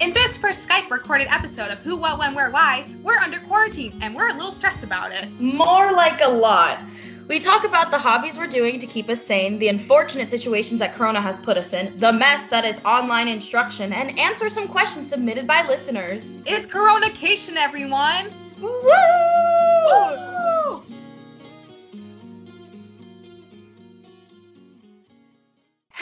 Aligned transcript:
In 0.00 0.14
this 0.14 0.38
first 0.38 0.66
Skype 0.66 0.90
recorded 0.90 1.28
episode 1.28 1.70
of 1.70 1.78
Who, 1.80 1.98
What, 1.98 2.18
When, 2.18 2.34
Where, 2.34 2.50
Why, 2.50 2.86
we're 3.02 3.18
under 3.18 3.38
quarantine 3.40 3.98
and 4.00 4.16
we're 4.16 4.30
a 4.30 4.32
little 4.32 4.50
stressed 4.50 4.82
about 4.82 5.12
it. 5.12 5.28
More 5.38 5.92
like 5.92 6.22
a 6.22 6.30
lot. 6.30 6.80
We 7.28 7.38
talk 7.38 7.64
about 7.64 7.90
the 7.90 7.98
hobbies 7.98 8.38
we're 8.38 8.46
doing 8.46 8.78
to 8.78 8.86
keep 8.86 9.10
us 9.10 9.22
sane, 9.22 9.58
the 9.58 9.68
unfortunate 9.68 10.30
situations 10.30 10.80
that 10.80 10.94
Corona 10.94 11.20
has 11.20 11.36
put 11.36 11.58
us 11.58 11.74
in, 11.74 11.98
the 11.98 12.14
mess 12.14 12.48
that 12.48 12.64
is 12.64 12.80
online 12.82 13.28
instruction, 13.28 13.92
and 13.92 14.18
answer 14.18 14.48
some 14.48 14.68
questions 14.68 15.10
submitted 15.10 15.46
by 15.46 15.66
listeners. 15.66 16.40
It's 16.46 16.66
Coronacation, 16.66 17.56
everyone! 17.56 18.30
Woo! 18.58 20.29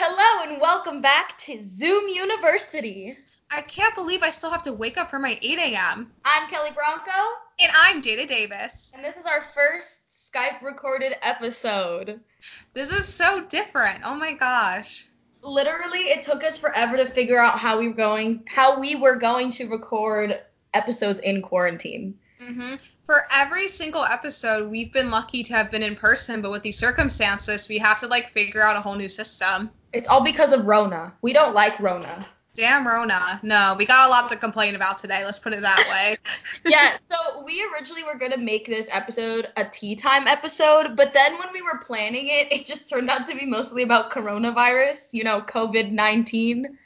Hello 0.01 0.49
and 0.49 0.61
welcome 0.61 1.01
back 1.01 1.37
to 1.39 1.61
Zoom 1.61 2.07
University. 2.07 3.17
I 3.51 3.59
can't 3.59 3.93
believe 3.95 4.23
I 4.23 4.29
still 4.29 4.49
have 4.49 4.61
to 4.61 4.71
wake 4.71 4.97
up 4.97 5.09
for 5.09 5.19
my 5.19 5.37
8 5.41 5.59
a.m. 5.59 6.13
I'm 6.23 6.49
Kelly 6.49 6.69
Bronco, 6.73 7.11
And 7.59 7.69
I'm 7.77 8.01
Jada 8.01 8.25
Davis. 8.25 8.93
and 8.95 9.03
this 9.03 9.17
is 9.17 9.25
our 9.25 9.43
first 9.53 10.03
Skype 10.09 10.61
recorded 10.61 11.17
episode. 11.21 12.23
This 12.73 12.91
is 12.91 13.13
so 13.13 13.43
different. 13.49 13.99
Oh 14.05 14.15
my 14.15 14.31
gosh. 14.31 15.05
Literally, 15.41 16.03
it 16.03 16.23
took 16.23 16.45
us 16.45 16.57
forever 16.57 16.95
to 16.95 17.05
figure 17.05 17.37
out 17.37 17.59
how 17.59 17.77
we 17.77 17.89
were 17.89 17.93
going 17.93 18.45
how 18.47 18.79
we 18.79 18.95
were 18.95 19.17
going 19.17 19.51
to 19.51 19.67
record 19.67 20.39
episodes 20.73 21.19
in 21.19 21.41
quarantine. 21.41 22.17
Hmm 22.39 22.75
For 23.05 23.23
every 23.31 23.67
single 23.67 24.03
episode, 24.03 24.69
we've 24.69 24.93
been 24.93 25.11
lucky 25.11 25.43
to 25.43 25.53
have 25.53 25.71
been 25.71 25.83
in 25.83 25.95
person, 25.95 26.41
but 26.41 26.51
with 26.51 26.63
these 26.63 26.77
circumstances, 26.77 27.67
we 27.67 27.77
have 27.79 27.99
to 27.99 28.07
like 28.07 28.29
figure 28.29 28.61
out 28.61 28.77
a 28.77 28.81
whole 28.81 28.95
new 28.95 29.09
system. 29.09 29.71
It's 29.93 30.07
all 30.07 30.23
because 30.23 30.53
of 30.53 30.65
Rona. 30.65 31.13
We 31.21 31.33
don't 31.33 31.53
like 31.53 31.79
Rona. 31.79 32.25
Damn 32.55 32.87
Rona. 32.87 33.39
No, 33.43 33.75
we 33.77 33.85
got 33.85 34.07
a 34.07 34.09
lot 34.09 34.29
to 34.31 34.37
complain 34.37 34.75
about 34.75 34.97
today. 34.97 35.23
Let's 35.23 35.39
put 35.39 35.53
it 35.53 35.61
that 35.61 35.85
way. 35.89 36.17
yeah, 36.65 36.97
so 37.09 37.43
we 37.45 37.65
originally 37.73 38.03
were 38.03 38.17
going 38.17 38.31
to 38.31 38.37
make 38.37 38.65
this 38.65 38.89
episode 38.91 39.47
a 39.55 39.65
tea 39.65 39.95
time 39.95 40.27
episode, 40.27 40.97
but 40.97 41.13
then 41.13 41.37
when 41.37 41.53
we 41.53 41.61
were 41.61 41.77
planning 41.85 42.27
it, 42.27 42.51
it 42.51 42.65
just 42.65 42.89
turned 42.89 43.09
out 43.09 43.27
to 43.27 43.35
be 43.35 43.45
mostly 43.45 43.83
about 43.83 44.11
coronavirus, 44.11 45.09
you 45.11 45.23
know, 45.23 45.41
COVID 45.41 45.91
19. 45.91 46.77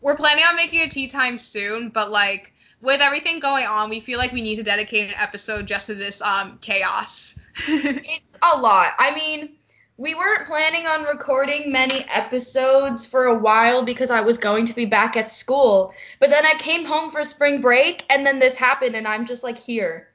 We're 0.00 0.16
planning 0.16 0.44
on 0.44 0.56
making 0.56 0.80
a 0.80 0.88
tea 0.88 1.06
time 1.06 1.38
soon, 1.38 1.90
but 1.90 2.10
like 2.10 2.53
with 2.84 3.00
everything 3.00 3.40
going 3.40 3.64
on, 3.64 3.88
we 3.88 3.98
feel 3.98 4.18
like 4.18 4.32
we 4.32 4.42
need 4.42 4.56
to 4.56 4.62
dedicate 4.62 5.08
an 5.08 5.16
episode 5.18 5.66
just 5.66 5.86
to 5.86 5.94
this 5.94 6.20
um 6.20 6.58
chaos. 6.60 7.40
It's 7.66 8.38
a 8.42 8.58
lot. 8.58 8.94
I 8.98 9.14
mean, 9.14 9.56
we 9.96 10.14
weren't 10.14 10.46
planning 10.46 10.86
on 10.86 11.04
recording 11.04 11.72
many 11.72 12.04
episodes 12.08 13.06
for 13.06 13.26
a 13.26 13.38
while 13.38 13.84
because 13.84 14.10
I 14.10 14.20
was 14.20 14.38
going 14.38 14.66
to 14.66 14.74
be 14.74 14.84
back 14.84 15.16
at 15.16 15.30
school, 15.30 15.94
but 16.20 16.30
then 16.30 16.44
I 16.44 16.54
came 16.58 16.84
home 16.84 17.10
for 17.10 17.24
spring 17.24 17.60
break 17.60 18.04
and 18.10 18.26
then 18.26 18.38
this 18.38 18.54
happened, 18.54 18.96
and 18.96 19.08
I'm 19.08 19.24
just 19.24 19.42
like, 19.42 19.58
here. 19.58 20.08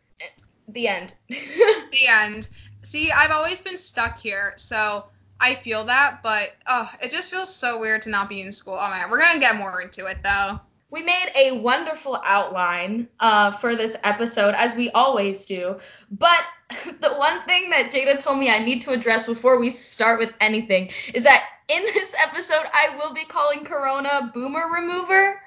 The 0.67 0.87
end. 0.87 1.13
the 1.27 2.07
end. 2.07 2.49
See, 2.83 3.11
I've 3.11 3.31
always 3.31 3.61
been 3.61 3.77
stuck 3.77 4.19
here, 4.19 4.53
so 4.57 5.05
I 5.39 5.55
feel 5.55 5.85
that, 5.85 6.19
but 6.21 6.53
oh, 6.67 6.91
it 7.01 7.09
just 7.09 7.31
feels 7.31 7.53
so 7.53 7.79
weird 7.79 8.03
to 8.03 8.09
not 8.09 8.29
be 8.29 8.41
in 8.41 8.51
school. 8.51 8.77
Oh 8.79 8.89
my 8.89 8.99
god, 8.99 9.09
we're 9.09 9.21
gonna 9.21 9.39
get 9.39 9.55
more 9.55 9.81
into 9.81 10.05
it 10.05 10.17
though. 10.23 10.59
We 10.91 11.03
made 11.03 11.31
a 11.35 11.51
wonderful 11.59 12.19
outline 12.23 13.07
uh, 13.19 13.51
for 13.51 13.75
this 13.75 13.95
episode, 14.03 14.55
as 14.55 14.75
we 14.75 14.89
always 14.91 15.45
do. 15.45 15.77
But 16.11 16.39
the 17.01 17.13
one 17.13 17.43
thing 17.43 17.69
that 17.69 17.91
Jada 17.91 18.19
told 18.19 18.39
me 18.39 18.49
I 18.49 18.59
need 18.59 18.81
to 18.83 18.91
address 18.91 19.25
before 19.25 19.59
we 19.59 19.69
start 19.69 20.19
with 20.19 20.33
anything 20.39 20.89
is 21.13 21.23
that 21.23 21.43
in 21.67 21.83
this 21.93 22.13
episode, 22.21 22.65
I 22.73 22.95
will 22.97 23.13
be 23.13 23.25
calling 23.25 23.63
Corona 23.63 24.31
Boomer 24.33 24.67
Remover. 24.71 25.41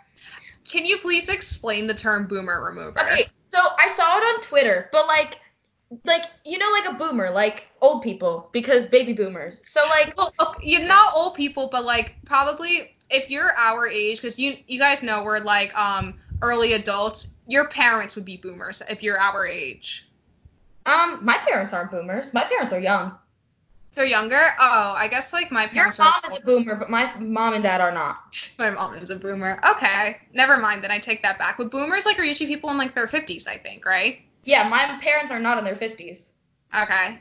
Can 0.71 0.87
you 0.87 0.99
please 0.99 1.29
explain 1.29 1.87
the 1.87 1.95
term 1.95 2.29
boomer 2.29 2.65
remover? 2.65 3.01
Okay, 3.01 3.27
so 3.49 3.59
I 3.79 3.89
saw 3.89 4.19
it 4.19 4.23
on 4.23 4.41
Twitter, 4.41 4.89
but 4.93 5.07
like, 5.07 5.39
like 6.05 6.25
you 6.45 6.59
know, 6.59 6.71
like 6.71 6.87
a 6.87 6.95
boomer, 6.95 7.31
like 7.31 7.67
old 7.81 8.03
people, 8.03 8.49
because 8.53 8.87
baby 8.87 9.13
boomers. 9.13 9.61
So 9.69 9.81
like, 9.91 10.15
Well, 10.17 10.33
okay, 10.41 10.61
you're 10.71 10.87
not 10.89 11.13
old 11.17 11.35
people, 11.35 11.69
but 11.71 11.85
like 11.85 12.17
probably 12.25 12.95
if 13.11 13.31
you're 13.31 13.53
our 13.57 13.87
age, 13.89 14.19
because 14.21 14.39
you 14.39 14.57
you 14.67 14.79
guys 14.79 15.03
know 15.03 15.23
we're 15.25 15.41
like 15.41 15.77
um 15.79 16.15
early 16.43 16.73
adults. 16.75 17.37
Your 17.47 17.69
parents 17.69 18.17
would 18.17 18.25
be 18.25 18.37
boomers 18.37 18.83
if 18.89 19.03
you're 19.03 19.19
our 19.19 19.47
age. 19.47 20.09
um, 20.87 21.21
my 21.25 21.37
parents 21.39 21.73
aren't 21.73 21.91
boomers. 21.91 22.33
My 22.35 22.45
parents 22.45 22.73
are 22.73 22.81
young. 22.81 23.19
They're 23.95 24.07
younger. 24.07 24.41
Oh, 24.59 24.95
I 24.97 25.09
guess 25.09 25.33
like 25.33 25.53
my 25.53 25.67
parents. 25.67 25.99
Your 25.99 26.07
mom 26.07 26.21
are. 26.25 26.31
is 26.33 26.39
a 26.39 26.41
boomer, 26.41 26.77
but 26.77 26.89
my 26.91 27.13
mom 27.19 27.55
and 27.55 27.63
dad 27.63 27.81
are 27.81 27.93
not. 27.93 28.17
My 28.59 28.71
mom 28.71 28.95
is 28.97 29.11
a 29.11 29.17
boomer. 29.17 29.61
Okay, 29.73 30.17
never 30.33 30.57
mind. 30.57 30.83
Then 30.83 30.91
I 30.91 30.99
take 30.99 31.23
that 31.25 31.39
back. 31.39 31.59
But 31.59 31.71
boomers 31.71 32.07
like 32.07 32.19
are 32.19 32.25
usually 32.25 32.49
people 32.49 32.71
in 32.71 32.79
like 32.79 32.95
their 32.95 33.07
50s, 33.07 33.47
I 33.47 33.59
think, 33.59 33.85
right? 33.85 34.21
Yeah, 34.45 34.69
my 34.69 34.99
parents 35.01 35.31
are 35.31 35.39
not 35.39 35.59
in 35.59 35.65
their 35.65 35.77
50s. 35.77 36.31
Okay. 36.75 37.19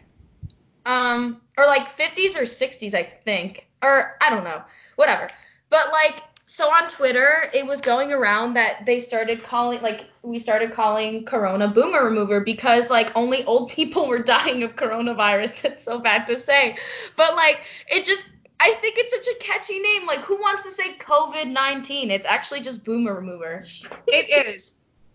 Um, 0.86 1.42
or 1.58 1.66
like 1.66 1.96
50s 1.98 2.36
or 2.36 2.44
60s, 2.44 2.94
I 2.94 3.04
think. 3.04 3.68
Or 3.84 4.18
I 4.22 4.30
don't 4.30 4.44
know. 4.44 4.62
Whatever. 4.96 5.30
But 5.70 5.92
like, 5.92 6.24
so 6.46 6.66
on 6.66 6.88
Twitter, 6.90 7.50
it 7.54 7.66
was 7.66 7.80
going 7.80 8.12
around 8.12 8.56
that 8.56 8.86
they 8.86 9.00
started 9.00 9.44
calling, 9.44 9.82
like, 9.82 10.06
we 10.22 10.38
started 10.38 10.74
calling 10.74 11.24
Corona 11.26 11.68
Boomer 11.68 12.04
Remover 12.04 12.42
because 12.42 12.90
like 12.90 13.12
only 13.16 13.44
old 13.46 13.70
people 13.72 14.08
were 14.08 14.20
dying 14.20 14.64
of 14.64 14.76
coronavirus. 14.76 15.62
That's 15.62 15.84
so 15.84 16.00
bad 16.00 16.28
to 16.28 16.38
say. 16.38 16.78
But 17.16 17.36
like, 17.36 17.62
it 17.88 18.06
just, 18.06 18.28
I 18.59 18.74
think 18.82 18.96
it's 18.98 19.12
such 19.12 19.36
a 19.36 19.40
catchy 19.40 19.80
name. 19.80 20.06
Like, 20.06 20.20
who 20.20 20.36
wants 20.36 20.64
to 20.64 20.70
say 20.70 20.96
COVID 20.98 21.48
19? 21.48 22.12
It's 22.12 22.26
actually 22.26 22.62
just 22.62 22.84
Boomer 22.84 23.16
Remover. 23.16 23.64
It 24.08 24.48
is. 24.48 24.74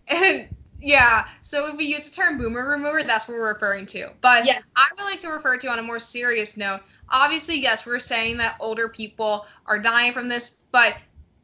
And 0.09 0.47
yeah, 0.79 1.27
so 1.41 1.67
if 1.67 1.77
we 1.77 1.85
use 1.85 2.09
the 2.09 2.15
term 2.15 2.37
boomer 2.37 2.67
remover, 2.69 3.03
that's 3.03 3.27
what 3.27 3.35
we're 3.35 3.53
referring 3.53 3.85
to. 3.87 4.09
But 4.21 4.45
Yeah. 4.45 4.59
I 4.75 4.87
would 4.95 5.03
like 5.05 5.19
to 5.21 5.29
refer 5.29 5.57
to 5.57 5.69
on 5.69 5.79
a 5.79 5.83
more 5.83 5.99
serious 5.99 6.57
note. 6.57 6.81
Obviously, 7.09 7.59
yes, 7.59 7.85
we're 7.85 7.99
saying 7.99 8.37
that 8.37 8.57
older 8.59 8.89
people 8.89 9.47
are 9.65 9.79
dying 9.79 10.13
from 10.13 10.27
this, 10.27 10.51
but 10.71 10.95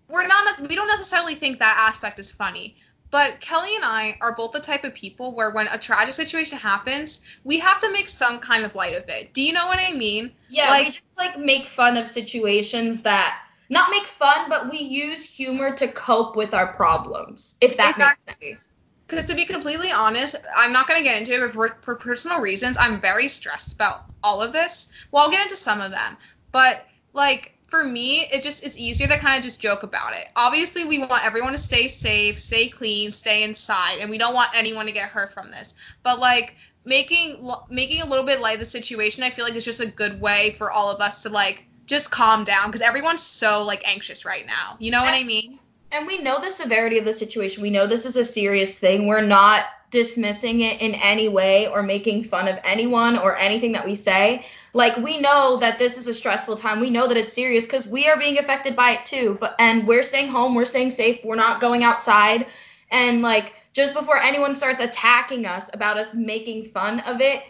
we're 0.07 0.27
not 0.27 0.59
we 0.61 0.75
don't 0.75 0.87
necessarily 0.87 1.35
think 1.35 1.59
that 1.59 1.87
aspect 1.89 2.19
is 2.19 2.31
funny. 2.31 2.75
But 3.09 3.41
Kelly 3.41 3.75
and 3.75 3.85
I 3.85 4.17
are 4.21 4.35
both 4.35 4.53
the 4.53 4.59
type 4.59 4.83
of 4.83 4.95
people 4.95 5.35
where 5.35 5.51
when 5.51 5.67
a 5.67 5.77
tragic 5.77 6.15
situation 6.15 6.57
happens, 6.57 7.21
we 7.43 7.59
have 7.59 7.79
to 7.81 7.91
make 7.91 8.09
some 8.09 8.39
kind 8.39 8.65
of 8.65 8.73
light 8.73 8.95
of 8.95 9.07
it. 9.07 9.33
Do 9.33 9.43
you 9.43 9.53
know 9.53 9.67
what 9.67 9.77
I 9.79 9.93
mean? 9.93 10.31
Yeah, 10.49 10.69
Like- 10.69 10.85
we 10.85 10.91
just 10.91 11.03
like 11.17 11.37
make 11.37 11.67
fun 11.67 11.97
of 11.97 12.07
situations 12.07 13.03
that 13.03 13.39
not 13.69 13.91
make 13.91 14.05
fun, 14.05 14.49
but 14.49 14.69
we 14.69 14.79
use 14.79 15.23
humor 15.23 15.75
to 15.75 15.87
cope 15.87 16.35
with 16.35 16.53
our 16.53 16.73
problems. 16.73 17.55
If 17.61 17.77
that 17.77 17.97
makes 17.97 18.39
sense. 18.39 18.69
Because 19.13 19.29
to 19.29 19.35
be 19.35 19.45
completely 19.45 19.91
honest, 19.91 20.35
I'm 20.55 20.73
not 20.73 20.87
going 20.87 20.97
to 20.97 21.03
get 21.03 21.19
into 21.19 21.33
it, 21.33 21.39
but 21.41 21.51
for, 21.51 21.77
for 21.81 21.95
personal 21.95 22.41
reasons, 22.41 22.77
I'm 22.77 22.99
very 22.99 23.27
stressed 23.27 23.73
about 23.73 24.01
all 24.23 24.41
of 24.41 24.53
this. 24.53 25.07
Well, 25.11 25.23
I'll 25.23 25.31
get 25.31 25.43
into 25.43 25.55
some 25.55 25.81
of 25.81 25.91
them. 25.91 26.17
But, 26.51 26.85
like, 27.13 27.57
for 27.67 27.83
me, 27.83 28.21
it 28.21 28.43
just 28.43 28.63
it's 28.65 28.77
easier 28.77 29.07
to 29.07 29.17
kind 29.17 29.37
of 29.37 29.43
just 29.43 29.59
joke 29.59 29.83
about 29.83 30.15
it. 30.15 30.27
Obviously, 30.35 30.85
we 30.85 30.99
want 30.99 31.25
everyone 31.25 31.53
to 31.53 31.57
stay 31.57 31.87
safe, 31.87 32.37
stay 32.37 32.69
clean, 32.69 33.11
stay 33.11 33.43
inside, 33.43 33.99
and 33.99 34.09
we 34.09 34.17
don't 34.17 34.33
want 34.33 34.51
anyone 34.55 34.85
to 34.85 34.91
get 34.91 35.09
hurt 35.09 35.33
from 35.33 35.51
this. 35.51 35.75
But, 36.03 36.19
like, 36.19 36.55
making 36.85 37.49
making 37.69 38.01
a 38.01 38.05
little 38.05 38.25
bit 38.25 38.41
light 38.41 38.55
of 38.55 38.59
the 38.59 38.65
situation, 38.65 39.23
I 39.23 39.29
feel 39.29 39.45
like 39.45 39.55
it's 39.55 39.65
just 39.65 39.81
a 39.81 39.87
good 39.87 40.21
way 40.21 40.55
for 40.57 40.71
all 40.71 40.91
of 40.91 41.01
us 41.01 41.23
to, 41.23 41.29
like, 41.29 41.65
just 41.85 42.11
calm 42.11 42.43
down 42.43 42.67
because 42.67 42.81
everyone's 42.81 43.23
so, 43.23 43.63
like, 43.63 43.87
anxious 43.87 44.25
right 44.25 44.45
now. 44.45 44.77
You 44.79 44.91
know 44.91 45.01
what 45.01 45.13
I 45.13 45.23
mean? 45.23 45.59
And 45.93 46.07
we 46.07 46.17
know 46.17 46.41
the 46.41 46.49
severity 46.49 46.97
of 46.97 47.05
the 47.05 47.13
situation. 47.13 47.61
We 47.61 47.69
know 47.69 47.85
this 47.85 48.05
is 48.05 48.15
a 48.15 48.25
serious 48.25 48.79
thing. 48.79 49.05
We're 49.05 49.21
not 49.21 49.65
dismissing 49.91 50.61
it 50.61 50.81
in 50.81 50.95
any 50.95 51.29
way 51.29 51.67
or 51.67 51.83
making 51.83 52.23
fun 52.23 52.47
of 52.47 52.57
anyone 52.63 53.15
or 53.15 53.37
anything 53.37 53.73
that 53.73 53.85
we 53.85 53.93
say. 53.93 54.43
Like 54.73 54.97
we 54.97 55.19
know 55.19 55.57
that 55.57 55.77
this 55.77 55.99
is 55.99 56.07
a 56.07 56.13
stressful 56.15 56.55
time. 56.55 56.79
We 56.79 56.89
know 56.89 57.07
that 57.07 57.15
it's 57.15 57.31
serious 57.31 57.65
because 57.65 57.85
we 57.85 58.07
are 58.09 58.17
being 58.17 58.39
affected 58.39 58.75
by 58.75 58.93
it 58.93 59.05
too. 59.05 59.37
But 59.39 59.55
and 59.59 59.85
we're 59.85 60.01
staying 60.01 60.29
home, 60.29 60.55
we're 60.55 60.65
staying 60.65 60.89
safe, 60.89 61.23
we're 61.23 61.35
not 61.35 61.61
going 61.61 61.83
outside. 61.83 62.47
And 62.89 63.21
like 63.21 63.53
just 63.73 63.93
before 63.93 64.17
anyone 64.17 64.55
starts 64.55 64.81
attacking 64.81 65.45
us 65.45 65.69
about 65.73 65.97
us 65.97 66.15
making 66.15 66.71
fun 66.71 67.01
of 67.01 67.21
it, 67.21 67.43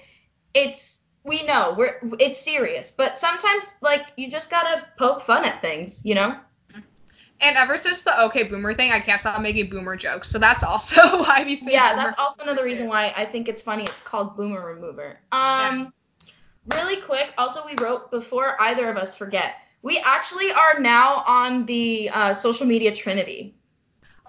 it's 0.53 0.99
we 1.23 1.43
know 1.43 1.75
we're 1.77 1.97
it's 2.19 2.41
serious. 2.41 2.91
But 2.91 3.17
sometimes 3.17 3.73
like 3.79 4.07
you 4.17 4.29
just 4.29 4.51
gotta 4.51 4.85
poke 4.97 5.21
fun 5.21 5.45
at 5.45 5.61
things, 5.61 6.01
you 6.03 6.15
know? 6.15 6.35
And 7.41 7.57
ever 7.57 7.77
since 7.77 8.03
the 8.03 8.23
okay 8.25 8.43
boomer 8.43 8.73
thing, 8.73 8.91
I 8.91 8.99
can't 8.99 9.19
stop 9.19 9.41
making 9.41 9.69
boomer 9.69 9.95
jokes. 9.97 10.29
So 10.29 10.39
that's 10.39 10.63
also 10.63 11.01
why 11.23 11.43
we 11.45 11.55
say 11.55 11.73
yeah, 11.73 11.95
that's 11.95 12.19
also 12.19 12.43
another 12.43 12.63
reason 12.63 12.87
why 12.87 13.13
I 13.15 13.25
think 13.25 13.47
it's 13.49 13.61
funny. 13.61 13.83
It's 13.83 14.01
called 14.01 14.37
Boomer 14.37 14.65
Remover. 14.65 15.19
Um, 15.31 15.93
really 16.73 17.01
quick. 17.01 17.33
Also, 17.37 17.65
we 17.65 17.75
wrote 17.83 18.11
before 18.11 18.55
either 18.61 18.89
of 18.89 18.97
us 18.97 19.15
forget. 19.15 19.55
We 19.81 19.99
actually 19.99 20.51
are 20.53 20.79
now 20.79 21.23
on 21.27 21.65
the 21.65 22.09
uh, 22.13 22.33
social 22.33 22.65
media 22.65 22.95
Trinity. 22.95 23.55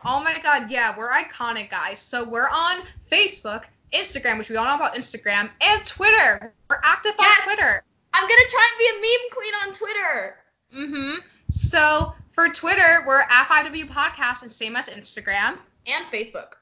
Oh 0.05 0.21
my 0.23 0.37
god, 0.43 0.71
yeah, 0.71 0.95
we're 0.99 1.11
iconic 1.11 1.71
guys. 1.71 1.99
So 2.01 2.25
we're 2.25 2.49
on 2.49 2.83
Facebook, 3.11 3.65
Instagram, 3.93 4.39
which 4.39 4.51
we 4.51 4.57
all 4.57 4.65
know 4.65 4.75
about 4.75 4.95
Instagram, 4.97 5.49
and 5.61 5.85
Twitter. 5.87 6.53
We're 6.69 6.81
active 6.83 7.13
Yes. 7.19 7.39
on 7.39 7.45
Twitter. 7.47 7.85
I'm 8.13 8.23
gonna 8.23 8.51
try 8.51 8.69
and 8.71 8.79
be 8.79 8.89
a 8.89 9.01
meme 9.01 9.31
queen 9.33 9.55
on 9.63 9.75
Twitter. 9.75 10.37
Mm-hmm. 10.77 11.27
So 11.51 12.15
For 12.35 12.49
Twitter, 12.49 13.05
we're 13.07 13.21
at 13.21 13.47
5W 13.47 13.87
Podcast 13.87 14.43
and 14.43 14.51
same 14.51 14.75
as 14.77 14.89
Instagram. 14.89 15.57
And 15.87 16.05
Facebook. 16.13 16.55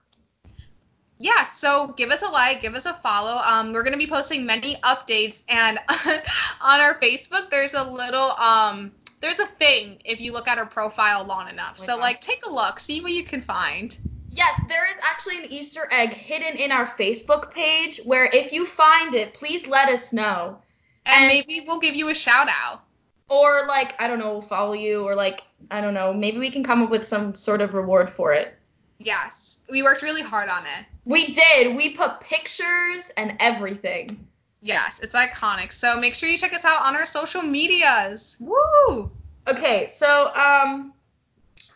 Yeah, 1.18 1.44
so 1.44 1.94
give 1.96 2.10
us 2.10 2.22
a 2.22 2.28
like, 2.28 2.60
give 2.60 2.74
us 2.74 2.84
a 2.84 2.92
follow. 2.92 3.40
Um, 3.42 3.72
we're 3.72 3.84
gonna 3.84 3.96
be 3.96 4.08
posting 4.08 4.44
many 4.44 4.74
updates, 4.76 5.44
and 5.48 5.78
on 6.60 6.80
our 6.80 6.94
Facebook, 6.98 7.48
there's 7.48 7.74
a 7.74 7.84
little 7.84 8.32
um, 8.32 8.90
there's 9.20 9.38
a 9.38 9.46
thing 9.46 10.02
if 10.04 10.20
you 10.20 10.32
look 10.32 10.48
at 10.48 10.58
our 10.58 10.66
profile 10.66 11.24
long 11.24 11.48
enough. 11.48 11.78
So 11.78 11.96
like, 11.96 12.20
take 12.20 12.44
a 12.44 12.50
look, 12.50 12.80
see 12.80 13.00
what 13.00 13.12
you 13.12 13.24
can 13.24 13.40
find. 13.40 13.96
Yes, 14.30 14.60
there 14.68 14.84
is 14.90 15.00
actually 15.04 15.38
an 15.38 15.52
Easter 15.52 15.86
egg 15.92 16.10
hidden 16.10 16.56
in 16.58 16.72
our 16.72 16.86
Facebook 16.86 17.52
page 17.52 18.00
where 18.04 18.28
if 18.32 18.52
you 18.52 18.66
find 18.66 19.14
it, 19.14 19.34
please 19.34 19.66
let 19.68 19.88
us 19.88 20.12
know. 20.12 20.58
And 21.06 21.24
And- 21.24 21.28
maybe 21.28 21.64
we'll 21.66 21.80
give 21.80 21.94
you 21.94 22.08
a 22.08 22.14
shout 22.14 22.48
out. 22.48 22.82
Or 23.28 23.66
like, 23.68 24.00
I 24.02 24.08
don't 24.08 24.18
know, 24.18 24.32
we'll 24.32 24.42
follow 24.42 24.72
you 24.72 25.04
or 25.04 25.14
like, 25.14 25.42
I 25.70 25.80
don't 25.80 25.94
know, 25.94 26.12
maybe 26.12 26.38
we 26.38 26.50
can 26.50 26.64
come 26.64 26.82
up 26.82 26.90
with 26.90 27.06
some 27.06 27.34
sort 27.34 27.60
of 27.60 27.74
reward 27.74 28.10
for 28.10 28.32
it. 28.32 28.54
Yes, 28.98 29.64
we 29.70 29.82
worked 29.82 30.02
really 30.02 30.22
hard 30.22 30.48
on 30.48 30.62
it. 30.62 30.86
We 31.04 31.34
did. 31.34 31.76
We 31.76 31.96
put 31.96 32.20
pictures 32.20 33.10
and 33.16 33.36
everything. 33.40 34.26
Yes, 34.60 35.00
it's 35.00 35.14
iconic. 35.14 35.72
So 35.72 35.98
make 35.98 36.14
sure 36.14 36.28
you 36.28 36.38
check 36.38 36.54
us 36.54 36.64
out 36.64 36.82
on 36.82 36.94
our 36.94 37.04
social 37.04 37.42
medias. 37.42 38.36
Woo! 38.38 39.10
Okay, 39.48 39.88
so 39.88 40.32
um 40.34 40.92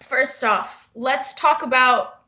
first 0.05 0.45
off, 0.45 0.89
let's 0.95 1.35
talk 1.35 1.63
about 1.63 2.21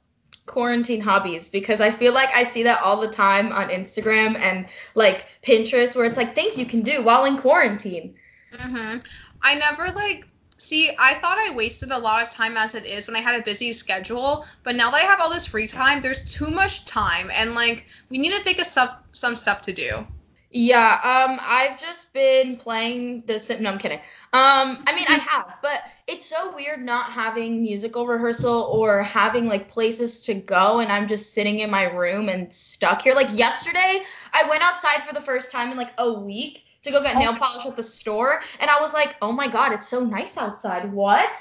quarantine 0.46 1.00
hobbies 1.00 1.49
because 1.49 1.81
I 1.81 1.90
feel 1.90 2.12
like 2.12 2.31
I 2.34 2.43
see 2.43 2.64
that 2.64 2.82
all 2.82 3.00
the 3.00 3.10
time 3.10 3.52
on 3.52 3.69
Instagram 3.69 4.37
and 4.37 4.66
like 4.94 5.26
Pinterest 5.44 5.94
where 5.94 6.06
it's 6.06 6.16
like 6.16 6.34
things 6.34 6.58
you 6.58 6.66
can 6.66 6.82
do 6.82 7.02
while 7.02 7.25
in 7.25 7.38
quarantine. 7.38 8.16
hmm 8.52 8.96
I 9.40 9.55
never 9.55 9.93
like 9.93 10.28
see. 10.58 10.90
I 10.99 11.14
thought 11.14 11.38
I 11.38 11.55
wasted 11.55 11.90
a 11.90 11.99
lot 11.99 12.22
of 12.22 12.31
time 12.31 12.56
as 12.56 12.75
it 12.75 12.87
is 12.87 13.06
when 13.06 13.16
I 13.16 13.20
had 13.20 13.40
a 13.40 13.44
busy 13.44 13.72
schedule, 13.72 14.44
but 14.62 14.76
now 14.76 14.90
that 14.90 15.02
I 15.02 15.06
have 15.06 15.20
all 15.20 15.31
this 15.31 15.46
free 15.46 15.66
time, 15.66 16.02
there's 16.02 16.32
too 16.32 16.50
much 16.50 16.84
time, 16.84 17.31
and 17.32 17.55
like 17.55 17.87
we 18.10 18.19
need 18.19 18.32
to 18.32 18.43
think 18.43 18.58
of 18.58 18.66
stuff, 18.66 18.96
some 19.12 19.37
stuff 19.37 19.62
to 19.62 19.72
do. 19.72 20.06
Yeah, 20.50 20.94
um, 21.05 21.38
I've 21.43 21.78
just 21.78 22.14
been 22.14 22.56
playing 22.56 23.25
the 23.26 23.38
Sim. 23.38 23.62
No, 23.62 23.70
I'm 23.70 23.78
kidding. 23.78 23.99
Um, 24.32 24.82
I 24.87 24.94
mean, 24.94 25.05
I 25.06 25.19
have, 25.28 25.58
but 25.62 25.82
it's 26.06 26.25
so 26.25 26.55
weird 26.55 26.82
not 26.82 27.12
having 27.12 27.62
musical 27.62 28.06
rehearsal 28.06 28.62
or 28.72 29.02
having 29.02 29.46
like 29.46 29.70
places 29.70 30.25
to 30.25 30.34
go, 30.34 30.81
and 30.81 30.90
I'm 30.90 31.06
just 31.06 31.34
sitting 31.34 31.60
in 31.60 31.70
my 31.70 31.84
room 31.84 32.31
and 32.31 32.50
stuck 32.52 33.02
here. 33.02 33.14
Like 33.14 33.28
yesterday, 33.37 34.02
I 34.32 34.49
went 34.49 34.62
outside 34.62 35.05
for 35.05 35.12
the 35.12 35.20
first 35.20 35.50
time 35.50 35.70
in 35.70 35.76
like 35.76 35.93
a 35.99 36.19
week 36.19 36.64
to 36.83 36.91
go 36.91 37.03
get 37.03 37.17
nail 37.17 37.35
polish 37.35 37.67
at 37.67 37.77
the 37.77 37.83
store, 37.83 38.41
and 38.61 38.71
I 38.71 38.81
was 38.81 38.93
like, 38.93 39.17
oh 39.21 39.33
my 39.33 39.49
god, 39.49 39.73
it's 39.73 39.89
so 39.89 40.05
nice 40.05 40.37
outside. 40.37 40.93
What? 40.93 41.37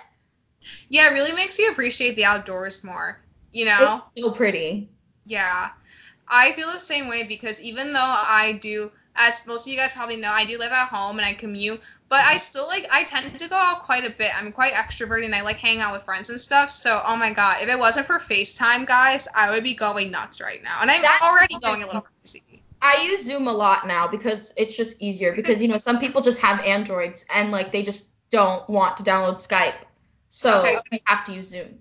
Yeah, 0.89 1.10
it 1.10 1.13
really 1.13 1.34
makes 1.34 1.60
you 1.60 1.72
appreciate 1.72 2.16
the 2.16 2.25
outdoors 2.25 2.84
more. 2.84 3.22
You 3.51 3.66
know? 3.66 4.04
It's 4.16 4.25
so 4.25 4.31
pretty. 4.31 4.89
Yeah. 5.25 5.69
I 6.28 6.51
feel 6.54 6.72
the 6.72 6.80
same 6.80 7.07
way 7.07 7.24
because 7.24 7.62
even 7.62 7.94
though 7.94 8.00
I 8.00 8.60
do, 8.62 8.92
as 9.16 9.45
most 9.48 9.66
of 9.66 9.72
you 9.72 9.80
guys 9.80 9.94
probably 9.94 10.18
know, 10.18 10.30
I 10.30 10.45
do 10.45 10.57
live 10.57 10.72
at 10.72 10.88
home 10.88 11.18
and 11.18 11.25
I 11.25 11.34
commute, 11.34 11.81
but 12.10 12.19
I 12.24 12.38
still 12.38 12.68
like, 12.68 12.88
I 12.92 13.04
tend 13.04 13.39
to 13.39 13.50
go 13.50 13.56
out 13.56 13.80
quite 13.80 14.06
a 14.06 14.10
bit. 14.10 14.31
I'm 14.38 14.51
quite 14.51 14.74
extroverted 14.74 15.25
and 15.25 15.36
I 15.36 15.42
like 15.42 15.57
hanging 15.57 15.81
out 15.81 15.94
with 15.94 16.04
friends 16.04 16.30
and 16.30 16.39
stuff. 16.39 16.69
So, 16.69 17.01
oh 17.06 17.16
my 17.16 17.31
God, 17.31 17.57
if 17.62 17.69
it 17.69 17.80
wasn't 17.80 18.07
for 18.07 18.18
FaceTime, 18.18 18.86
guys, 18.86 19.28
I 19.34 19.51
would 19.51 19.63
be 19.63 19.74
going 19.74 20.12
nuts 20.12 20.42
right 20.42 20.62
now. 20.62 20.80
And 20.81 20.92
I'm 20.92 21.01
That's 21.01 21.24
already 21.24 21.56
going 21.60 21.84
a 21.84 21.88
little 21.88 22.06
crazy. 22.22 22.63
I 22.81 23.07
use 23.12 23.25
Zoom 23.25 23.47
a 23.47 23.53
lot 23.53 23.88
now 23.88 24.07
because 24.07 24.53
it's 24.56 24.75
just 24.75 25.01
easier 25.01 25.33
because 25.35 25.62
you 25.62 25.68
know 25.68 25.77
some 25.77 26.00
people 26.00 26.21
just 26.21 26.39
have 26.41 26.59
Androids 26.62 27.25
and 27.33 27.51
like 27.51 27.71
they 27.71 27.83
just 27.83 28.09
don't 28.29 28.68
want 28.69 28.97
to 28.97 29.03
download 29.03 29.33
Skype. 29.35 29.75
So 30.29 30.59
Okay. 30.59 30.77
we 30.91 31.01
have 31.06 31.24
to 31.25 31.33
use 31.33 31.50
Zoom. 31.50 31.79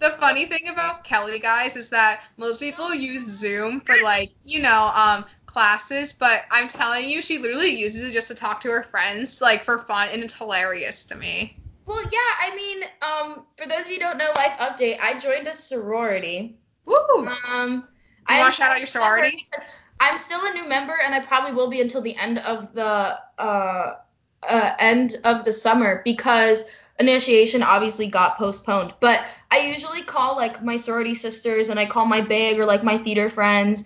The 0.00 0.10
funny 0.10 0.44
thing 0.46 0.68
about 0.68 1.04
Kelly, 1.04 1.38
guys, 1.38 1.76
is 1.76 1.90
that 1.90 2.22
most 2.36 2.58
people 2.60 2.92
use 2.94 3.26
Zoom 3.26 3.80
for 3.80 3.96
like, 4.02 4.30
you 4.44 4.60
know, 4.60 4.90
um, 4.94 5.24
classes, 5.46 6.12
but 6.12 6.44
I'm 6.50 6.68
telling 6.68 7.08
you, 7.08 7.22
she 7.22 7.38
literally 7.38 7.70
uses 7.70 8.10
it 8.10 8.12
just 8.12 8.28
to 8.28 8.34
talk 8.34 8.62
to 8.62 8.70
her 8.70 8.82
friends, 8.82 9.40
like 9.40 9.64
for 9.64 9.78
fun, 9.78 10.08
and 10.08 10.22
it's 10.22 10.36
hilarious 10.36 11.06
to 11.06 11.14
me. 11.14 11.56
Well, 11.86 12.02
yeah, 12.02 12.18
I 12.40 12.56
mean, 12.56 12.82
um, 13.02 13.46
for 13.56 13.66
those 13.68 13.86
of 13.86 13.88
you 13.88 13.94
who 13.94 14.00
don't 14.00 14.18
know, 14.18 14.30
life 14.34 14.58
update, 14.58 14.98
I 15.00 15.18
joined 15.18 15.46
a 15.46 15.54
sorority. 15.54 16.58
Woo! 16.84 17.28
Um, 17.48 17.88
You 18.28 18.36
I 18.36 18.40
wanna 18.40 18.52
shout 18.52 18.72
out 18.72 18.78
your 18.78 18.86
sorority? 18.88 19.46
I'm 20.00 20.18
still 20.18 20.44
a 20.44 20.52
new 20.52 20.68
member, 20.68 20.96
and 21.04 21.14
I 21.14 21.20
probably 21.20 21.52
will 21.52 21.70
be 21.70 21.80
until 21.80 22.02
the 22.02 22.16
end 22.16 22.38
of 22.40 22.74
the 22.74 23.18
uh, 23.38 23.96
uh 24.42 24.74
end 24.78 25.16
of 25.24 25.44
the 25.44 25.52
summer 25.52 26.02
because 26.04 26.64
initiation 26.98 27.62
obviously 27.62 28.06
got 28.06 28.36
postponed. 28.36 28.94
But 29.00 29.24
I 29.50 29.60
usually 29.60 30.02
call 30.02 30.36
like 30.36 30.62
my 30.62 30.76
sorority 30.76 31.14
sisters, 31.14 31.68
and 31.68 31.78
I 31.78 31.86
call 31.86 32.06
my 32.06 32.20
big 32.20 32.58
or 32.58 32.64
like 32.64 32.82
my 32.82 32.98
theater 32.98 33.30
friends. 33.30 33.84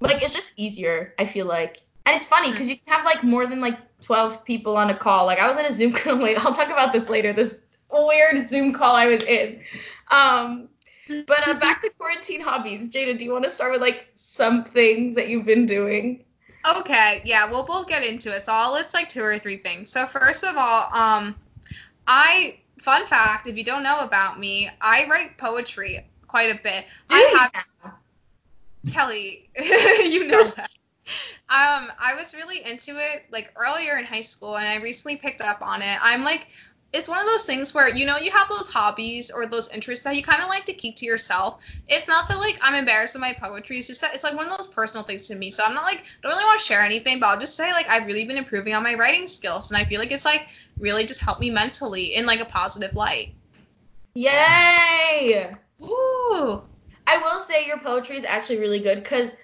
Like 0.00 0.22
it's 0.22 0.34
just 0.34 0.52
easier, 0.56 1.14
I 1.18 1.26
feel 1.26 1.46
like. 1.46 1.82
And 2.06 2.16
it's 2.16 2.26
funny 2.26 2.50
because 2.50 2.68
you 2.68 2.76
can 2.76 2.92
have 2.92 3.04
like 3.04 3.22
more 3.22 3.46
than 3.46 3.60
like 3.60 3.78
12 4.00 4.44
people 4.44 4.76
on 4.76 4.90
a 4.90 4.96
call. 4.96 5.26
Like 5.26 5.38
I 5.38 5.48
was 5.48 5.58
in 5.58 5.66
a 5.66 5.72
Zoom 5.72 5.92
call. 5.94 6.18
Wait, 6.20 6.44
I'll 6.44 6.54
talk 6.54 6.68
about 6.68 6.92
this 6.92 7.08
later. 7.08 7.32
This 7.32 7.60
weird 7.92 8.48
Zoom 8.48 8.72
call 8.72 8.96
I 8.96 9.06
was 9.06 9.22
in. 9.22 9.60
Um, 10.10 10.68
but 11.08 11.46
uh, 11.46 11.54
back 11.60 11.82
to 11.82 11.90
quarantine 11.90 12.40
hobbies. 12.40 12.88
Jada, 12.88 13.16
do 13.16 13.24
you 13.24 13.32
want 13.32 13.44
to 13.44 13.50
start 13.50 13.72
with 13.72 13.80
like 13.80 14.08
some 14.32 14.64
things 14.64 15.14
that 15.14 15.28
you've 15.28 15.44
been 15.44 15.66
doing? 15.66 16.24
Okay, 16.66 17.20
yeah, 17.26 17.50
well, 17.50 17.66
we'll 17.68 17.84
get 17.84 18.02
into 18.02 18.34
it. 18.34 18.40
So 18.40 18.52
I'll 18.54 18.72
list 18.72 18.94
like 18.94 19.10
two 19.10 19.22
or 19.22 19.38
three 19.38 19.58
things. 19.58 19.90
So 19.90 20.06
first 20.06 20.42
of 20.42 20.56
all, 20.56 20.88
um, 20.94 21.36
I 22.06 22.58
fun 22.78 23.04
fact, 23.04 23.46
if 23.46 23.58
you 23.58 23.64
don't 23.64 23.82
know 23.82 24.00
about 24.00 24.40
me, 24.40 24.70
I 24.80 25.06
write 25.10 25.36
poetry 25.36 26.00
quite 26.28 26.50
a 26.50 26.58
bit. 26.62 26.86
Do 27.08 27.14
I 27.14 27.50
have 27.52 27.66
now? 27.84 27.98
Kelly, 28.90 29.50
you 30.02 30.26
know 30.26 30.50
that. 30.56 30.70
Um, 31.50 31.92
I 31.98 32.14
was 32.16 32.32
really 32.32 32.58
into 32.66 32.96
it 32.96 33.26
like 33.30 33.52
earlier 33.54 33.98
in 33.98 34.06
high 34.06 34.22
school, 34.22 34.56
and 34.56 34.66
I 34.66 34.76
recently 34.76 35.16
picked 35.16 35.42
up 35.42 35.60
on 35.60 35.82
it. 35.82 35.98
I'm 36.00 36.24
like, 36.24 36.48
it's 36.92 37.08
one 37.08 37.18
of 37.18 37.26
those 37.26 37.44
things 37.44 37.72
where 37.74 37.94
you 37.94 38.04
know 38.04 38.18
you 38.18 38.30
have 38.30 38.48
those 38.48 38.70
hobbies 38.70 39.30
or 39.30 39.46
those 39.46 39.72
interests 39.72 40.04
that 40.04 40.16
you 40.16 40.22
kind 40.22 40.42
of 40.42 40.48
like 40.48 40.66
to 40.66 40.72
keep 40.72 40.96
to 40.96 41.06
yourself. 41.06 41.74
It's 41.88 42.08
not 42.08 42.28
that 42.28 42.38
like 42.38 42.58
I'm 42.62 42.74
embarrassed 42.74 43.14
of 43.14 43.20
my 43.20 43.32
poetry. 43.32 43.78
It's 43.78 43.86
just 43.86 44.00
that 44.02 44.14
it's 44.14 44.24
like 44.24 44.34
one 44.34 44.46
of 44.46 44.56
those 44.56 44.66
personal 44.66 45.04
things 45.04 45.28
to 45.28 45.34
me. 45.34 45.50
So 45.50 45.62
I'm 45.66 45.74
not 45.74 45.84
like 45.84 46.04
don't 46.22 46.32
really 46.32 46.44
want 46.44 46.60
to 46.60 46.66
share 46.66 46.80
anything, 46.80 47.20
but 47.20 47.26
I'll 47.26 47.40
just 47.40 47.56
say 47.56 47.72
like 47.72 47.88
I've 47.88 48.06
really 48.06 48.24
been 48.24 48.36
improving 48.36 48.74
on 48.74 48.82
my 48.82 48.94
writing 48.94 49.26
skills, 49.26 49.70
and 49.70 49.78
I 49.78 49.84
feel 49.84 50.00
like 50.00 50.12
it's 50.12 50.24
like 50.24 50.48
really 50.78 51.04
just 51.04 51.20
helped 51.20 51.40
me 51.40 51.50
mentally 51.50 52.14
in 52.14 52.26
like 52.26 52.40
a 52.40 52.44
positive 52.44 52.94
light. 52.94 53.34
Yay! 54.14 55.54
Ooh. 55.82 56.62
I 57.06 57.18
will 57.18 57.40
say 57.40 57.66
your 57.66 57.78
poetry 57.78 58.16
is 58.16 58.24
actually 58.24 58.58
really 58.58 58.80
good 58.80 59.02
because 59.02 59.34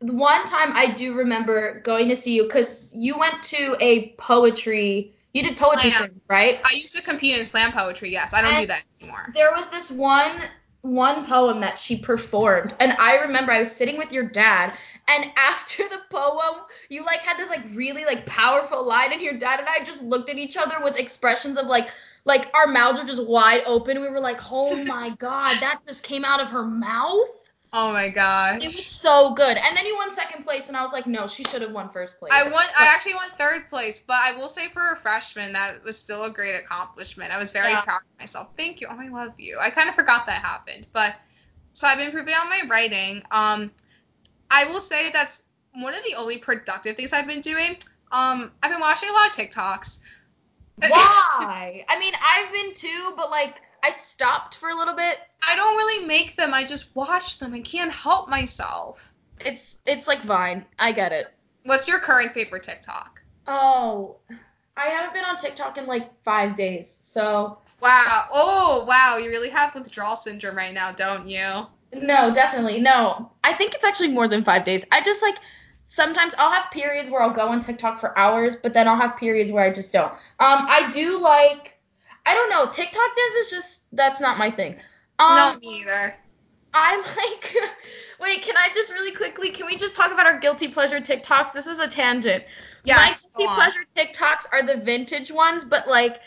one 0.00 0.44
time 0.44 0.72
I 0.74 0.90
do 0.90 1.14
remember 1.14 1.80
going 1.80 2.08
to 2.08 2.16
see 2.16 2.34
you 2.36 2.44
because 2.44 2.92
you 2.94 3.18
went 3.18 3.42
to 3.44 3.76
a 3.80 4.10
poetry. 4.18 5.14
You 5.36 5.42
did 5.42 5.56
poetry, 5.58 5.90
thing, 5.90 6.20
right? 6.28 6.58
I 6.64 6.74
used 6.74 6.96
to 6.96 7.02
compete 7.02 7.38
in 7.38 7.44
slam 7.44 7.72
poetry. 7.72 8.10
Yes, 8.10 8.32
I 8.32 8.40
don't 8.40 8.60
do 8.60 8.66
that 8.68 8.84
anymore. 9.00 9.32
there 9.34 9.52
was 9.52 9.66
this 9.68 9.90
one 9.90 10.42
one 10.80 11.26
poem 11.26 11.60
that 11.60 11.76
she 11.76 11.96
performed 11.96 12.72
and 12.78 12.92
i 13.00 13.16
remember 13.16 13.50
i 13.50 13.58
was 13.58 13.72
sitting 13.72 13.98
with 13.98 14.12
your 14.12 14.22
dad 14.22 14.72
and 15.08 15.32
after 15.36 15.82
the 15.88 15.98
poem 16.10 16.60
you 16.90 17.04
like 17.04 17.18
had 17.20 17.36
this 17.36 17.48
like 17.50 17.62
really 17.74 18.04
like 18.04 18.24
powerful 18.24 18.86
line 18.86 19.12
and 19.12 19.20
your 19.20 19.34
dad 19.34 19.58
and 19.58 19.68
i 19.68 19.82
just 19.82 20.02
looked 20.02 20.30
at 20.30 20.38
each 20.38 20.56
other 20.56 20.76
with 20.84 20.96
expressions 20.98 21.58
of 21.58 21.66
like 21.66 21.88
like 22.24 22.48
our 22.54 22.68
mouths 22.68 23.00
were 23.00 23.06
just 23.06 23.26
wide 23.26 23.62
open 23.66 24.00
we 24.00 24.08
were 24.08 24.20
like 24.20 24.38
oh 24.50 24.76
my 24.84 25.10
god 25.10 25.58
that 25.60 25.80
just 25.88 26.04
came 26.04 26.24
out 26.24 26.40
of 26.40 26.48
her 26.48 26.64
mouth 26.64 27.45
Oh 27.78 27.92
my 27.92 28.08
gosh. 28.08 28.62
it 28.62 28.74
was 28.74 28.86
so 28.86 29.34
good 29.34 29.56
and 29.56 29.76
then 29.76 29.84
he 29.84 29.92
won 29.92 30.10
second 30.10 30.44
place 30.44 30.68
and 30.68 30.76
i 30.76 30.82
was 30.82 30.92
like 30.92 31.06
no 31.06 31.26
she 31.26 31.44
should 31.44 31.60
have 31.60 31.72
won 31.72 31.90
first 31.90 32.18
place 32.18 32.32
I 32.34 32.44
won. 32.44 32.64
I 32.78 32.86
actually 32.86 33.14
won 33.14 33.28
third 33.36 33.68
place, 33.68 34.00
but 34.00 34.16
I 34.18 34.32
will 34.32 34.48
say 34.48 34.68
for 34.68 34.92
a 34.92 34.96
freshman, 34.96 35.52
that 35.52 35.84
was 35.84 35.98
still 35.98 36.24
a 36.24 36.30
great 36.30 36.54
accomplishment. 36.54 37.32
I 37.32 37.38
was 37.38 37.52
very 37.52 37.70
Yeah. 37.70 37.82
proud 37.82 37.98
of 37.98 38.18
myself. 38.18 38.48
Thank 38.56 38.80
you. 38.80 38.88
Oh, 38.90 38.96
I 38.98 39.08
love 39.08 39.34
you. 39.38 39.58
I 39.60 39.68
kind 39.70 39.88
of 39.90 39.94
forgot 39.94 40.26
that 40.26 40.40
happened, 40.42 40.86
but 40.92 41.14
so 41.74 41.86
I've 41.86 41.98
been 41.98 42.06
improving 42.08 42.34
on 42.34 42.48
my 42.48 42.62
writing. 42.68 43.22
Um, 43.30 43.70
I 44.50 44.64
will 44.64 44.80
say 44.80 45.10
that's 45.10 45.42
one 45.74 45.94
of 45.94 46.02
the 46.04 46.14
only 46.16 46.38
productive 46.38 46.96
things 46.96 47.12
I've 47.12 47.26
been 47.26 47.42
doing. 47.42 47.76
Um, 48.10 48.50
I've 48.62 48.70
been 48.70 48.80
watching 48.80 49.10
a 49.10 49.12
lot 49.12 49.28
of 49.28 49.32
TikToks. 49.36 50.00
why 50.88 51.84
i 51.88 51.98
mean 51.98 52.12
i've 52.22 52.52
been 52.52 52.74
too 52.74 53.12
but 53.16 53.30
like 53.30 53.60
i 53.86 53.90
stopped 53.92 54.56
for 54.56 54.68
a 54.68 54.74
little 54.74 54.94
bit 54.94 55.18
I 55.48 55.54
don't 55.54 55.76
really 55.76 56.06
make 56.06 56.34
them. 56.34 56.52
I 56.52 56.64
just 56.64 56.94
watch 56.96 57.38
them. 57.38 57.54
I 57.54 57.60
can't 57.60 57.92
help 57.92 58.28
myself. 58.28 59.14
it's 59.44 59.78
it's 59.86 60.08
like 60.08 60.22
vine 60.22 60.64
i 60.78 60.90
get 60.92 61.12
it 61.12 61.26
What's 61.64 61.88
your 61.88 61.98
current 61.98 62.32
favorite 62.32 62.62
TikTok? 62.62 63.20
Oh, 63.48 64.16
I 64.76 64.86
haven't 64.86 65.14
been 65.14 65.24
on 65.24 65.36
TikTok 65.36 65.78
in 65.78 65.86
like 65.86 66.10
five 66.22 66.56
days, 66.56 66.88
so 67.02 67.58
Wow. 67.80 68.24
Oh, 68.32 68.84
wow. 68.86 69.16
You 69.18 69.28
really 69.30 69.50
have 69.50 69.74
withdrawal 69.74 70.16
syndrome 70.16 70.56
right 70.56 70.72
now, 70.72 70.92
don't 70.92 71.26
you? 71.26 71.66
no, 71.92 72.32
definitely 72.32 72.80
no. 72.80 73.32
I 73.44 73.52
think 73.52 73.74
it's 73.74 73.84
actually 73.84 74.08
more 74.12 74.28
than 74.28 74.44
five 74.44 74.64
days. 74.64 74.84
I 74.92 75.00
just 75.02 75.22
like 75.22 75.36
sometimes 75.86 76.34
I'll 76.38 76.52
have 76.52 76.70
periods 76.70 77.10
where 77.10 77.20
I'll 77.22 77.30
go 77.30 77.48
on 77.48 77.60
TikTok 77.60 77.98
for 77.98 78.16
hours, 78.18 78.54
but 78.56 78.72
then 78.72 78.86
I'll 78.88 78.96
have 78.96 79.16
periods 79.16 79.50
where 79.52 79.64
I 79.64 79.72
just 79.72 79.92
don't. 79.92 80.12
Um, 80.12 80.18
I 80.68 80.90
do 80.94 81.20
like. 81.20 81.74
I 82.24 82.34
don't 82.34 82.50
know. 82.50 82.66
TikTok 82.66 83.16
dance 83.16 83.34
is 83.34 83.50
just 83.50 83.75
that's 83.92 84.20
not 84.20 84.38
my 84.38 84.50
thing. 84.50 84.76
Um, 85.18 85.36
no, 85.36 85.58
me 85.58 85.80
either. 85.80 86.14
I 86.74 86.96
like. 86.96 87.54
Wait, 88.20 88.42
can 88.42 88.56
I 88.56 88.68
just 88.74 88.90
really 88.90 89.12
quickly? 89.12 89.50
Can 89.50 89.66
we 89.66 89.76
just 89.76 89.94
talk 89.94 90.12
about 90.12 90.26
our 90.26 90.38
guilty 90.38 90.68
pleasure 90.68 91.00
TikToks? 91.00 91.52
This 91.52 91.66
is 91.66 91.78
a 91.78 91.88
tangent. 91.88 92.44
Yes, 92.84 93.28
My 93.36 93.44
guilty 93.44 93.54
pleasure 93.54 93.86
TikToks 93.96 94.46
are 94.52 94.62
the 94.62 94.76
vintage 94.76 95.30
ones, 95.30 95.64
but 95.64 95.88
like 95.88 96.20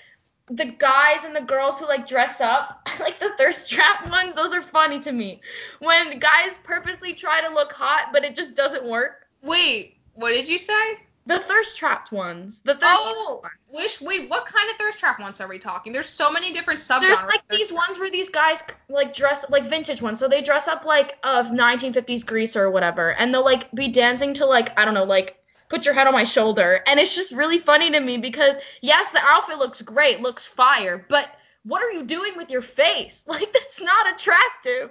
the 0.49 0.65
guys 0.65 1.23
and 1.23 1.35
the 1.35 1.41
girls 1.41 1.79
who 1.79 1.87
like 1.87 2.07
dress 2.07 2.41
up, 2.41 2.87
like 2.99 3.19
the 3.19 3.31
thirst 3.37 3.69
trap 3.69 4.09
ones. 4.09 4.35
Those 4.35 4.53
are 4.53 4.61
funny 4.61 4.99
to 5.01 5.11
me. 5.11 5.41
When 5.79 6.19
guys 6.19 6.59
purposely 6.63 7.13
try 7.13 7.41
to 7.41 7.53
look 7.53 7.71
hot, 7.71 8.09
but 8.13 8.23
it 8.23 8.35
just 8.35 8.55
doesn't 8.55 8.87
work. 8.87 9.27
Wait, 9.41 9.97
what 10.15 10.33
did 10.33 10.49
you 10.49 10.57
say? 10.57 10.99
The 11.29 11.37
thirst 11.37 11.77
trapped 11.77 12.11
ones. 12.11 12.61
The 12.61 12.73
thirst. 12.73 12.83
Oh, 13.05 13.43
wish. 13.71 14.01
Wait, 14.01 14.31
what 14.31 14.47
kind 14.47 14.67
of 14.71 14.77
thirst 14.77 14.99
trap 14.99 15.19
ones 15.19 15.39
are 15.39 15.47
we 15.47 15.59
talking? 15.59 15.93
There's 15.93 16.09
so 16.09 16.31
many 16.31 16.51
different 16.51 16.79
subgenres. 16.79 17.01
There's 17.01 17.19
like 17.19 17.47
these 17.51 17.71
ones 17.71 17.99
where 17.99 18.09
these 18.09 18.29
guys 18.29 18.63
like 18.89 19.13
dress 19.13 19.47
like 19.47 19.69
vintage 19.69 20.01
ones. 20.01 20.19
So 20.19 20.27
they 20.27 20.41
dress 20.41 20.67
up 20.67 20.85
like 20.85 21.19
of 21.23 21.49
1950s 21.49 22.25
Grease 22.25 22.55
or 22.55 22.71
whatever, 22.71 23.11
and 23.13 23.31
they'll 23.31 23.45
like 23.45 23.71
be 23.73 23.89
dancing 23.89 24.33
to 24.33 24.45
like 24.47 24.77
I 24.79 24.85
don't 24.85 24.95
know 24.95 25.03
like 25.03 25.37
put 25.69 25.85
your 25.85 25.93
head 25.93 26.07
on 26.07 26.13
my 26.13 26.23
shoulder, 26.23 26.81
and 26.87 26.99
it's 26.99 27.13
just 27.13 27.31
really 27.31 27.59
funny 27.59 27.91
to 27.91 27.99
me 27.99 28.17
because 28.17 28.55
yes, 28.81 29.11
the 29.11 29.21
outfit 29.23 29.59
looks 29.59 29.83
great, 29.83 30.21
looks 30.21 30.47
fire, 30.47 31.05
but 31.09 31.29
what 31.63 31.83
are 31.83 31.91
you 31.91 32.05
doing 32.05 32.37
with 32.37 32.49
your 32.49 32.63
face? 32.63 33.23
Like 33.27 33.53
that's 33.53 33.79
not 33.79 34.15
attractive. 34.15 34.89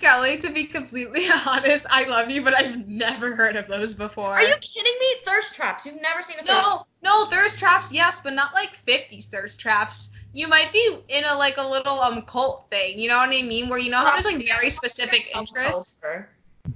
Kelly, 0.00 0.38
to 0.38 0.52
be 0.52 0.64
completely 0.64 1.26
honest, 1.46 1.86
I 1.90 2.04
love 2.04 2.30
you, 2.30 2.42
but 2.42 2.54
I've 2.54 2.86
never 2.88 3.34
heard 3.34 3.56
of 3.56 3.66
those 3.66 3.94
before. 3.94 4.32
Are 4.32 4.42
you 4.42 4.54
kidding 4.60 4.94
me? 5.00 5.06
Thirst 5.24 5.54
traps. 5.54 5.86
You've 5.86 6.00
never 6.00 6.22
seen 6.22 6.38
a 6.38 6.44
thirst. 6.44 6.48
No, 6.48 6.86
no, 7.02 7.26
thirst 7.26 7.58
traps, 7.58 7.92
yes, 7.92 8.20
but 8.20 8.32
not 8.32 8.54
like 8.54 8.70
50s 8.70 9.26
thirst 9.26 9.60
traps. 9.60 10.16
You 10.32 10.48
might 10.48 10.72
be 10.72 10.98
in 11.08 11.24
a 11.24 11.36
like 11.36 11.56
a 11.58 11.68
little 11.68 12.00
um 12.00 12.22
cult 12.22 12.68
thing, 12.70 12.98
you 12.98 13.08
know 13.08 13.16
what 13.16 13.28
I 13.28 13.42
mean? 13.42 13.68
Where 13.68 13.78
you 13.78 13.90
know 13.90 13.98
how 13.98 14.12
there's 14.12 14.24
like 14.24 14.46
very 14.46 14.70
specific 14.70 15.30
interests. 15.34 15.98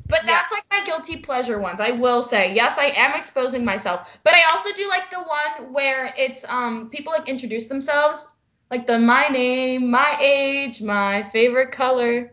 But 0.08 0.24
that's 0.26 0.52
like 0.52 0.62
my 0.70 0.84
guilty 0.84 1.16
pleasure 1.16 1.58
ones. 1.58 1.80
I 1.80 1.92
will 1.92 2.22
say, 2.22 2.54
yes, 2.54 2.78
I 2.78 2.86
am 2.96 3.18
exposing 3.18 3.64
myself. 3.64 4.08
But 4.24 4.34
I 4.34 4.42
also 4.52 4.72
do 4.74 4.88
like 4.88 5.10
the 5.10 5.20
one 5.20 5.72
where 5.72 6.12
it's 6.16 6.44
um 6.48 6.90
people 6.90 7.12
like 7.12 7.28
introduce 7.28 7.66
themselves, 7.66 8.28
like 8.70 8.86
the 8.86 8.98
my 8.98 9.28
name, 9.28 9.90
my 9.90 10.16
age, 10.20 10.82
my 10.82 11.22
favorite 11.24 11.72
color. 11.72 12.32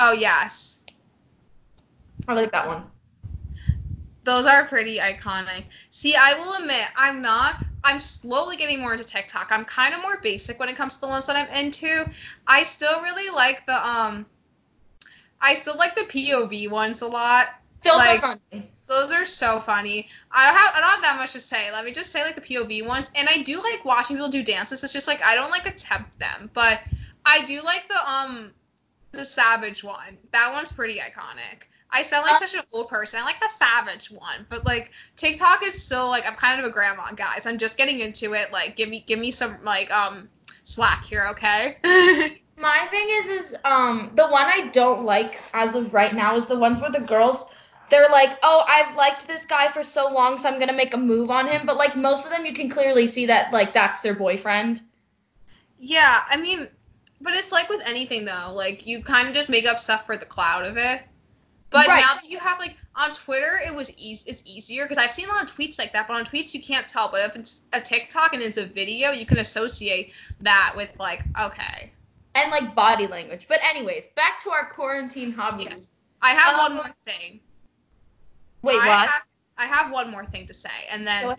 Oh 0.00 0.12
yes. 0.12 0.80
I 2.28 2.34
like 2.34 2.52
that 2.52 2.66
one. 2.68 2.84
Those 4.24 4.46
are 4.46 4.66
pretty 4.66 4.98
iconic. 4.98 5.64
See, 5.90 6.14
I 6.14 6.34
will 6.34 6.54
admit, 6.60 6.84
I'm 6.96 7.22
not. 7.22 7.56
I'm 7.82 7.98
slowly 8.00 8.56
getting 8.56 8.80
more 8.80 8.92
into 8.92 9.04
TikTok. 9.04 9.48
I'm 9.50 9.64
kind 9.64 9.94
of 9.94 10.02
more 10.02 10.18
basic 10.20 10.58
when 10.60 10.68
it 10.68 10.76
comes 10.76 10.96
to 10.96 11.00
the 11.02 11.08
ones 11.08 11.26
that 11.26 11.36
I'm 11.36 11.48
into. 11.64 12.08
I 12.46 12.62
still 12.64 13.00
really 13.00 13.34
like 13.34 13.64
the 13.66 13.88
um. 13.88 14.26
I 15.40 15.54
still 15.54 15.76
like 15.76 15.94
the 15.96 16.02
POV 16.02 16.70
ones 16.70 17.00
a 17.02 17.06
lot. 17.08 17.46
Those 17.82 17.94
Like- 17.94 18.22
are 18.22 18.38
funny. 18.52 18.70
Those 18.86 19.12
are 19.12 19.24
so 19.26 19.60
funny. 19.60 20.08
I 20.30 20.46
don't 20.46 20.58
have 20.58 20.74
I 20.74 20.80
don't 20.80 20.90
have 20.90 21.02
that 21.02 21.16
much 21.18 21.32
to 21.32 21.40
say. 21.40 21.70
Let 21.72 21.84
me 21.84 21.92
just 21.92 22.10
say 22.10 22.22
like 22.24 22.34
the 22.36 22.40
POV 22.40 22.86
ones, 22.86 23.10
and 23.14 23.28
I 23.28 23.42
do 23.42 23.60
like 23.62 23.84
watching 23.84 24.16
people 24.16 24.30
do 24.30 24.42
dances. 24.42 24.82
It's 24.84 24.92
just 24.94 25.06
like 25.08 25.22
I 25.22 25.34
don't 25.34 25.50
like 25.50 25.66
attempt 25.66 26.18
them, 26.18 26.50
but 26.54 26.80
I 27.24 27.44
do 27.44 27.60
like 27.62 27.86
the 27.88 28.10
um 28.12 28.52
the 29.12 29.24
Savage 29.24 29.82
one. 29.82 30.18
That 30.32 30.52
one's 30.52 30.72
pretty 30.72 30.98
iconic. 30.98 31.64
I 31.90 32.02
sound 32.02 32.26
like 32.26 32.34
Uh, 32.34 32.46
such 32.46 32.54
an 32.54 32.62
old 32.72 32.88
person. 32.88 33.20
I 33.20 33.24
like 33.24 33.40
the 33.40 33.48
Savage 33.48 34.10
one, 34.10 34.46
but 34.50 34.66
like 34.66 34.92
TikTok 35.16 35.64
is 35.64 35.82
still 35.82 36.08
like 36.08 36.26
I'm 36.26 36.34
kind 36.34 36.60
of 36.60 36.66
a 36.66 36.70
grandma, 36.70 37.12
guys. 37.12 37.46
I'm 37.46 37.58
just 37.58 37.78
getting 37.78 37.98
into 38.00 38.34
it. 38.34 38.52
Like 38.52 38.76
give 38.76 38.88
me 38.88 39.00
give 39.06 39.18
me 39.18 39.30
some 39.30 39.62
like 39.64 39.90
um 39.90 40.28
slack 40.64 41.04
here, 41.04 41.28
okay? 41.32 41.78
My 42.56 42.78
thing 42.90 43.06
is, 43.08 43.26
is 43.28 43.56
um 43.64 44.12
the 44.14 44.26
one 44.28 44.46
I 44.46 44.68
don't 44.72 45.04
like 45.04 45.38
as 45.54 45.74
of 45.74 45.94
right 45.94 46.14
now 46.14 46.36
is 46.36 46.46
the 46.46 46.58
ones 46.58 46.80
where 46.80 46.90
the 46.90 47.00
girls 47.00 47.46
they're 47.90 48.08
like, 48.10 48.36
oh, 48.42 48.64
I've 48.68 48.94
liked 48.96 49.26
this 49.26 49.46
guy 49.46 49.68
for 49.68 49.82
so 49.82 50.12
long, 50.12 50.36
so 50.36 50.48
I'm 50.50 50.58
gonna 50.60 50.74
make 50.74 50.92
a 50.92 50.98
move 50.98 51.30
on 51.30 51.48
him. 51.48 51.64
But 51.64 51.78
like 51.78 51.96
most 51.96 52.26
of 52.26 52.32
them, 52.32 52.44
you 52.44 52.52
can 52.52 52.68
clearly 52.68 53.06
see 53.06 53.26
that 53.26 53.50
like 53.52 53.72
that's 53.72 54.02
their 54.02 54.14
boyfriend. 54.14 54.82
yeah, 55.78 56.20
I 56.28 56.36
mean, 56.36 56.66
but 57.20 57.34
it's 57.34 57.52
like 57.52 57.68
with 57.68 57.82
anything 57.86 58.24
though. 58.24 58.52
Like 58.52 58.86
you 58.86 59.02
kind 59.02 59.28
of 59.28 59.34
just 59.34 59.48
make 59.48 59.66
up 59.66 59.78
stuff 59.78 60.06
for 60.06 60.16
the 60.16 60.26
cloud 60.26 60.66
of 60.66 60.76
it. 60.76 61.02
But 61.70 61.86
Right. 61.86 62.00
now 62.00 62.14
that 62.14 62.28
you 62.30 62.38
have 62.38 62.58
like 62.58 62.76
on 62.96 63.12
Twitter, 63.14 63.58
it 63.66 63.74
was 63.74 63.92
easy. 63.98 64.30
It's 64.30 64.42
easier 64.46 64.84
because 64.84 64.96
I've 64.96 65.12
seen 65.12 65.26
a 65.26 65.32
lot 65.32 65.42
of 65.44 65.54
tweets 65.54 65.78
like 65.78 65.92
that. 65.92 66.08
But 66.08 66.16
on 66.16 66.24
tweets, 66.24 66.54
you 66.54 66.62
can't 66.62 66.88
tell. 66.88 67.10
But 67.10 67.20
if 67.28 67.36
it's 67.36 67.60
a 67.74 67.80
TikTok 67.80 68.32
and 68.32 68.42
it's 68.42 68.56
a 68.56 68.64
video, 68.64 69.10
you 69.10 69.26
can 69.26 69.36
associate 69.38 70.14
that 70.40 70.72
with 70.76 70.88
like, 70.98 71.22
okay, 71.38 71.92
and 72.34 72.50
like 72.50 72.74
body 72.74 73.06
language. 73.06 73.44
But 73.48 73.58
anyways, 73.62 74.06
back 74.16 74.42
to 74.44 74.50
our 74.50 74.70
quarantine 74.70 75.30
hobbies. 75.32 75.66
yes. 75.70 75.90
I 76.22 76.30
have 76.30 76.54
Um, 76.54 76.58
one 76.58 76.74
more 76.86 76.94
thing. 77.04 77.40
Wait, 78.62 78.78
I 78.80 78.86
what? 78.86 79.08
Have, 79.10 79.22
I 79.58 79.64
have 79.66 79.92
one 79.92 80.10
more 80.10 80.24
thing 80.24 80.46
to 80.46 80.54
say, 80.54 80.70
and 80.90 81.02
Go 81.02 81.04
then 81.04 81.24
ahead. 81.24 81.38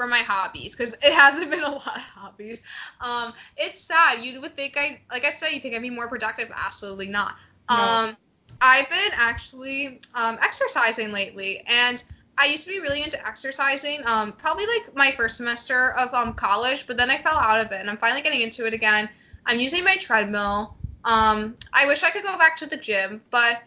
For 0.00 0.06
my 0.06 0.20
hobbies, 0.20 0.74
because 0.74 0.94
it 0.94 1.12
hasn't 1.12 1.50
been 1.50 1.62
a 1.62 1.70
lot 1.70 1.94
of 1.94 2.00
hobbies. 2.00 2.62
Um, 3.02 3.34
it's 3.58 3.82
sad. 3.82 4.24
You 4.24 4.40
would 4.40 4.56
think 4.56 4.78
I, 4.78 5.02
like 5.10 5.26
I 5.26 5.28
said, 5.28 5.50
you 5.50 5.60
think 5.60 5.74
I'd 5.74 5.82
be 5.82 5.90
more 5.90 6.08
productive. 6.08 6.50
Absolutely 6.56 7.08
not. 7.08 7.36
No. 7.68 7.76
Um, 7.76 8.16
I've 8.62 8.88
been 8.88 9.10
actually 9.12 10.00
um, 10.14 10.38
exercising 10.40 11.12
lately, 11.12 11.62
and 11.66 12.02
I 12.38 12.46
used 12.46 12.64
to 12.64 12.70
be 12.70 12.80
really 12.80 13.02
into 13.02 13.18
exercising. 13.26 14.00
Um, 14.06 14.32
probably 14.32 14.64
like 14.66 14.96
my 14.96 15.10
first 15.10 15.36
semester 15.36 15.92
of 15.92 16.14
um 16.14 16.32
college, 16.32 16.86
but 16.86 16.96
then 16.96 17.10
I 17.10 17.18
fell 17.18 17.36
out 17.36 17.60
of 17.60 17.70
it, 17.70 17.80
and 17.80 17.90
I'm 17.90 17.98
finally 17.98 18.22
getting 18.22 18.40
into 18.40 18.64
it 18.66 18.72
again. 18.72 19.06
I'm 19.44 19.60
using 19.60 19.84
my 19.84 19.96
treadmill. 19.96 20.76
Um, 21.04 21.56
I 21.74 21.86
wish 21.86 22.04
I 22.04 22.10
could 22.10 22.22
go 22.22 22.38
back 22.38 22.56
to 22.58 22.66
the 22.66 22.78
gym, 22.78 23.20
but 23.30 23.62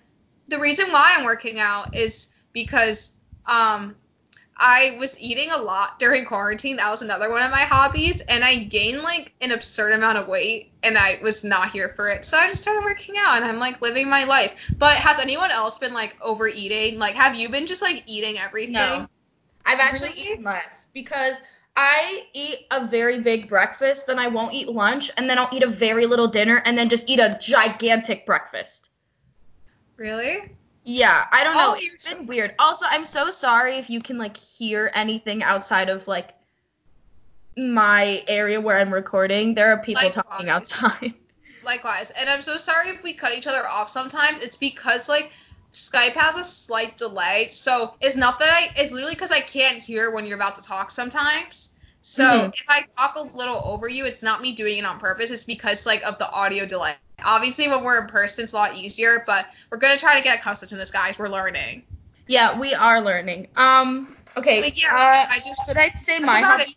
the 0.47 0.59
reason 0.59 0.91
why 0.91 1.13
I'm 1.15 1.25
working 1.25 1.59
out 1.59 1.95
is 1.95 2.33
because 2.53 3.15
um 3.45 3.95
I 4.55 4.97
was 4.99 5.19
eating 5.19 5.49
a 5.51 5.57
lot 5.57 5.99
during 5.99 6.25
quarantine. 6.25 6.77
That 6.77 6.91
was 6.91 7.01
another 7.01 7.29
one 7.29 7.41
of 7.41 7.51
my 7.51 7.61
hobbies, 7.61 8.21
and 8.21 8.43
I 8.43 8.63
gained 8.63 9.01
like 9.01 9.33
an 9.41 9.51
absurd 9.51 9.93
amount 9.93 10.19
of 10.19 10.27
weight, 10.27 10.71
and 10.83 10.97
I 10.97 11.19
was 11.23 11.43
not 11.43 11.71
here 11.71 11.93
for 11.95 12.09
it. 12.09 12.23
So 12.25 12.37
I 12.37 12.47
just 12.49 12.61
started 12.61 12.83
working 12.83 13.15
out, 13.17 13.37
and 13.37 13.45
I'm 13.45 13.59
like 13.59 13.81
living 13.81 14.09
my 14.09 14.25
life. 14.25 14.71
But 14.77 14.93
has 14.95 15.19
anyone 15.19 15.51
else 15.51 15.77
been 15.79 15.93
like 15.93 16.15
overeating? 16.21 16.99
Like, 16.99 17.15
have 17.15 17.35
you 17.35 17.49
been 17.49 17.65
just 17.65 17.81
like 17.81 18.03
eating 18.05 18.37
everything? 18.37 18.73
No. 18.73 19.07
I've 19.65 19.79
actually 19.79 20.09
Really? 20.09 20.31
eaten 20.33 20.43
less 20.43 20.87
because 20.93 21.37
I 21.75 22.27
eat 22.33 22.67
a 22.71 22.85
very 22.85 23.19
big 23.19 23.49
breakfast, 23.49 24.07
then 24.07 24.19
I 24.19 24.27
won't 24.27 24.53
eat 24.53 24.69
lunch, 24.69 25.09
and 25.17 25.29
then 25.29 25.39
I'll 25.39 25.49
eat 25.51 25.63
a 25.63 25.69
very 25.69 26.05
little 26.05 26.27
dinner, 26.27 26.61
and 26.65 26.77
then 26.77 26.89
just 26.89 27.09
eat 27.09 27.19
a 27.19 27.37
gigantic 27.41 28.25
breakfast. 28.25 28.89
Really? 29.97 30.55
Yeah, 30.83 31.25
I 31.31 31.43
don't 31.43 31.55
know. 31.55 31.75
Oh, 31.75 31.79
it's 31.79 32.13
been 32.13 32.27
weird. 32.27 32.55
Also, 32.59 32.85
I'm 32.89 33.05
so 33.05 33.29
sorry 33.29 33.77
if 33.77 33.89
you 33.89 34.01
can 34.01 34.17
like 34.17 34.35
hear 34.35 34.91
anything 34.93 35.41
outside 35.43 35.89
of 35.89 36.07
like 36.07 36.33
my 37.55 38.23
area 38.27 38.59
where 38.59 38.79
I'm 38.79 38.93
recording. 38.93 39.53
There 39.53 39.71
are 39.71 39.81
people 39.81 40.09
talking 40.09 40.49
outside. 40.49 41.13
Likewise. 41.63 42.11
And 42.11 42.29
I'm 42.29 42.41
so 42.41 42.57
sorry 42.57 42.89
if 42.89 43.03
we 43.03 43.13
cut 43.13 43.37
each 43.37 43.47
other 43.47 43.65
off 43.65 43.89
sometimes. 43.89 44.43
It's 44.43 44.57
because 44.57 45.07
like 45.07 45.31
Skype 45.71 46.13
has 46.13 46.37
a 46.37 46.43
slight 46.43 46.97
delay. 46.97 47.47
So 47.49 47.93
it's 48.01 48.17
not 48.17 48.39
that 48.39 48.49
I 48.49 48.81
it's 48.81 48.91
literally 48.91 49.15
because 49.15 49.31
I 49.31 49.39
can't 49.39 49.79
hear 49.79 50.11
when 50.11 50.25
you're 50.25 50.37
about 50.37 50.55
to 50.55 50.63
talk 50.63 50.91
sometimes. 50.91 51.72
So 52.05 52.23
Mhm. 52.25 52.53
if 52.53 52.65
I 52.67 52.81
talk 52.97 53.15
a 53.15 53.21
little 53.21 53.61
over 53.63 53.87
you, 53.87 54.05
it's 54.05 54.21
not 54.21 54.41
me 54.41 54.51
doing 54.51 54.77
it 54.77 54.85
on 54.85 54.99
purpose. 54.99 55.31
It's 55.31 55.45
because 55.45 55.85
like 55.85 56.03
of 56.03 56.17
the 56.17 56.29
audio 56.29 56.65
delay. 56.65 56.93
Obviously 57.23 57.69
when 57.69 57.83
we're 57.83 58.01
in 58.01 58.07
person 58.07 58.43
it's 58.43 58.51
a 58.51 58.57
lot 58.57 58.75
easier, 58.75 59.23
but 59.25 59.47
we're 59.71 59.77
gonna 59.77 59.97
try 59.97 60.17
to 60.17 60.21
get 60.21 60.39
accustomed 60.39 60.69
to 60.71 60.75
this 60.75 60.91
guys. 60.91 61.17
We're 61.17 61.29
learning. 61.29 61.83
Yeah, 62.27 62.59
we 62.59 62.73
are 62.73 62.99
learning. 62.99 63.47
Um. 63.55 64.17
Okay. 64.35 64.61
But 64.61 64.81
yeah, 64.81 64.93
uh, 64.93 65.27
I 65.33 65.39
just 65.45 65.65
should 65.65 65.77
I 65.77 65.93
say 66.01 66.19
my 66.19 66.41
hobby? 66.41 66.75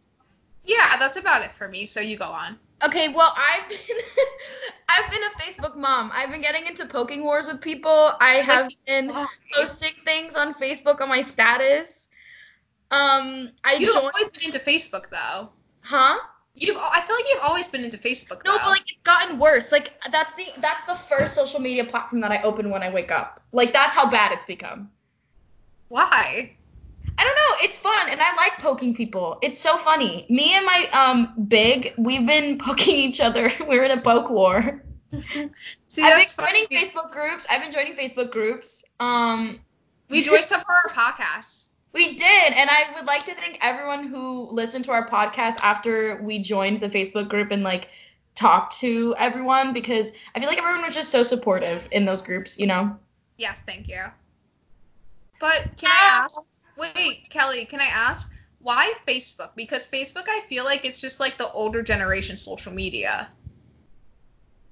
Yeah, 0.62 0.97
that's 0.97 1.16
about 1.16 1.45
it 1.45 1.50
for 1.50 1.66
me. 1.66 1.87
So 1.87 2.00
you 2.00 2.16
go 2.16 2.26
on. 2.26 2.59
Okay, 2.85 3.09
well, 3.09 3.35
I've 3.37 3.68
been 3.68 3.78
I've 4.88 5.11
been 5.11 5.23
a 5.25 5.42
Facebook 5.42 5.76
mom. 5.76 6.12
I've 6.14 6.30
been 6.30 6.42
getting 6.42 6.66
into 6.66 6.87
poking 6.87 7.25
wars 7.25 7.49
with 7.49 7.61
people. 7.61 8.12
I 8.21 8.42
have 8.47 8.71
been 8.87 9.12
posting 9.52 9.95
things 10.04 10.37
on 10.37 10.54
Facebook 10.54 11.00
on 11.00 11.09
my 11.09 11.23
status. 11.23 11.95
Um, 12.90 13.50
I 13.64 13.76
You've 13.80 13.96
always 13.96 14.28
been 14.28 14.44
into 14.44 14.58
Facebook 14.60 15.10
though. 15.10 15.50
huh? 15.80 16.16
You've 16.54 16.76
I 16.78 17.00
feel 17.02 17.16
like 17.16 17.24
you've 17.30 17.42
always 17.42 17.68
been 17.68 17.84
into 17.84 17.98
Facebook 17.98 18.42
No, 18.44 18.52
though. 18.52 18.58
but 18.58 18.70
like 18.70 18.80
it's 18.82 19.02
gotten 19.02 19.38
worse. 19.38 19.72
Like 19.72 19.92
that's 20.10 20.34
the 20.36 20.46
that's 20.58 20.84
the 20.86 20.94
first 20.94 21.34
social 21.34 21.60
media 21.60 21.84
platform 21.84 22.20
that 22.22 22.30
I 22.32 22.40
open 22.42 22.70
when 22.70 22.82
I 22.82 22.90
wake 22.90 23.10
up. 23.10 23.42
Like 23.52 23.72
that's 23.72 23.94
how 23.94 24.08
bad 24.10 24.32
it's 24.32 24.44
become. 24.46 24.90
Why? 25.88 26.56
I 27.18 27.24
don't 27.24 27.34
know. 27.36 27.64
It's 27.68 27.78
fun, 27.78 28.08
and 28.10 28.20
I 28.20 28.34
like 28.36 28.58
poking 28.58 28.94
people. 28.94 29.38
It's 29.42 29.58
so 29.60 29.76
funny. 29.78 30.26
Me 30.28 30.54
and 30.54 30.64
my 30.66 30.88
um 30.92 31.46
big, 31.48 31.92
we've 31.98 32.26
been 32.26 32.58
poking 32.64 32.94
each 32.96 33.20
other. 33.20 33.50
We're 33.68 33.84
in 33.84 33.90
a 33.98 34.00
poke 34.00 34.30
war. 34.30 34.82
See, 35.88 36.02
I've 36.02 36.16
been 36.16 36.26
joining 36.46 36.66
funny. 36.66 36.66
Facebook 36.68 37.12
groups. 37.12 37.46
I've 37.50 37.62
been 37.62 37.72
joining 37.72 37.94
Facebook 37.94 38.30
groups. 38.30 38.84
Um, 39.00 39.60
We 40.10 40.22
joined 40.22 40.44
stuff 40.44 40.62
for 40.64 40.72
our 40.72 40.90
podcast. 41.12 41.65
We 41.96 42.14
did, 42.14 42.52
and 42.52 42.70
I 42.70 42.84
would 42.94 43.06
like 43.06 43.24
to 43.24 43.34
thank 43.34 43.58
everyone 43.62 44.06
who 44.06 44.48
listened 44.50 44.84
to 44.84 44.92
our 44.92 45.08
podcast 45.08 45.56
after 45.62 46.20
we 46.22 46.38
joined 46.38 46.80
the 46.80 46.88
Facebook 46.88 47.28
group 47.28 47.50
and 47.50 47.62
like 47.62 47.88
talked 48.34 48.78
to 48.80 49.14
everyone 49.18 49.72
because 49.72 50.12
I 50.34 50.40
feel 50.40 50.48
like 50.48 50.58
everyone 50.58 50.84
was 50.84 50.94
just 50.94 51.10
so 51.10 51.22
supportive 51.22 51.88
in 51.90 52.04
those 52.04 52.20
groups, 52.20 52.58
you 52.58 52.66
know. 52.66 52.96
Yes, 53.38 53.62
thank 53.62 53.88
you. 53.88 54.02
But 55.40 55.70
can 55.78 55.90
I 55.90 56.22
ask? 56.22 56.38
Wait, 56.76 57.28
Kelly, 57.30 57.64
can 57.64 57.80
I 57.80 57.88
ask 57.90 58.30
why 58.60 58.92
Facebook? 59.08 59.50
Because 59.56 59.86
Facebook, 59.86 60.24
I 60.28 60.40
feel 60.40 60.64
like 60.64 60.84
it's 60.84 61.00
just 61.00 61.18
like 61.18 61.38
the 61.38 61.50
older 61.50 61.82
generation 61.82 62.36
social 62.36 62.74
media. 62.74 63.26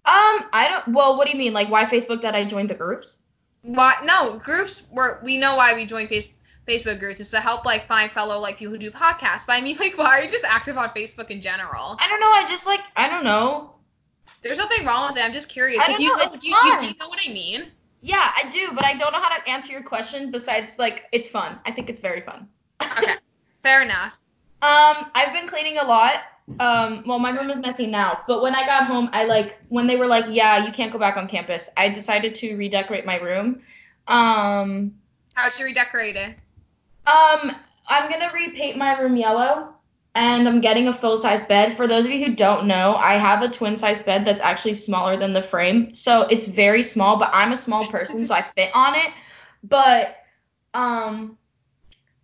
Um, 0.07 0.45
I 0.52 0.69
don't. 0.69 0.95
Well, 0.95 1.16
what 1.16 1.26
do 1.26 1.33
you 1.33 1.38
mean? 1.38 1.54
Like 1.54 1.71
why 1.71 1.85
Facebook? 1.87 2.21
That 2.23 2.35
I 2.35 2.45
joined 2.45 2.69
the 2.69 2.75
groups? 2.75 3.16
Why? 3.62 3.95
No, 4.04 4.38
groups. 4.38 4.83
were. 4.90 5.21
we 5.25 5.38
know 5.38 5.57
why 5.57 5.73
we 5.73 5.87
joined 5.87 6.11
face, 6.11 6.34
Facebook 6.66 6.99
groups 6.99 7.21
is 7.21 7.30
to 7.30 7.40
help 7.40 7.64
like 7.64 7.85
find 7.85 8.11
fellow 8.11 8.38
like 8.38 8.56
people 8.56 8.73
who 8.73 8.78
do 8.78 8.90
podcasts. 8.90 9.47
But 9.47 9.54
I 9.56 9.61
mean, 9.61 9.76
like, 9.80 9.97
why 9.99 10.18
are 10.18 10.23
you 10.23 10.28
just 10.28 10.44
active 10.44 10.76
on 10.76 10.90
Facebook 10.90 11.30
in 11.30 11.40
general? 11.40 11.97
I 11.99 12.09
don't 12.09 12.21
know. 12.21 12.30
I 12.30 12.47
just 12.49 12.66
like 12.66 12.80
I 12.97 13.09
don't 13.09 13.25
know. 13.25 13.71
There's 14.42 14.59
nothing 14.59 14.87
wrong 14.87 15.09
with 15.09 15.18
it. 15.18 15.25
I'm 15.25 15.33
just 15.33 15.49
curious 15.49 15.83
I 15.83 15.87
because 15.87 16.00
don't 16.00 16.04
you 16.04 16.16
know, 16.16 16.37
do 16.38 16.49
you, 16.49 16.56
you, 16.73 16.78
do 16.78 16.87
you 16.87 16.94
know 17.00 17.09
what 17.09 17.21
I 17.26 17.33
mean? 17.33 17.71
Yeah, 18.02 18.30
I 18.37 18.50
do, 18.50 18.68
but 18.75 18.85
I 18.85 18.92
don't 18.92 19.12
know 19.12 19.21
how 19.21 19.35
to 19.35 19.50
answer 19.50 19.73
your 19.73 19.83
question. 19.83 20.30
Besides, 20.30 20.78
like, 20.78 21.04
it's 21.11 21.26
fun. 21.26 21.59
I 21.64 21.71
think 21.71 21.88
it's 21.88 22.02
very 22.02 22.21
fun. 22.21 22.47
Okay, 22.83 23.14
fair 23.62 23.80
enough. 23.80 24.21
Um, 24.61 25.11
I've 25.14 25.33
been 25.33 25.47
cleaning 25.47 25.78
a 25.78 25.85
lot. 25.85 26.23
Um, 26.61 27.02
well, 27.06 27.18
my 27.18 27.30
room 27.30 27.49
is 27.49 27.59
messy 27.59 27.87
now, 27.87 28.21
but 28.28 28.42
when 28.42 28.54
I 28.54 28.66
got 28.66 28.87
home, 28.87 29.09
I 29.14 29.25
like 29.25 29.56
when 29.71 29.87
they 29.87 29.97
were 29.97 30.06
like, 30.06 30.26
"Yeah, 30.28 30.66
you 30.66 30.73
can't 30.73 30.92
go 30.92 30.99
back 30.99 31.16
on 31.16 31.26
campus." 31.26 31.71
I 31.78 31.88
decided 31.88 32.35
to 32.37 32.56
redecorate 32.56 33.06
my 33.06 33.16
room. 33.16 33.62
Um, 34.06 34.94
How 35.33 35.49
should 35.49 35.64
we 35.64 35.73
decorate 35.73 36.16
it? 36.16 36.37
Um, 37.07 37.55
I'm 37.89 38.11
gonna 38.11 38.31
repaint 38.33 38.77
my 38.77 38.99
room 38.99 39.17
yellow, 39.17 39.75
and 40.15 40.49
I'm 40.49 40.61
getting 40.61 40.89
a 40.89 40.93
full 40.93 41.19
size 41.19 41.45
bed. 41.45 41.77
For 41.77 41.87
those 41.87 42.05
of 42.05 42.11
you 42.11 42.25
who 42.25 42.35
don't 42.35 42.67
know, 42.67 42.95
I 42.97 43.15
have 43.15 43.43
a 43.43 43.49
twin 43.49 43.77
size 43.77 44.03
bed 44.03 44.25
that's 44.25 44.41
actually 44.41 44.75
smaller 44.75 45.17
than 45.17 45.33
the 45.33 45.43
frame, 45.43 45.93
so 45.93 46.23
it's 46.31 46.45
very 46.45 46.83
small. 46.83 47.19
But 47.19 47.31
I'm 47.33 47.53
a 47.53 47.57
small 47.57 47.87
person, 47.87 48.25
so 48.25 48.35
I 48.35 48.43
fit 48.57 48.71
on 48.75 48.95
it. 48.95 49.13
But 49.63 50.17
um, 50.73 51.37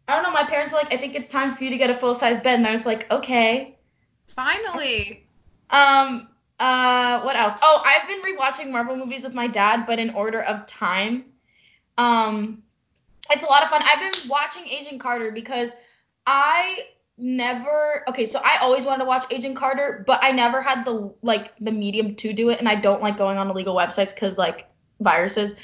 I 0.08 0.14
don't 0.14 0.22
know. 0.22 0.32
My 0.32 0.44
parents 0.44 0.72
were 0.72 0.78
like, 0.78 0.92
"I 0.92 0.96
think 0.96 1.14
it's 1.14 1.28
time 1.28 1.56
for 1.56 1.64
you 1.64 1.70
to 1.70 1.78
get 1.78 1.90
a 1.90 1.94
full 1.94 2.14
size 2.14 2.38
bed," 2.38 2.58
and 2.58 2.66
I 2.66 2.72
was 2.72 2.86
like, 2.86 3.10
"Okay." 3.10 3.76
Finally. 4.28 5.26
Um, 5.70 6.28
uh, 6.58 7.22
what 7.22 7.36
else? 7.36 7.54
Oh, 7.62 7.82
I've 7.84 8.06
been 8.08 8.22
rewatching 8.22 8.70
Marvel 8.70 8.96
movies 8.96 9.24
with 9.24 9.34
my 9.34 9.46
dad, 9.46 9.84
but 9.86 9.98
in 9.98 10.10
order 10.10 10.42
of 10.42 10.66
time. 10.66 11.24
Um, 11.98 12.62
it's 13.30 13.44
a 13.44 13.48
lot 13.48 13.62
of 13.62 13.68
fun. 13.68 13.82
I've 13.84 14.00
been 14.00 14.28
watching 14.30 14.64
Agent 14.66 15.00
Carter 15.00 15.30
because 15.32 15.72
I 16.26 16.78
never 17.18 18.02
okay, 18.08 18.26
so 18.26 18.40
I 18.42 18.58
always 18.60 18.84
wanted 18.84 19.04
to 19.04 19.08
watch 19.08 19.24
Agent 19.30 19.56
Carter, 19.56 20.04
but 20.06 20.20
I 20.22 20.32
never 20.32 20.60
had 20.62 20.84
the 20.84 21.12
like 21.22 21.52
the 21.60 21.72
medium 21.72 22.14
to 22.16 22.32
do 22.32 22.50
it, 22.50 22.58
and 22.58 22.68
I 22.68 22.74
don't 22.76 23.02
like 23.02 23.16
going 23.16 23.38
on 23.38 23.48
illegal 23.50 23.74
websites 23.76 24.14
because 24.14 24.38
like 24.38 24.66
viruses. 25.00 25.56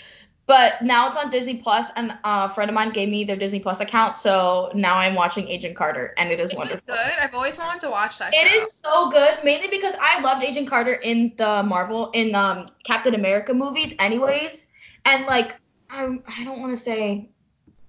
But 0.49 0.81
now 0.81 1.09
it's 1.09 1.17
on 1.17 1.29
Disney 1.31 1.57
Plus, 1.57 1.91
and 1.97 2.17
a 2.23 2.49
friend 2.49 2.71
of 2.71 2.75
mine 2.75 2.93
gave 2.93 3.09
me 3.09 3.25
their 3.25 3.35
Disney 3.37 3.59
Plus 3.59 3.81
account, 3.81 4.15
so 4.15 4.71
now 4.75 4.97
I'm 4.97 5.17
watching 5.17 5.49
Agent 5.49 5.75
Carter, 5.75 6.15
and 6.19 6.31
it 6.31 6.39
is, 6.39 6.53
Is 6.53 6.57
wonderful. 6.57 6.79
it 6.79 6.87
good? 6.87 7.19
I've 7.21 7.35
always 7.35 7.59
wanted 7.59 7.81
to 7.81 7.91
watch 7.91 8.21
that 8.21 8.33
It 8.33 8.47
show. 8.49 8.63
is 8.63 8.73
so 8.73 9.11
good, 9.11 9.39
mainly 9.43 9.67
because 9.67 9.95
I 10.01 10.21
loved 10.21 10.45
Agent 10.45 10.69
Carter 10.69 10.93
in 10.93 11.33
the 11.37 11.65
Marvel 11.65 12.11
in 12.13 12.37
um 12.37 12.67
Captain 12.85 13.17
America 13.17 13.55
movies, 13.55 13.93
anyways. 13.99 14.69
And 15.05 15.27
like, 15.27 15.53
I 15.91 16.17
I 16.29 16.45
don't 16.45 16.61
want 16.61 16.77
to 16.77 16.81
say, 16.81 17.29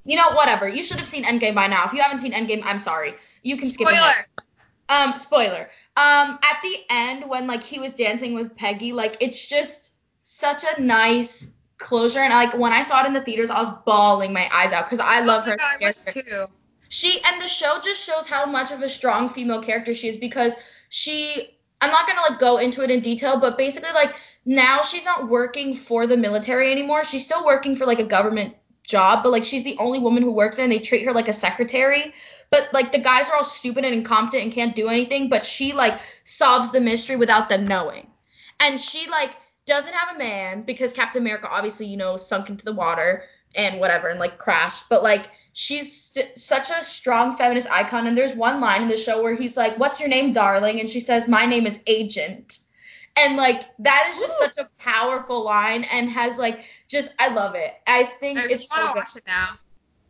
you 0.07 0.15
know, 0.15 0.31
whatever. 0.31 0.67
You 0.67 0.81
should 0.81 0.97
have 0.97 1.07
seen 1.07 1.25
Endgame 1.25 1.53
by 1.53 1.67
now. 1.67 1.85
If 1.85 1.93
you 1.93 2.01
haven't 2.01 2.19
seen 2.19 2.31
Endgame, 2.31 2.61
I'm 2.63 2.79
sorry. 2.79 3.13
You 3.43 3.57
can 3.57 3.67
skip 3.67 3.87
Spoiler. 3.87 4.07
ahead. 4.07 4.25
Um, 4.89 5.17
spoiler. 5.17 5.69
Um, 5.97 6.39
at 6.41 6.59
the 6.63 6.77
end 6.89 7.29
when 7.29 7.45
like 7.45 7.61
he 7.61 7.77
was 7.77 7.93
dancing 7.93 8.33
with 8.33 8.55
Peggy, 8.55 8.93
like 8.93 9.17
it's 9.19 9.47
just 9.47 9.91
such 10.23 10.63
a 10.63 10.81
nice 10.81 11.49
closure. 11.77 12.19
And 12.19 12.33
like 12.33 12.57
when 12.57 12.71
I 12.71 12.83
saw 12.83 13.03
it 13.03 13.05
in 13.05 13.13
the 13.13 13.21
theaters, 13.21 13.49
I 13.49 13.61
was 13.61 13.73
bawling 13.85 14.31
my 14.31 14.49
eyes 14.53 14.71
out 14.71 14.85
because 14.85 15.01
I 15.01 15.19
love 15.19 15.43
oh 15.45 15.51
her. 15.51 15.57
God, 15.57 15.77
I 15.81 15.85
was 15.85 16.05
too. 16.05 16.47
She 16.87 17.21
and 17.25 17.41
the 17.41 17.49
show 17.49 17.79
just 17.83 18.01
shows 18.01 18.27
how 18.27 18.45
much 18.45 18.71
of 18.71 18.81
a 18.81 18.87
strong 18.87 19.27
female 19.27 19.61
character 19.61 19.93
she 19.93 20.07
is 20.07 20.15
because 20.15 20.55
she 20.87 21.57
I'm 21.81 21.91
not 21.91 22.07
gonna 22.07 22.21
like 22.21 22.39
go 22.39 22.57
into 22.59 22.81
it 22.81 22.89
in 22.89 23.01
detail, 23.01 23.37
but 23.41 23.57
basically 23.57 23.91
like 23.93 24.15
now 24.45 24.83
she's 24.83 25.03
not 25.03 25.27
working 25.27 25.75
for 25.75 26.07
the 26.07 26.15
military 26.15 26.71
anymore. 26.71 27.03
She's 27.03 27.25
still 27.25 27.43
working 27.43 27.75
for 27.75 27.85
like 27.85 27.99
a 27.99 28.05
government 28.05 28.55
job, 28.87 29.21
but 29.21 29.31
like 29.31 29.45
she's 29.45 29.63
the 29.63 29.77
only 29.77 29.99
woman 29.99 30.23
who 30.23 30.31
works 30.31 30.55
there 30.55 30.63
and 30.63 30.71
they 30.71 30.79
treat 30.79 31.05
her 31.05 31.13
like 31.13 31.27
a 31.27 31.33
secretary. 31.33 32.13
But 32.49 32.69
like 32.73 32.91
the 32.91 32.99
guys 32.99 33.29
are 33.29 33.35
all 33.35 33.43
stupid 33.43 33.85
and 33.85 33.93
incompetent 33.93 34.43
and 34.43 34.53
can't 34.53 34.75
do 34.75 34.87
anything, 34.87 35.29
but 35.29 35.45
she 35.45 35.73
like 35.73 35.99
solves 36.23 36.71
the 36.71 36.81
mystery 36.81 37.17
without 37.17 37.49
them 37.49 37.67
knowing. 37.67 38.07
And 38.59 38.79
she 38.79 39.07
like 39.09 39.31
doesn't 39.65 39.93
have 39.93 40.15
a 40.15 40.19
man 40.19 40.63
because 40.63 40.93
Captain 40.93 41.21
America 41.21 41.47
obviously, 41.51 41.85
you 41.85 41.97
know, 41.97 42.17
sunk 42.17 42.49
into 42.49 42.65
the 42.65 42.73
water 42.73 43.25
and 43.53 43.79
whatever 43.79 44.07
and 44.07 44.19
like 44.19 44.39
crashed. 44.39 44.85
But 44.89 45.03
like 45.03 45.29
she's 45.51 45.93
st- 45.93 46.37
such 46.37 46.69
a 46.69 46.83
strong 46.83 47.35
feminist 47.35 47.69
icon. 47.69 48.07
And 48.07 48.17
there's 48.17 48.33
one 48.33 48.61
line 48.61 48.83
in 48.83 48.87
the 48.87 48.97
show 48.97 49.21
where 49.21 49.35
he's 49.35 49.57
like, 49.57 49.77
"What's 49.77 49.99
your 49.99 50.09
name, 50.09 50.31
darling?" 50.31 50.79
And 50.79 50.89
she 50.89 51.01
says, 51.01 51.27
"My 51.27 51.45
name 51.45 51.67
is 51.67 51.81
Agent." 51.87 52.59
And 53.17 53.35
like 53.35 53.65
that 53.79 54.07
is 54.11 54.19
just 54.19 54.35
Ooh. 54.35 54.45
such 54.45 54.57
a 54.57 54.69
powerful 54.77 55.43
line 55.43 55.83
and 55.91 56.09
has 56.09 56.37
like 56.37 56.63
just 56.87 57.13
I 57.19 57.33
love 57.33 57.55
it. 57.55 57.73
I 57.85 58.03
think 58.03 58.39
I 58.39 58.45
it's 58.45 58.69
want 58.69 58.89
so 58.89 58.95
watch 58.95 59.15
it 59.17 59.23
now. 59.27 59.57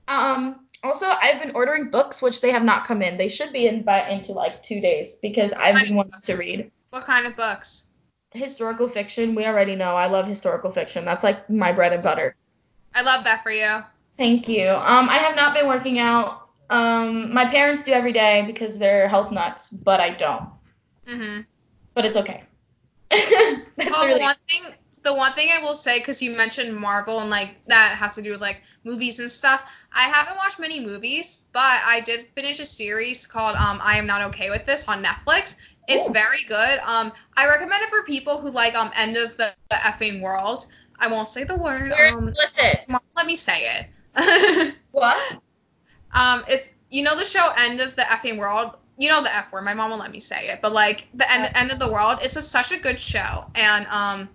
Um. 0.08 0.62
Also, 0.84 1.08
I've 1.08 1.42
been 1.42 1.56
ordering 1.56 1.90
books, 1.90 2.22
which 2.22 2.40
they 2.40 2.52
have 2.52 2.64
not 2.64 2.86
come 2.86 3.02
in. 3.02 3.18
They 3.18 3.30
should 3.30 3.52
be 3.52 3.68
in 3.68 3.82
by 3.82 4.08
into 4.10 4.32
like 4.32 4.62
two 4.62 4.80
days 4.80 5.18
because 5.22 5.52
I've 5.54 5.84
been 5.84 5.96
wanting 5.96 6.22
to 6.22 6.36
read 6.38 6.72
What 6.92 7.04
kind 7.04 7.26
of 7.26 7.36
books? 7.36 7.88
historical 8.32 8.88
fiction. 8.88 9.36
We 9.36 9.46
already 9.46 9.76
know 9.76 9.96
I 9.96 10.08
love 10.08 10.28
historical 10.28 10.70
fiction. 10.70 11.06
That's 11.06 11.24
like 11.24 11.50
my 11.50 11.72
bread 11.72 11.94
and 11.94 12.04
butter. 12.04 12.36
I 12.94 13.02
love 13.02 13.24
that 13.24 13.44
for 13.44 13.52
you. 13.52 13.84
Thank 14.18 14.48
you. 14.48 14.70
Um, 14.70 15.10
I 15.10 15.18
have 15.18 15.36
not 15.36 15.54
been 15.54 15.68
working 15.68 16.00
out. 16.00 16.50
Um, 16.70 17.34
my 17.34 17.46
parents 17.46 17.84
do 17.84 17.92
every 17.92 18.12
day 18.12 18.44
because 18.46 18.78
they're 18.78 19.08
health 19.08 19.32
nuts, 19.32 19.70
but 19.70 20.00
I 20.00 20.12
don't. 20.12 20.50
Mm-hmm. 21.08 21.42
But 21.94 22.06
it's 22.06 22.18
okay. 22.18 22.44
That's 23.10 23.24
the 23.78 23.92
really 24.04 24.22
one 24.22 24.36
thing, 24.50 24.64
the 25.04 25.14
one 25.14 25.34
thing 25.34 25.50
I 25.52 25.64
will 25.64 25.76
say, 25.76 26.00
because 26.00 26.22
you 26.22 26.32
mentioned 26.32 26.76
Marvel 26.76 27.20
and 27.20 27.30
like 27.30 27.58
that 27.68 27.96
has 27.98 28.16
to 28.16 28.22
do 28.22 28.32
with 28.32 28.42
like 28.42 28.62
movies 28.84 29.20
and 29.20 29.32
stuff. 29.32 29.62
I 29.94 30.04
haven't 30.04 30.38
watched 30.38 30.60
many 30.60 30.80
movies, 30.80 31.38
but 31.54 31.82
I 31.86 32.02
did 32.02 32.28
finish 32.36 32.60
a 32.60 32.66
series 32.66 33.26
called 33.28 33.56
um 33.56 33.80
I 33.82 33.98
Am 33.98 34.08
Not 34.08 34.22
Okay 34.30 34.50
with 34.50 34.66
This 34.66 34.88
on 34.88 35.04
Netflix. 35.04 35.56
It's 35.88 36.10
Ooh. 36.10 36.14
very 36.14 36.44
good. 36.48 36.80
Um, 36.80 37.14
I 37.36 37.48
recommend 37.48 37.82
it 37.84 37.90
for 37.90 38.04
people 38.04 38.42
who 38.42 38.50
like 38.52 38.76
um 38.76 38.92
End 38.96 39.18
of 39.18 39.36
the, 39.38 39.54
the 39.70 39.76
effing 39.78 40.22
world. 40.22 40.66
I 41.00 41.08
won't 41.08 41.28
say 41.28 41.44
the 41.44 41.58
word. 41.58 41.92
We're 41.98 42.18
Um, 42.18 42.28
explicit. 42.30 42.88
Mom, 42.88 43.02
let 43.16 43.26
me 43.26 43.36
say 43.36 43.88
it. 44.16 44.76
What? 44.92 45.40
um, 46.12 46.44
it's 46.48 46.72
you 46.90 47.04
know 47.04 47.16
the 47.16 47.26
show 47.26 47.50
End 47.58 47.80
of 47.82 47.96
the 47.96 48.02
effing 48.04 48.38
world. 48.38 48.78
You 48.98 49.10
know 49.10 49.22
the 49.22 49.34
F 49.34 49.52
word. 49.52 49.64
My 49.64 49.76
mom 49.76 49.92
will 49.92 50.00
let 50.00 50.12
me 50.12 50.20
say 50.20 50.48
it, 50.48 50.60
but 50.62 50.74
like 50.74 51.08
the 51.14 51.32
end 51.32 51.52
end 51.56 51.72
of 51.72 51.78
the 51.80 51.92
world. 51.92 52.20
It's 52.24 52.36
a, 52.36 52.42
such 52.42 52.72
a 52.72 52.80
good 52.80 53.00
show, 53.00 53.46
and 53.54 53.86
um, 53.88 54.30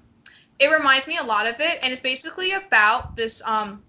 it 0.62 0.70
reminds 0.70 1.06
me 1.06 1.18
a 1.18 1.24
lot 1.24 1.46
of 1.46 1.60
it, 1.60 1.78
and 1.82 1.92
it's 1.92 2.00
basically 2.00 2.52
about 2.52 3.16
this 3.16 3.42
um 3.44 3.82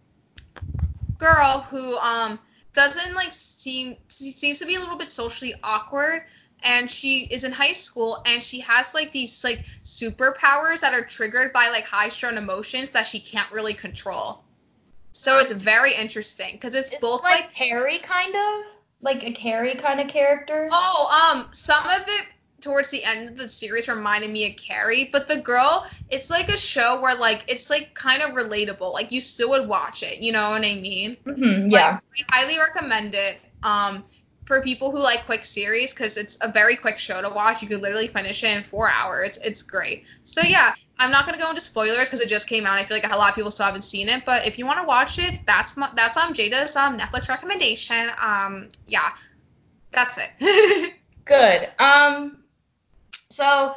girl 1.18 1.66
who 1.70 1.98
um 1.98 2.40
doesn't 2.74 3.16
like 3.16 3.32
seem 3.32 3.96
seems 4.08 4.60
to 4.60 4.66
be 4.66 4.76
a 4.76 4.80
little 4.80 4.98
bit 4.98 5.10
socially 5.10 5.54
awkward 5.64 6.24
and 6.64 6.90
she 6.90 7.20
is 7.20 7.44
in 7.44 7.52
high 7.52 7.74
school 7.74 8.22
and 8.26 8.42
she 8.42 8.62
has 8.62 8.94
like 8.94 9.12
these 9.12 9.44
like 9.44 9.64
superpowers 9.84 10.80
that 10.80 10.94
are 10.94 11.04
triggered 11.04 11.54
by 11.54 11.70
like 11.70 11.86
high 11.86 12.10
strung 12.10 12.36
emotions 12.36 12.92
that 12.92 13.06
she 13.06 13.20
can't 13.20 13.52
really 13.52 13.74
control 13.74 14.44
so 15.14 15.38
it's 15.38 15.52
very 15.52 15.94
interesting 15.94 16.54
because 16.54 16.74
it's 16.74 16.90
It's 16.90 17.00
both 17.00 17.24
like, 17.24 17.44
like 17.44 17.54
Carrie 17.54 18.00
kind 18.00 18.36
of, 18.36 18.72
like 19.02 19.24
a 19.24 19.32
Carrie 19.32 19.76
kind 19.76 20.02
of 20.02 20.08
character. 20.08 20.68
Oh, 20.72 21.36
um, 21.36 21.48
some 21.52 21.86
of 21.86 22.02
it 22.08 22.26
towards 22.64 22.90
the 22.90 23.04
end 23.04 23.30
of 23.30 23.38
the 23.38 23.50
series 23.50 23.88
reminded 23.88 24.30
me 24.30 24.50
of 24.50 24.56
Carrie, 24.56 25.10
but 25.12 25.28
the 25.28 25.42
girl, 25.42 25.86
it's 26.10 26.30
like 26.30 26.50
a 26.50 26.58
show 26.58 27.02
where 27.02 27.16
like 27.16 27.44
it's 27.52 27.70
like 27.70 27.94
kind 27.94 28.22
of 28.22 28.32
relatable. 28.32 28.94
Like 28.94 29.12
you 29.12 29.22
still 29.22 29.52
would 29.52 29.68
watch 29.68 30.04
it, 30.04 30.20
you 30.20 30.32
know 30.32 30.50
what 30.50 30.66
I 30.66 30.76
mean? 30.76 31.18
hmm 31.26 31.70
yeah. 31.70 31.92
Like, 31.92 32.26
I 32.32 32.38
highly 32.38 32.60
recommend 32.60 33.16
it. 33.16 33.38
Um, 33.62 34.04
for 34.46 34.62
people 34.62 34.92
who 34.92 35.00
like 35.00 35.26
quick 35.26 35.44
series, 35.46 35.94
because 35.94 36.18
it's 36.18 36.38
a 36.42 36.52
very 36.52 36.76
quick 36.76 36.98
show 36.98 37.22
to 37.22 37.30
watch. 37.30 37.62
You 37.62 37.68
could 37.68 37.82
literally 37.82 38.08
finish 38.08 38.44
it 38.44 38.56
in 38.56 38.64
four 38.64 38.90
hours. 38.90 39.40
It's 39.44 39.62
great. 39.62 40.06
So 40.24 40.42
yeah, 40.42 40.74
I'm 41.00 41.12
not 41.12 41.26
gonna 41.26 41.38
go 41.38 41.50
into 41.50 41.62
spoilers 41.62 42.10
because 42.10 42.20
it 42.20 42.28
just 42.28 42.50
came 42.50 42.66
out. 42.66 42.78
I 42.78 42.84
feel 42.84 42.98
like 42.98 43.10
a 43.10 43.18
lot 43.18 43.30
of 43.30 43.36
people 43.36 43.52
still 43.52 43.66
haven't 43.66 43.84
seen 43.84 44.10
it, 44.10 44.26
but 44.26 44.46
if 44.46 44.60
you 44.60 44.66
want 44.66 44.80
to 44.82 44.86
watch 44.86 45.18
it, 45.18 45.46
that's 45.46 45.78
my, 45.78 45.90
that's 45.96 46.18
um 46.18 46.34
Jada's 46.34 46.76
um 46.76 46.98
Netflix 46.98 47.30
recommendation. 47.30 48.10
Um, 48.22 48.70
yeah, 48.86 49.10
that's 49.92 50.18
it. 50.18 50.94
Good. 51.26 51.70
Um, 51.80 52.43
so 53.34 53.76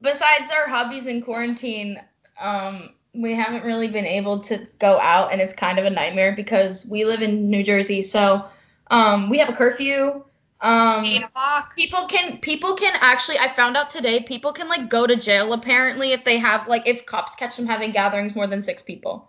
besides 0.00 0.50
our 0.50 0.66
hobbies 0.68 1.06
in 1.06 1.22
quarantine, 1.22 2.00
um, 2.40 2.90
we 3.12 3.34
haven't 3.34 3.64
really 3.64 3.88
been 3.88 4.06
able 4.06 4.40
to 4.40 4.66
go 4.78 4.98
out, 5.00 5.32
and 5.32 5.40
it's 5.40 5.54
kind 5.54 5.78
of 5.78 5.84
a 5.84 5.90
nightmare 5.90 6.34
because 6.34 6.86
we 6.86 7.04
live 7.04 7.22
in 7.22 7.48
New 7.50 7.62
Jersey, 7.62 8.02
so 8.02 8.44
um, 8.90 9.30
we 9.30 9.38
have 9.38 9.48
a 9.48 9.52
curfew. 9.52 10.24
Um, 10.60 11.04
Eight 11.04 11.22
o'clock. 11.22 11.76
people 11.76 12.06
can 12.06 12.38
people 12.38 12.74
can 12.74 12.94
actually 13.00 13.36
I 13.38 13.48
found 13.48 13.76
out 13.76 13.90
today 13.90 14.20
people 14.20 14.52
can 14.52 14.66
like 14.66 14.88
go 14.88 15.06
to 15.06 15.14
jail 15.14 15.52
apparently 15.52 16.12
if 16.12 16.24
they 16.24 16.38
have 16.38 16.68
like 16.68 16.88
if 16.88 17.04
cops 17.04 17.34
catch 17.34 17.56
them 17.56 17.66
having 17.66 17.90
gatherings 17.90 18.34
more 18.34 18.46
than 18.46 18.62
six 18.62 18.80
people. 18.80 19.28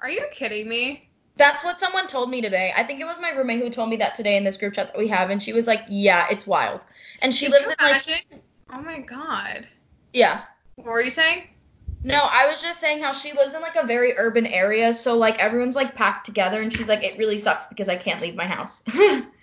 Are 0.00 0.08
you 0.08 0.22
kidding 0.32 0.68
me? 0.68 1.08
That's 1.36 1.64
what 1.64 1.80
someone 1.80 2.06
told 2.06 2.30
me 2.30 2.40
today. 2.40 2.72
I 2.76 2.84
think 2.84 3.00
it 3.00 3.04
was 3.04 3.18
my 3.18 3.30
roommate 3.30 3.60
who 3.60 3.70
told 3.70 3.88
me 3.88 3.96
that 3.96 4.14
today 4.14 4.36
in 4.36 4.44
this 4.44 4.56
group 4.56 4.74
chat 4.74 4.92
that 4.92 4.98
we 4.98 5.08
have, 5.08 5.30
and 5.30 5.42
she 5.42 5.52
was 5.52 5.66
like, 5.66 5.80
"Yeah, 5.88 6.26
it's 6.30 6.46
wild." 6.46 6.80
And 7.22 7.34
she 7.34 7.48
lives 7.48 7.68
in 7.68 7.74
like? 7.80 8.04
Oh 8.72 8.80
my 8.80 9.00
god. 9.00 9.66
yeah. 10.12 10.42
What 10.76 10.86
were 10.86 11.02
you 11.02 11.10
saying? 11.10 11.48
No, 12.02 12.18
I 12.22 12.48
was 12.48 12.62
just 12.62 12.80
saying 12.80 13.02
how 13.02 13.12
she 13.12 13.32
lives 13.32 13.52
in 13.52 13.60
like 13.60 13.76
a 13.76 13.86
very 13.86 14.14
urban 14.16 14.46
area, 14.46 14.94
so 14.94 15.16
like 15.16 15.38
everyone's 15.38 15.76
like 15.76 15.94
packed 15.94 16.24
together, 16.24 16.62
and 16.62 16.72
she's 16.72 16.88
like, 16.88 17.04
"It 17.04 17.18
really 17.18 17.36
sucks 17.36 17.66
because 17.66 17.88
I 17.88 17.96
can't 17.96 18.22
leave 18.22 18.34
my 18.34 18.46
house." 18.46 18.82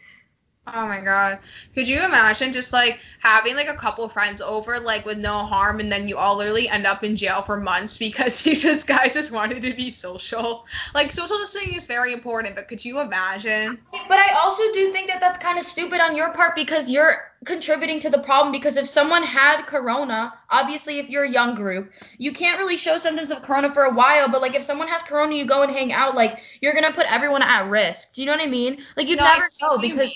Oh 0.73 0.85
my 0.85 0.99
god. 0.99 1.39
Could 1.73 1.87
you 1.87 2.03
imagine 2.03 2.51
just 2.51 2.73
like 2.73 2.99
having 3.19 3.55
like 3.55 3.69
a 3.69 3.75
couple 3.75 4.07
friends 4.09 4.41
over 4.41 4.79
like 4.79 5.05
with 5.05 5.17
no 5.17 5.33
harm 5.33 5.79
and 5.79 5.89
then 5.89 6.09
you 6.09 6.17
all 6.17 6.35
literally 6.37 6.67
end 6.67 6.85
up 6.85 7.03
in 7.03 7.15
jail 7.15 7.41
for 7.41 7.57
months 7.57 7.97
because 8.07 8.45
you 8.45 8.55
just 8.55 8.87
guys 8.87 9.13
just 9.13 9.31
wanted 9.31 9.61
to 9.61 9.73
be 9.73 9.89
social? 9.89 10.65
Like 10.93 11.11
social 11.11 11.37
distancing 11.37 11.73
is 11.73 11.87
very 11.87 12.11
important, 12.11 12.55
but 12.55 12.67
could 12.67 12.83
you 12.83 12.99
imagine? 12.99 13.79
But 13.91 14.19
I 14.19 14.33
also 14.33 14.63
do 14.73 14.91
think 14.91 15.07
that 15.09 15.21
that's 15.21 15.39
kind 15.39 15.57
of 15.57 15.65
stupid 15.65 16.01
on 16.01 16.17
your 16.17 16.31
part 16.33 16.55
because 16.55 16.91
you're 16.91 17.31
contributing 17.45 17.99
to 18.01 18.09
the 18.09 18.19
problem. 18.19 18.51
Because 18.51 18.77
if 18.77 18.87
someone 18.87 19.23
had 19.23 19.63
corona, 19.63 20.33
obviously, 20.49 20.99
if 20.99 21.09
you're 21.09 21.23
a 21.23 21.29
young 21.29 21.55
group, 21.55 21.91
you 22.17 22.33
can't 22.33 22.59
really 22.59 22.77
show 22.77 22.97
symptoms 22.97 23.31
of 23.31 23.41
corona 23.41 23.73
for 23.73 23.83
a 23.83 23.93
while. 23.93 24.29
But 24.29 24.41
like, 24.41 24.55
if 24.55 24.63
someone 24.63 24.87
has 24.87 25.03
corona, 25.03 25.35
you 25.35 25.45
go 25.45 25.63
and 25.63 25.71
hang 25.71 25.93
out, 25.93 26.15
like, 26.15 26.39
you're 26.61 26.73
gonna 26.73 26.93
put 26.93 27.11
everyone 27.11 27.41
at 27.41 27.69
risk. 27.69 28.13
Do 28.13 28.21
you 28.21 28.27
know 28.27 28.33
what 28.33 28.43
I 28.43 28.47
mean? 28.47 28.83
Like, 28.95 29.09
you'd 29.09 29.19
No, 29.19 29.25
never 29.25 29.45
know 29.61 29.77
because. 29.77 30.13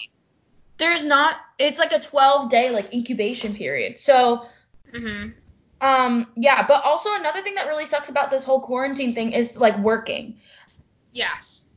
There's 0.82 1.06
not. 1.06 1.38
It's 1.60 1.80
like 1.80 1.94
a 1.94 2.00
12 2.02 2.50
day 2.52 2.72
like 2.72 2.94
incubation 2.94 3.56
period. 3.56 4.00
So. 4.00 4.48
Mhm. 4.94 5.36
Um, 5.82 6.28
yeah, 6.36 6.66
but 6.68 6.84
also 6.86 7.14
another 7.16 7.42
thing 7.42 7.56
that 7.56 7.68
really 7.68 7.86
sucks 7.86 8.10
about 8.10 8.32
this 8.32 8.44
whole 8.46 8.62
quarantine 8.62 9.16
thing 9.16 9.34
is 9.34 9.58
like 9.58 9.78
working. 9.80 10.38
Yes. 11.14 11.68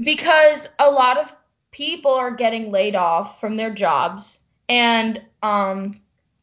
because 0.00 0.68
a 0.78 0.90
lot 0.90 1.18
of 1.18 1.32
people 1.72 2.12
are 2.12 2.30
getting 2.32 2.70
laid 2.72 2.96
off 2.96 3.40
from 3.40 3.56
their 3.56 3.72
jobs 3.72 4.40
and 4.68 5.22
um 5.42 6.00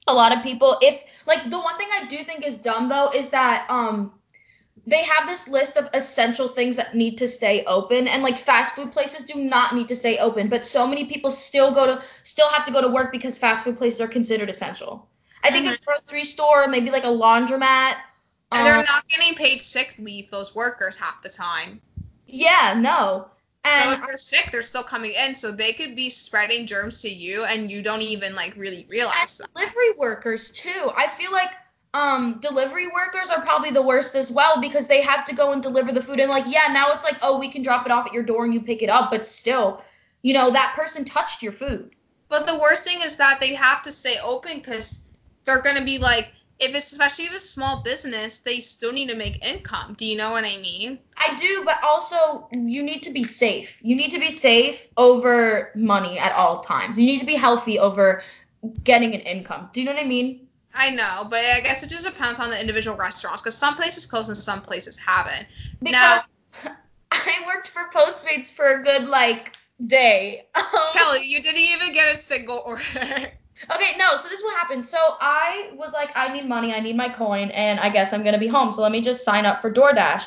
a 0.08 0.14
lot 0.14 0.36
of 0.36 0.44
people 0.44 0.78
if 0.82 1.02
like 1.28 1.50
the 1.50 1.60
one 1.60 1.78
thing 1.78 1.90
I 1.94 2.06
do 2.08 2.18
think 2.24 2.46
is 2.46 2.58
dumb 2.58 2.90
though 2.90 3.10
is 3.16 3.30
that 3.32 3.66
um 3.70 4.14
they 4.88 5.04
have 5.04 5.28
this 5.28 5.48
list 5.48 5.78
of 5.78 5.89
essential 5.94 6.48
things 6.48 6.76
that 6.78 6.96
need 6.96 7.17
to 7.17 7.28
stay 7.28 7.63
open 7.65 8.08
and 8.08 8.24
like 8.24 8.38
fast 8.38 8.76
food 8.76 8.91
places 8.91 9.26
do 9.26 9.36
not 9.39 9.76
need 9.76 9.88
to 9.88 9.96
stay 9.96 10.17
open 10.17 10.50
but 10.50 10.65
so 10.65 10.88
many 10.88 11.06
people 11.06 11.30
still 11.32 11.74
go 11.74 11.86
to 11.86 12.04
still 12.24 12.50
have 12.50 12.65
to 12.65 12.72
go 12.72 12.82
to 12.82 12.89
work 12.89 13.12
because 13.12 13.38
fast 13.38 13.63
food 13.63 13.78
places 13.78 14.02
are 14.02 14.08
considered 14.08 14.50
essential. 14.50 15.08
I 15.44 15.52
think 15.52 15.65
Mhm. 15.65 15.76
a 15.76 15.78
grocery 15.86 16.24
store, 16.24 16.67
maybe 16.67 16.91
like 16.91 17.04
a 17.04 17.08
laundromat. 17.08 17.96
And 18.54 18.65
they're 18.65 18.78
um, 18.80 18.86
not 18.86 19.08
getting 19.10 19.36
paid 19.36 19.62
sick 19.62 19.96
leave, 19.98 20.30
those 20.30 20.54
workers 20.56 20.98
half 20.98 21.22
the 21.22 21.30
time. 21.30 21.82
yeah, 22.28 22.76
no. 22.78 23.30
and 23.63 23.84
so 23.84 23.91
if 23.91 24.06
they're 24.06 24.17
sick, 24.17 24.50
they're 24.52 24.62
still 24.62 24.84
coming 24.84 25.13
in, 25.13 25.36
so 25.36 25.52
they 25.52 25.74
could 25.74 25.96
be 25.96 26.10
spreading 26.10 26.65
germs 26.67 27.02
to 27.02 27.10
you 27.10 27.44
and 27.46 27.70
you 27.72 27.82
don't 27.82 28.02
even 28.02 28.36
like 28.36 28.56
really 28.56 28.86
realize 28.89 29.13
and 29.22 29.30
that. 29.39 29.54
delivery 29.54 29.91
workers 29.98 30.52
too. 30.52 30.91
I 30.96 31.08
feel 31.08 31.32
like 31.32 31.52
um 31.93 32.39
delivery 32.39 32.88
workers 32.88 33.30
are 33.30 33.41
probably 33.41 33.71
the 33.71 33.82
worst 33.82 34.15
as 34.15 34.32
well 34.32 34.62
because 34.62 34.88
they 34.88 35.01
have 35.01 35.25
to 35.25 35.36
go 35.36 35.51
and 35.51 35.62
deliver 35.62 35.91
the 35.91 36.01
food 36.01 36.19
and 36.19 36.30
like 36.30 36.45
yeah, 36.47 36.71
now 36.71 36.91
it's 36.93 37.04
like 37.04 37.17
oh, 37.21 37.38
we 37.39 37.51
can 37.51 37.62
drop 37.62 37.86
it 37.86 37.91
off 37.91 38.08
at 38.08 38.13
your 38.13 38.23
door 38.23 38.45
and 38.45 38.54
you 38.54 38.62
pick 38.62 38.82
it 38.82 38.89
up, 38.89 39.12
but 39.12 39.25
still, 39.25 39.84
you 40.21 40.34
know, 40.34 40.49
that 40.51 40.73
person 40.75 41.04
touched 41.04 41.41
your 41.41 41.51
food. 41.51 41.91
But 42.30 42.47
the 42.47 42.58
worst 42.58 42.86
thing 42.86 42.99
is 43.04 43.17
that 43.17 43.39
they 43.41 43.54
have 43.56 43.82
to 43.84 43.91
stay 43.91 44.15
open 44.23 44.58
because 44.58 45.04
they're 45.43 45.62
gonna 45.62 45.84
be 45.84 45.97
like, 45.97 46.32
if 46.60 46.73
it's 46.75 46.91
especially 46.91 47.25
if 47.25 47.34
it's 47.34 47.49
small 47.49 47.82
business, 47.84 48.39
they 48.39 48.62
still 48.62 48.93
need 48.93 49.10
to 49.10 49.15
make 49.15 49.45
income. 49.45 49.93
Do 49.97 50.06
you 50.06 50.15
know 50.15 50.32
what 50.32 50.45
I 50.45 50.58
mean? 50.58 50.99
I 51.17 51.36
do, 51.38 51.63
but 51.65 51.84
also 51.84 52.47
you 52.54 52.84
need 52.84 53.04
to 53.04 53.10
be 53.10 53.23
safe. 53.23 53.77
You 53.82 53.95
need 53.95 54.12
to 54.12 54.19
be 54.19 54.32
safe 54.32 54.88
over 54.95 55.71
money 55.75 56.19
at 56.19 56.34
all 56.34 56.62
times. 56.62 56.99
You 56.99 57.06
need 57.06 57.19
to 57.19 57.25
be 57.25 57.36
healthy 57.36 57.80
over 57.80 58.21
getting 58.84 59.13
an 59.15 59.21
income. 59.21 59.69
Do 59.73 59.82
you 59.82 59.88
know 59.88 59.93
what 59.93 60.04
I 60.06 60.08
mean? 60.08 60.47
I 60.74 60.90
know, 60.92 61.28
but 61.30 61.40
I 61.40 61.60
guess 61.62 61.84
it 61.84 61.90
just 61.90 62.06
depends 62.06 62.40
on 62.40 62.50
the 62.50 62.60
individual 62.60 62.96
restaurants 62.96 63.42
because 63.42 63.56
some 63.56 63.76
places 63.76 64.06
close 64.06 64.28
and 64.28 64.38
some 64.38 64.62
places 64.62 64.98
haven't. 64.98 65.48
Because 65.82 66.22
Now- 66.64 66.76
I 67.12 67.44
worked 67.46 67.68
for 67.68 67.90
Postmates 67.94 68.52
for 68.52 68.66
a 68.66 68.84
good 68.84 69.08
like 69.08 69.56
day. 69.86 70.46
Um, 70.56 70.88
Kelly, 70.94 71.26
you 71.26 71.42
didn't 71.42 71.60
even 71.62 71.92
get 71.92 72.14
a 72.14 72.18
single 72.18 72.58
order. 72.66 72.82
Okay, 72.82 73.98
no, 73.98 74.18
so 74.18 74.28
this 74.30 74.40
is 74.40 74.44
what 74.44 74.58
happened. 74.58 74.86
So 74.86 74.98
I 75.20 75.72
was 75.76 75.94
like, 75.94 76.10
I 76.16 76.32
need 76.34 76.48
money, 76.48 76.74
I 76.74 76.80
need 76.80 76.96
my 76.96 77.10
coin, 77.10 77.52
and 77.52 77.80
I 77.80 77.90
guess 77.90 78.14
I'm 78.14 78.24
gonna 78.24 78.40
be 78.40 78.48
home. 78.48 78.72
So 78.72 78.82
let 78.82 78.92
me 78.92 79.02
just 79.02 79.24
sign 79.24 79.46
up 79.46 79.62
for 79.62 79.72
DoorDash. 79.72 80.24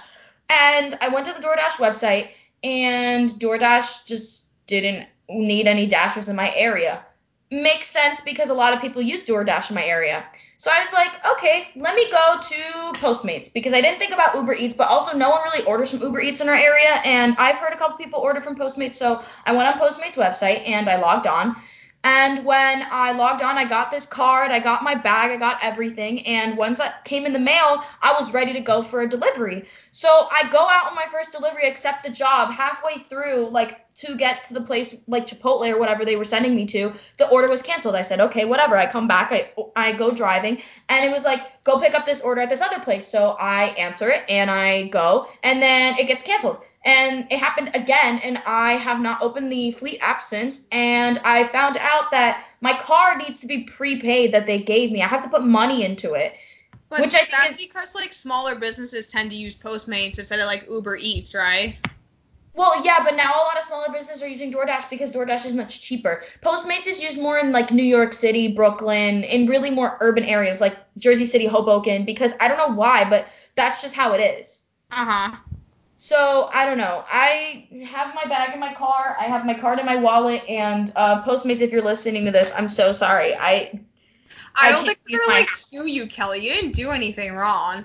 And 0.51 0.97
I 1.01 1.09
went 1.09 1.27
to 1.27 1.33
the 1.33 1.41
DoorDash 1.41 1.79
website, 1.79 2.29
and 2.63 3.31
DoorDash 3.31 4.05
just 4.05 4.45
didn't 4.67 5.09
need 5.29 5.67
any 5.67 5.87
dashers 5.87 6.29
in 6.29 6.37
my 6.37 6.55
area. 6.55 7.05
Makes 7.51 7.89
sense 7.89 8.21
because 8.21 8.49
a 8.49 8.55
lot 8.55 8.73
of 8.73 8.81
people 8.81 9.03
use 9.03 9.25
DoorDash 9.25 9.71
in 9.71 9.75
my 9.75 9.85
area. 9.85 10.25
So 10.57 10.71
I 10.73 10.81
was 10.81 10.93
like, 10.93 11.13
okay, 11.37 11.69
let 11.77 11.95
me 11.95 12.11
go 12.11 12.39
to 12.41 12.99
Postmates 12.99 13.53
because 13.53 13.75
I 13.75 13.81
didn't 13.81 13.99
think 13.99 14.13
about 14.13 14.35
Uber 14.35 14.55
Eats, 14.55 14.75
but 14.75 14.89
also 14.89 15.17
no 15.17 15.29
one 15.29 15.41
really 15.45 15.65
orders 15.67 15.91
from 15.91 16.01
Uber 16.01 16.21
Eats 16.21 16.41
in 16.41 16.49
our 16.49 16.55
area, 16.55 17.01
and 17.05 17.35
I've 17.39 17.59
heard 17.59 17.73
a 17.73 17.77
couple 17.77 17.99
people 17.99 18.21
order 18.21 18.41
from 18.41 18.57
Postmates. 18.57 18.95
So 18.95 19.23
I 19.45 19.55
went 19.55 19.69
on 19.69 19.81
Postmates 19.81 20.15
website 20.15 20.67
and 20.67 20.89
I 20.89 20.97
logged 20.97 21.27
on. 21.27 21.57
And 22.05 22.45
when 22.45 22.87
I 22.91 23.13
logged 23.13 23.43
on, 23.43 23.57
I 23.57 23.65
got 23.65 23.91
this 23.91 24.05
card, 24.05 24.51
I 24.51 24.59
got 24.59 24.83
my 24.83 24.95
bag, 24.95 25.31
I 25.31 25.37
got 25.37 25.59
everything. 25.63 26.27
And 26.27 26.57
once 26.57 26.79
that 26.79 27.05
came 27.07 27.25
in 27.25 27.33
the 27.33 27.39
mail, 27.39 27.83
I 28.03 28.13
was 28.13 28.31
ready 28.33 28.53
to 28.53 28.61
go 28.61 28.83
for 28.83 29.01
a 29.01 29.09
delivery. 29.09 29.65
So 30.05 30.29
I 30.31 30.51
go 30.53 30.59
out 30.59 30.87
on 30.87 30.95
my 30.95 31.07
first 31.11 31.33
delivery, 31.33 31.67
accept 31.67 32.05
the 32.05 32.11
job. 32.11 32.51
Halfway 32.51 32.99
through, 33.05 33.49
like 33.49 33.91
to 33.95 34.15
get 34.19 34.47
to 34.49 34.53
the 34.53 34.61
place 34.61 34.95
like 35.07 35.27
Chipotle 35.27 35.67
or 35.73 35.79
whatever 35.79 36.05
they 36.05 36.17
were 36.17 36.27
sending 36.27 36.55
me 36.55 36.67
to, 36.67 36.93
the 37.17 37.27
order 37.31 37.49
was 37.49 37.63
canceled. 37.63 37.97
I 37.97 38.03
said, 38.03 38.21
okay, 38.21 38.45
whatever. 38.45 38.77
I 38.77 38.85
come 38.85 39.09
back, 39.09 39.33
I 39.33 39.51
I 39.75 39.93
go 39.93 40.11
driving, 40.11 40.61
and 40.91 41.07
it 41.07 41.11
was 41.11 41.25
like, 41.25 41.41
go 41.65 41.81
pick 41.81 41.95
up 41.95 42.05
this 42.05 42.21
order 42.21 42.43
at 42.43 42.51
this 42.51 42.61
other 42.61 42.81
place. 42.81 43.09
So 43.09 43.31
I 43.41 43.69
answer 43.79 44.11
it 44.11 44.25
and 44.29 44.51
I 44.51 44.89
go, 44.89 45.27
and 45.43 45.63
then 45.63 45.99
it 45.99 46.07
gets 46.07 46.23
canceled. 46.23 46.59
And 46.85 47.27
it 47.33 47.39
happened 47.39 47.71
again, 47.75 48.21
and 48.23 48.43
I 48.45 48.73
have 48.73 49.01
not 49.01 49.23
opened 49.23 49.51
the 49.51 49.71
Fleet 49.71 50.01
app 50.03 50.21
since. 50.21 50.67
And 50.71 51.19
I 51.25 51.45
found 51.45 51.79
out 51.79 52.11
that 52.11 52.45
my 52.61 52.75
car 52.75 53.17
needs 53.17 53.41
to 53.41 53.47
be 53.47 53.65
prepaid 53.65 54.35
that 54.35 54.45
they 54.45 54.59
gave 54.59 54.93
me. 54.93 55.01
I 55.01 55.07
have 55.07 55.23
to 55.23 55.31
put 55.31 55.45
money 55.45 55.83
into 55.83 56.13
it. 56.13 56.35
But 56.89 57.01
Which 57.01 57.15
I 57.15 57.19
think 57.19 57.31
that's 57.31 57.51
is- 57.53 57.67
because 57.67 57.95
like 57.95 58.13
smaller 58.13 58.55
businesses 58.55 59.09
tend 59.09 59.31
to 59.31 59.37
use 59.37 59.55
Postmates 59.55 60.19
instead 60.19 60.41
of 60.41 60.47
like 60.47 60.67
Uber 60.71 60.97
Eats, 60.97 61.35
right? 61.35 61.77
Well, 62.57 62.85
yeah, 62.85 63.03
but 63.03 63.17
now 63.17 63.33
a 63.35 63.43
lot 63.43 63.59
of 63.59 63.65
smaller 63.65 63.89
businesses 63.93 64.23
are 64.23 64.29
using 64.29 64.53
DoorDash 64.53 64.89
because 64.89 65.11
DoorDash 65.11 65.45
is 65.45 65.55
much 65.55 65.81
cheaper. 65.81 66.23
Postmates 66.41 66.87
is 66.87 67.03
used 67.03 67.19
more 67.19 67.39
in 67.39 67.51
like 67.51 67.73
New 67.73 67.83
York 67.83 68.13
City, 68.13 68.47
Brooklyn, 68.55 69.25
in 69.25 69.49
really 69.49 69.71
more 69.71 69.97
urban 70.01 70.23
areas 70.23 70.61
like 70.61 70.77
Jersey 70.97 71.27
City, 71.27 71.47
Hoboken, 71.47 72.05
because 72.05 72.33
I 72.41 72.47
don't 72.47 72.59
know 72.59 72.73
why, 72.77 73.11
but 73.11 73.27
that's 73.57 73.83
just 73.83 73.97
how 73.97 74.13
it 74.13 74.21
is. 74.21 74.63
Uh 74.93 75.05
huh. 75.05 75.37
So 75.99 76.49
I 76.53 76.65
don't 76.65 76.79
know. 76.79 77.05
I 77.11 77.67
have 77.89 78.15
my 78.15 78.25
bag 78.27 78.55
in 78.55 78.61
my 78.61 78.75
car. 78.75 79.17
I 79.19 79.25
have 79.25 79.45
my 79.45 79.55
card 79.55 79.81
in 79.81 79.87
my 79.87 79.97
wallet. 79.97 80.43
And 80.49 80.93
uh, 80.95 81.25
Postmates, 81.25 81.61
if 81.61 81.73
you're 81.73 81.83
listening 81.83 82.25
to 82.27 82.31
this, 82.31 82.53
I'm 82.57 82.69
so 82.69 82.93
sorry. 82.93 83.35
I 83.35 83.81
I 84.55 84.69
I 84.69 84.73
don't 84.73 84.85
think 84.85 84.99
they're 85.09 85.21
gonna 85.21 85.33
like 85.33 85.49
sue 85.51 85.89
you, 85.89 86.07
Kelly. 86.07 86.47
You 86.47 86.53
didn't 86.55 86.73
do 86.73 86.91
anything 86.91 87.35
wrong. 87.35 87.85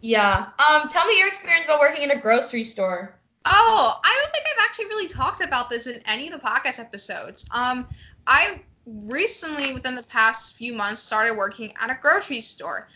yeah. 0.00 0.48
Um, 0.58 0.88
tell 0.88 1.06
me 1.06 1.18
your 1.18 1.28
experience 1.28 1.64
about 1.64 1.80
working 1.80 2.02
in 2.02 2.10
a 2.10 2.20
grocery 2.20 2.64
store. 2.64 3.14
Oh, 3.44 4.00
I 4.04 4.20
don't 4.22 4.32
think 4.32 4.44
I've 4.46 4.64
actually 4.64 4.86
really 4.86 5.08
talked 5.08 5.42
about 5.42 5.70
this 5.70 5.86
in 5.86 6.00
any 6.06 6.28
of 6.28 6.38
the 6.38 6.44
podcast 6.44 6.78
episodes. 6.78 7.48
Um, 7.52 7.86
I 8.26 8.60
recently, 8.86 9.72
within 9.72 9.94
the 9.94 10.02
past 10.02 10.56
few 10.56 10.74
months, 10.74 11.02
started 11.02 11.36
working 11.36 11.72
at 11.80 11.90
a 11.90 11.98
grocery 12.00 12.40
store. 12.40 12.88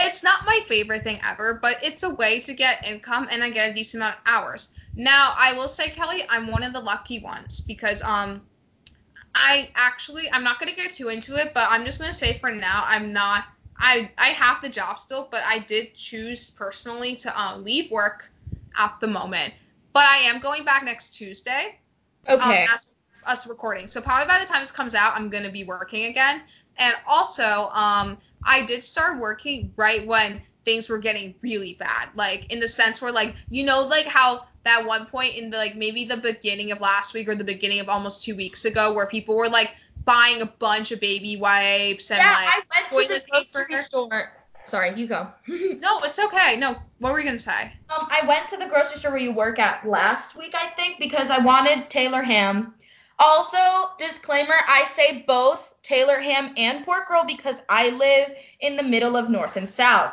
It's 0.00 0.22
not 0.22 0.46
my 0.46 0.60
favorite 0.66 1.04
thing 1.04 1.20
ever, 1.24 1.58
but 1.60 1.76
it's 1.82 2.02
a 2.02 2.10
way 2.10 2.40
to 2.40 2.54
get 2.54 2.86
income 2.86 3.28
and 3.30 3.42
I 3.42 3.50
get 3.50 3.70
a 3.70 3.74
decent 3.74 4.02
amount 4.02 4.16
of 4.16 4.22
hours. 4.26 4.76
Now, 4.94 5.34
I 5.36 5.54
will 5.54 5.68
say, 5.68 5.88
Kelly, 5.90 6.22
I'm 6.28 6.50
one 6.50 6.62
of 6.62 6.72
the 6.72 6.80
lucky 6.80 7.20
ones 7.20 7.60
because 7.60 8.02
um, 8.02 8.42
I 9.34 9.70
actually 9.74 10.30
I'm 10.32 10.44
not 10.44 10.58
gonna 10.58 10.74
get 10.74 10.92
too 10.92 11.08
into 11.08 11.36
it, 11.36 11.52
but 11.54 11.66
I'm 11.70 11.84
just 11.84 12.00
gonna 12.00 12.14
say 12.14 12.38
for 12.38 12.50
now 12.50 12.84
I'm 12.86 13.12
not. 13.12 13.44
I 13.78 14.10
I 14.18 14.28
have 14.28 14.62
the 14.62 14.68
job 14.68 14.98
still, 14.98 15.28
but 15.30 15.42
I 15.44 15.60
did 15.60 15.94
choose 15.94 16.50
personally 16.50 17.16
to 17.16 17.40
uh, 17.40 17.56
leave 17.58 17.90
work 17.90 18.30
at 18.76 18.96
the 19.00 19.08
moment. 19.08 19.54
But 19.92 20.04
I 20.04 20.18
am 20.18 20.40
going 20.40 20.64
back 20.64 20.84
next 20.84 21.10
Tuesday. 21.14 21.78
Okay. 22.28 22.62
Um, 22.64 22.68
as 22.72 22.94
us 23.26 23.46
recording. 23.46 23.86
So 23.86 24.00
probably 24.00 24.26
by 24.26 24.38
the 24.40 24.46
time 24.46 24.60
this 24.60 24.72
comes 24.72 24.94
out, 24.94 25.14
I'm 25.16 25.30
gonna 25.30 25.50
be 25.50 25.64
working 25.64 26.06
again. 26.06 26.42
And 26.78 26.94
also, 27.06 27.68
um, 27.72 28.18
I 28.42 28.62
did 28.62 28.82
start 28.82 29.20
working 29.20 29.72
right 29.76 30.06
when 30.06 30.40
things 30.64 30.88
were 30.88 30.98
getting 30.98 31.34
really 31.42 31.74
bad. 31.74 32.10
Like 32.14 32.52
in 32.52 32.60
the 32.60 32.68
sense 32.68 33.00
where 33.02 33.12
like 33.12 33.34
you 33.50 33.64
know 33.64 33.82
like 33.82 34.06
how 34.06 34.44
that 34.64 34.86
one 34.86 35.06
point 35.06 35.36
in 35.36 35.50
the 35.50 35.56
like 35.56 35.76
maybe 35.76 36.04
the 36.04 36.16
beginning 36.16 36.72
of 36.72 36.80
last 36.80 37.14
week 37.14 37.28
or 37.28 37.34
the 37.34 37.44
beginning 37.44 37.80
of 37.80 37.88
almost 37.88 38.24
two 38.24 38.36
weeks 38.36 38.64
ago 38.64 38.92
where 38.92 39.06
people 39.06 39.36
were 39.36 39.48
like 39.48 39.74
buying 40.04 40.42
a 40.42 40.46
bunch 40.46 40.92
of 40.92 41.00
baby 41.00 41.36
wipes 41.36 42.10
and 42.10 42.18
yeah, 42.18 42.32
like 42.32 42.48
I 42.48 42.60
went 42.94 43.08
to 43.08 43.14
the 43.14 43.20
toilet 43.20 43.52
paper. 43.52 43.82
store. 43.82 44.32
Sorry, 44.64 44.92
you 44.94 45.06
go. 45.06 45.28
No, 45.48 46.00
it's 46.04 46.18
okay. 46.18 46.56
No, 46.56 46.76
what 46.98 47.12
were 47.12 47.18
you 47.18 47.24
gonna 47.24 47.38
say? 47.38 47.72
Um, 47.90 48.06
I 48.10 48.24
went 48.26 48.48
to 48.48 48.56
the 48.56 48.66
grocery 48.66 48.98
store 48.98 49.12
where 49.12 49.20
you 49.20 49.32
work 49.32 49.58
at 49.58 49.86
last 49.86 50.36
week, 50.36 50.54
I 50.54 50.68
think, 50.76 51.00
because 51.00 51.30
I 51.30 51.38
wanted 51.38 51.90
Taylor 51.90 52.22
ham. 52.22 52.74
Also, 53.18 53.90
disclaimer, 53.98 54.54
I 54.66 54.84
say 54.84 55.24
both 55.26 55.74
Taylor 55.82 56.20
ham 56.20 56.54
and 56.56 56.84
pork 56.84 57.10
roll 57.10 57.24
because 57.24 57.60
I 57.68 57.90
live 57.90 58.36
in 58.60 58.76
the 58.76 58.82
middle 58.82 59.16
of 59.16 59.28
North 59.28 59.56
and 59.56 59.68
South. 59.68 60.12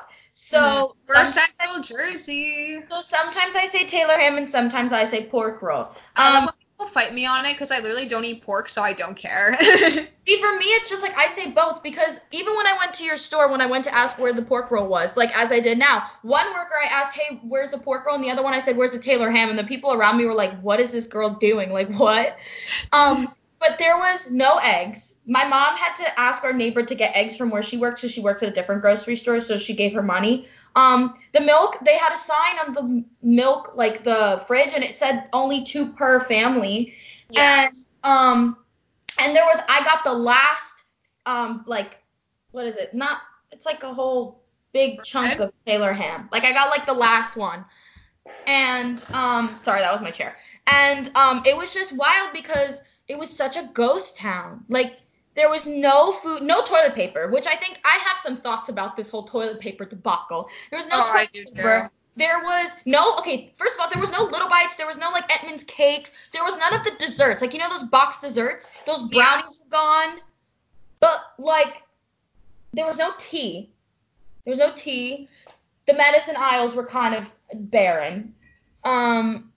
So, 0.50 0.96
We're 1.08 1.26
Central 1.26 1.84
Jersey. 1.84 2.82
so 2.90 3.02
sometimes 3.02 3.56
I 3.56 3.68
say 3.68 3.86
Taylor 3.86 4.18
ham 4.18 4.36
and 4.36 4.50
sometimes 4.50 4.92
I 4.92 5.06
say 5.06 5.28
pork 5.28 5.62
roll. 5.62 5.90
I 6.16 6.40
love 6.40 6.50
Um, 6.50 6.56
people 6.80 6.88
fight 6.88 7.14
me 7.14 7.28
on 7.28 7.46
it 7.46 7.54
because 7.54 7.70
I 7.70 7.78
literally 7.82 8.08
don't 8.08 8.26
eat 8.26 8.42
pork, 8.42 8.68
so 8.68 8.82
I 8.82 8.94
don't 8.94 9.16
care. 9.16 9.56
See, 9.62 10.40
for 10.40 10.58
me, 10.58 10.66
it's 10.66 10.90
just 10.90 11.04
like 11.04 11.16
I 11.16 11.28
say 11.28 11.52
both 11.52 11.84
because 11.84 12.20
even 12.32 12.56
when 12.56 12.66
I 12.66 12.76
went 12.80 12.96
to 12.96 13.04
your 13.04 13.18
store, 13.18 13.48
when 13.48 13.62
I 13.62 13.68
went 13.68 13.84
to 13.84 13.94
ask 13.94 14.18
where 14.18 14.34
the 14.34 14.42
pork 14.42 14.72
roll 14.72 14.88
was, 14.88 15.16
like 15.16 15.38
as 15.38 15.52
I 15.52 15.60
did 15.60 15.78
now, 15.78 16.10
one 16.24 16.48
worker 16.48 16.74
I 16.84 16.88
asked, 16.88 17.16
hey, 17.16 17.40
where's 17.44 17.70
the 17.70 17.78
pork 17.78 18.08
roll? 18.08 18.16
And 18.16 18.24
the 18.24 18.32
other 18.32 18.42
one 18.42 18.56
I 18.56 18.60
said, 18.60 18.76
where's 18.76 18.92
the 18.92 18.98
Taylor 18.98 19.30
ham? 19.30 19.52
And 19.52 19.60
the 19.60 19.66
people 19.66 19.94
around 19.94 20.18
me 20.18 20.26
were 20.26 20.34
like, 20.34 20.60
what 20.62 20.80
is 20.80 20.92
this 20.92 21.06
girl 21.06 21.30
doing? 21.30 21.72
Like, 21.72 21.94
what? 21.94 22.38
Um, 22.92 23.32
but 23.60 23.78
there 23.78 23.98
was 23.98 24.32
no 24.32 24.60
eggs. 24.64 25.09
My 25.30 25.44
mom 25.48 25.78
had 25.78 25.94
to 25.98 26.20
ask 26.20 26.44
our 26.44 26.54
neighbor 26.54 26.84
to 26.84 26.96
get 26.96 27.16
eggs 27.16 27.38
from 27.38 27.52
where 27.52 27.62
she 27.62 27.78
worked, 27.78 28.00
so 28.00 28.08
she 28.08 28.20
works 28.20 28.42
at 28.42 28.50
a 28.50 28.52
different 28.52 28.82
grocery 28.82 29.16
store, 29.16 29.40
so 29.40 29.58
she 29.58 29.76
gave 29.76 29.94
her 29.94 30.02
money. 30.02 30.48
Um, 30.76 31.16
the 31.34 31.42
milk, 31.42 31.78
they 31.86 31.98
had 31.98 32.12
a 32.14 32.18
sign 32.18 32.58
on 32.66 32.74
the 32.74 33.06
milk, 33.22 33.74
like 33.76 34.04
the 34.04 34.44
fridge, 34.48 34.74
and 34.74 34.84
it 34.84 34.96
said 34.96 35.30
only 35.32 35.64
two 35.64 35.94
per 35.94 36.20
family. 36.20 36.96
yes. 37.30 37.92
And 38.04 38.12
um 38.12 38.58
and 39.20 39.36
there 39.36 39.46
was 39.46 39.60
I 39.70 39.84
got 39.84 40.04
the 40.04 40.14
last 40.14 40.84
um 41.26 41.64
like 41.68 42.00
what 42.52 42.66
is 42.66 42.78
it? 42.78 42.94
Not 42.94 43.20
it's 43.52 43.66
like 43.66 43.84
a 43.84 43.94
whole 43.94 44.42
big 44.74 45.04
chunk 45.04 45.40
of 45.40 45.52
Taylor 45.68 45.94
ham. 45.94 46.30
Like 46.32 46.46
I 46.46 46.54
got 46.54 46.70
like 46.70 46.88
the 46.88 46.94
last 46.94 47.36
one. 47.36 47.66
And 48.48 49.04
um 49.14 49.60
sorry, 49.62 49.82
that 49.82 49.92
was 49.92 50.02
my 50.02 50.12
chair. 50.12 50.36
And 50.68 51.12
um 51.16 51.44
it 51.46 51.56
was 51.56 51.74
just 51.74 51.94
wild 51.96 52.34
because 52.34 52.82
it 53.08 53.18
was 53.18 53.30
such 53.30 53.58
a 53.58 53.70
ghost 53.74 54.18
town. 54.18 54.64
Like 54.70 55.00
there 55.36 55.50
was 55.50 55.68
no 55.68 56.12
food, 56.12 56.42
no 56.44 56.62
toilet 56.64 56.96
paper, 56.96 57.30
which 57.30 57.48
I 57.48 57.56
think 57.56 57.80
I 57.86 57.98
have 58.04 58.18
some 58.20 58.36
thoughts 58.36 58.70
about 58.70 58.98
this 58.98 59.10
whole 59.10 59.24
toilet 59.24 59.60
paper 59.60 59.86
debacle. 59.86 60.50
There 60.70 60.78
was 60.78 60.88
no 60.88 61.02
Oh, 61.04 61.12
toilet 61.12 61.32
paper. 61.34 61.92
There 62.16 62.40
was 62.44 62.76
no 62.86 63.16
okay. 63.20 63.54
First 63.56 63.76
of 63.76 63.82
all, 63.82 63.90
there 63.90 64.02
was 64.02 64.12
no 64.12 64.24
little 64.24 64.50
bites. 64.50 64.76
There 64.76 64.88
was 64.88 64.98
no 64.98 65.10
like 65.12 65.30
Entenmann's 65.30 65.64
cakes. 65.64 66.12
There 66.34 66.44
was 66.44 66.58
none 66.58 66.74
of 66.74 66.84
the 66.84 66.92
desserts. 67.00 67.42
Like 67.42 67.54
you 67.54 67.60
know 67.60 67.70
those 67.70 67.84
box 67.84 68.20
desserts. 68.20 68.70
Those 68.86 69.04
brownies 69.04 69.46
Yes. 69.46 69.62
were 69.64 69.70
gone. 69.70 70.20
But 71.00 71.18
like, 71.38 71.84
there 72.74 72.86
was 72.86 72.98
no 72.98 73.12
tea. 73.18 73.70
There 74.44 74.52
was 74.52 74.60
no 74.60 74.74
tea. 74.76 75.30
The 75.88 75.94
medicine 75.94 76.36
aisles 76.38 76.76
were 76.76 76.86
kind 76.86 77.16
of 77.16 77.32
barren. 77.54 78.34
Um, 78.84 79.54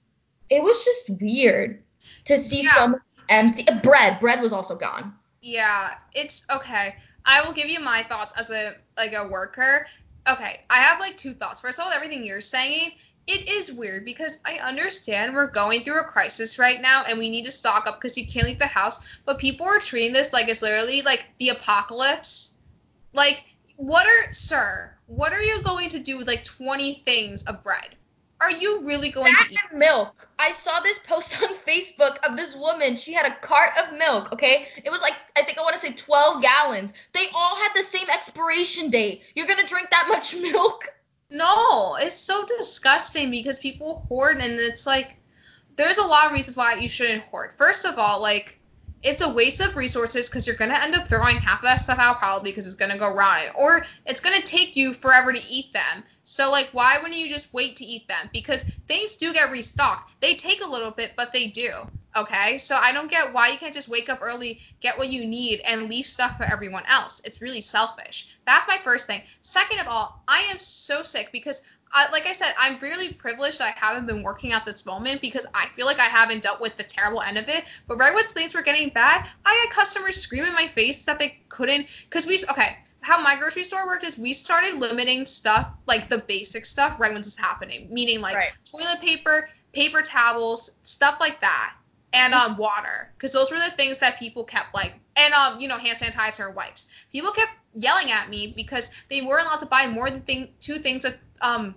it 0.49 0.63
was 0.63 0.85
just 0.85 1.11
weird 1.21 1.83
to 2.27 2.39
see 2.39 2.63
Yeah. 2.63 2.75
so 2.75 2.87
much 2.89 3.01
empty 3.29 3.67
bread. 3.83 4.21
Bread 4.21 4.41
was 4.41 4.53
also 4.53 4.77
gone. 4.77 5.15
Yeah, 5.43 5.95
it's 6.15 6.47
okay. 6.49 6.97
I 7.25 7.45
will 7.45 7.53
give 7.53 7.69
you 7.69 7.81
my 7.81 8.05
thoughts 8.05 8.33
as 8.37 8.51
a 8.51 8.75
like 8.97 9.13
a 9.13 9.27
worker. 9.27 9.87
Okay, 10.29 10.61
I 10.71 10.77
have 10.77 11.01
like 11.01 11.17
two 11.17 11.35
thoughts. 11.35 11.61
First 11.61 11.79
of 11.79 11.85
all, 11.85 11.93
everything 11.93 12.25
you're 12.25 12.41
saying, 12.41 12.93
it 13.27 13.49
is 13.49 13.73
weird 13.73 14.05
because 14.05 14.39
I 14.45 14.59
understand 14.59 15.35
we're 15.35 15.49
going 15.49 15.83
through 15.83 16.01
a 16.01 16.05
crisis 16.05 16.59
right 16.59 16.81
now 16.81 17.05
and 17.09 17.19
we 17.19 17.29
need 17.31 17.45
to 17.45 17.51
stock 17.51 17.89
up 17.89 18.01
because 18.01 18.17
you 18.17 18.27
can't 18.27 18.47
leave 18.47 18.61
the 18.61 18.67
house, 18.67 19.21
but 19.25 19.39
people 19.39 19.67
are 19.67 19.81
treating 19.81 20.13
this 20.13 20.33
like 20.33 20.49
it's 20.49 20.63
literally 20.63 21.03
like 21.03 21.27
the 21.39 21.51
apocalypse. 21.51 22.57
Like, 23.13 23.45
what 23.77 24.07
are 24.07 24.33
sir, 24.33 24.93
what 25.07 25.33
are 25.33 25.43
you 25.43 25.63
going 25.63 25.91
to 25.91 25.99
do 25.99 26.19
with 26.19 26.29
like 26.29 26.45
20 26.45 27.03
things 27.05 27.43
of 27.45 27.63
bread? 27.63 27.97
Are 28.43 28.51
you 28.51 28.85
really 28.85 29.11
going 29.11 29.33
That 29.33 29.47
to 29.49 29.55
eat? 29.55 29.79
milk. 29.79 30.29
I 30.39 30.53
saw 30.53 30.81
this 30.81 30.99
post 30.99 31.41
on 31.43 31.55
Facebook 31.67 32.19
of 32.29 32.37
this 32.37 32.55
woman. 32.57 32.97
She 32.97 33.13
had 33.13 33.25
a 33.27 33.37
cart 33.37 33.73
of 33.79 33.97
milk, 33.97 34.33
okay? 34.33 34.67
It 34.85 34.91
was 34.91 35.01
like, 35.01 35.15
I 35.37 35.43
think 35.43 35.59
I 35.59 35.63
want 35.63 35.75
to 35.75 35.81
say 35.81 35.93
12 35.93 36.43
gallons. 36.43 36.93
They 37.13 37.27
all 37.35 37.57
had 37.57 37.71
the 37.77 37.85
same 37.85 38.11
expiration 38.11 38.91
date. 38.91 39.23
You're 39.35 39.47
going 39.47 39.61
to 39.61 39.67
drink 39.67 39.91
that 39.91 40.07
much 40.09 40.35
milk? 40.53 40.89
No, 41.31 41.97
it's 41.97 42.17
so 42.17 42.45
disgusting 42.45 43.31
because 43.31 43.59
people 43.59 44.05
hoard 44.09 44.37
and 44.39 44.53
it's 44.53 44.87
like 44.87 45.17
there's 45.77 45.97
a 45.97 46.07
lot 46.07 46.27
of 46.27 46.33
reasons 46.33 46.57
why 46.57 46.75
you 46.75 46.89
shouldn't 46.89 47.23
hoard. 47.25 47.55
First 47.55 47.87
of 47.87 47.99
all, 47.99 48.21
like 48.21 48.59
it's 49.03 49.21
a 49.21 49.29
waste 49.29 49.61
of 49.61 49.77
resources 49.77 50.29
because 50.29 50.47
you're 50.47 50.57
gonna 50.57 50.79
end 50.81 50.95
up 50.95 51.09
throwing 51.09 51.37
half 51.37 51.61
of 51.61 51.65
that 51.65 51.77
stuff 51.77 51.99
out 51.99 52.19
probably 52.19 52.51
because 52.51 52.67
it's 52.67 52.77
gonna 52.77 52.99
go 52.99 53.15
rotten, 53.15 53.53
or 53.55 53.85
it's 54.07 54.21
gonna 54.21 54.43
take 54.43 54.77
you 54.77 54.95
forever 54.95 55.33
to 55.33 55.43
eat 55.49 55.73
them. 55.73 56.05
So 56.25 56.51
like, 56.51 56.71
why 56.73 56.99
wouldn't 56.99 57.19
you 57.19 57.29
just 57.29 57.53
wait 57.53 57.77
to 57.77 57.85
eat 57.85 58.09
them? 58.09 58.31
Because 58.33 58.63
things 58.65 59.17
do 59.17 59.33
get 59.33 59.51
restocked. 59.51 60.21
They 60.21 60.35
take 60.35 60.65
a 60.65 60.71
little 60.71 60.91
bit, 60.91 61.13
but 61.17 61.33
they 61.33 61.49
do. 61.49 61.71
Okay, 62.15 62.59
so 62.59 62.77
I 62.77 62.93
don't 62.93 63.11
get 63.11 63.33
why 63.33 63.49
you 63.49 63.57
can't 63.57 63.73
just 63.73 63.89
wake 63.89 64.11
up 64.11 64.21
early, 64.21 64.61
get 64.81 64.99
what 64.99 65.09
you 65.09 65.27
need, 65.27 65.63
and 65.67 65.89
leave 65.89 66.05
stuff 66.05 66.37
for 66.37 66.45
everyone 66.45 66.85
else. 66.87 67.23
It's 67.25 67.41
really 67.41 67.63
selfish. 67.63 68.29
That's 68.47 68.69
my 68.69 68.77
first 68.85 69.07
thing. 69.07 69.23
Second 69.41 69.81
of 69.81 69.89
all, 69.89 70.23
I 70.29 70.49
am 70.51 70.59
so 70.59 71.03
sick 71.03 71.31
because 71.33 71.63
I, 71.93 72.11
like 72.11 72.27
I 72.27 72.33
said, 72.33 72.53
I'm 72.59 72.79
really 72.79 73.13
privileged 73.15 73.59
that 73.59 73.75
I 73.77 73.87
haven't 73.87 74.07
been 74.07 74.23
working 74.23 74.53
at 74.53 74.65
this 74.65 74.87
moment 74.87 75.21
because 75.21 75.47
I 75.55 75.67
feel 75.77 75.87
like 75.87 76.01
I 76.01 76.05
haven't 76.05 76.43
dealt 76.43 76.61
with 76.61 76.77
the 76.77 76.83
terrible 76.83 77.21
end 77.23 77.39
of 77.39 77.49
it. 77.49 77.65
But 77.87 77.99
right 77.99 78.15
when 78.15 78.25
things 78.25 78.55
were 78.55 78.63
getting 78.63 78.91
bad, 78.91 79.29
I 79.45 79.55
had 79.55 79.71
customers 79.75 80.17
scream 80.17 80.45
in 80.45 80.55
my 80.55 80.67
face 80.67 81.05
that 81.05 81.19
they 81.19 81.39
couldn't 81.49 81.89
because 82.09 82.27
we 82.27 82.39
okay. 82.51 82.77
How 83.03 83.21
my 83.21 83.37
grocery 83.37 83.65
store 83.65 83.87
worked 83.87 84.05
is 84.05 84.17
we 84.17 84.33
started 84.33 84.79
limiting 84.79 85.27
stuff 85.27 85.77
like 85.87 86.09
the 86.09 86.19
basic 86.19 86.65
stuff 86.65 87.01
right 87.01 87.13
when 87.13 87.21
this 87.21 87.27
is 87.33 87.37
happening, 87.37 87.89
meaning 87.91 88.21
like 88.21 88.37
Right. 88.37 88.53
toilet 88.71 89.01
paper, 89.01 89.49
paper 89.73 90.03
towels, 90.03 90.71
stuff 90.85 91.19
like 91.21 91.41
that, 91.41 91.75
and 92.13 92.35
um 92.35 92.57
water, 92.57 93.11
because 93.15 93.33
those 93.33 93.51
were 93.51 93.59
the 93.59 93.71
things 93.71 93.99
that 93.99 94.19
people 94.19 94.45
kept 94.45 94.75
like, 94.75 94.95
and 95.17 95.35
um 95.35 95.61
you 95.61 95.69
know 95.69 95.79
hand 95.79 95.99
sanitizer 95.99 96.47
and 96.47 96.57
wipes. 96.57 96.87
People 97.13 97.31
kept 97.33 97.53
yelling 97.75 98.11
at 98.11 98.29
me 98.29 98.53
because 98.55 98.91
they 99.09 99.23
weren't 99.23 99.47
allowed 99.47 99.61
to 99.61 99.67
buy 99.67 99.87
more 99.87 100.11
than 100.11 100.23
thing 100.23 100.49
two 100.61 100.79
things 100.79 101.05
of 101.05 101.15
um 101.41 101.75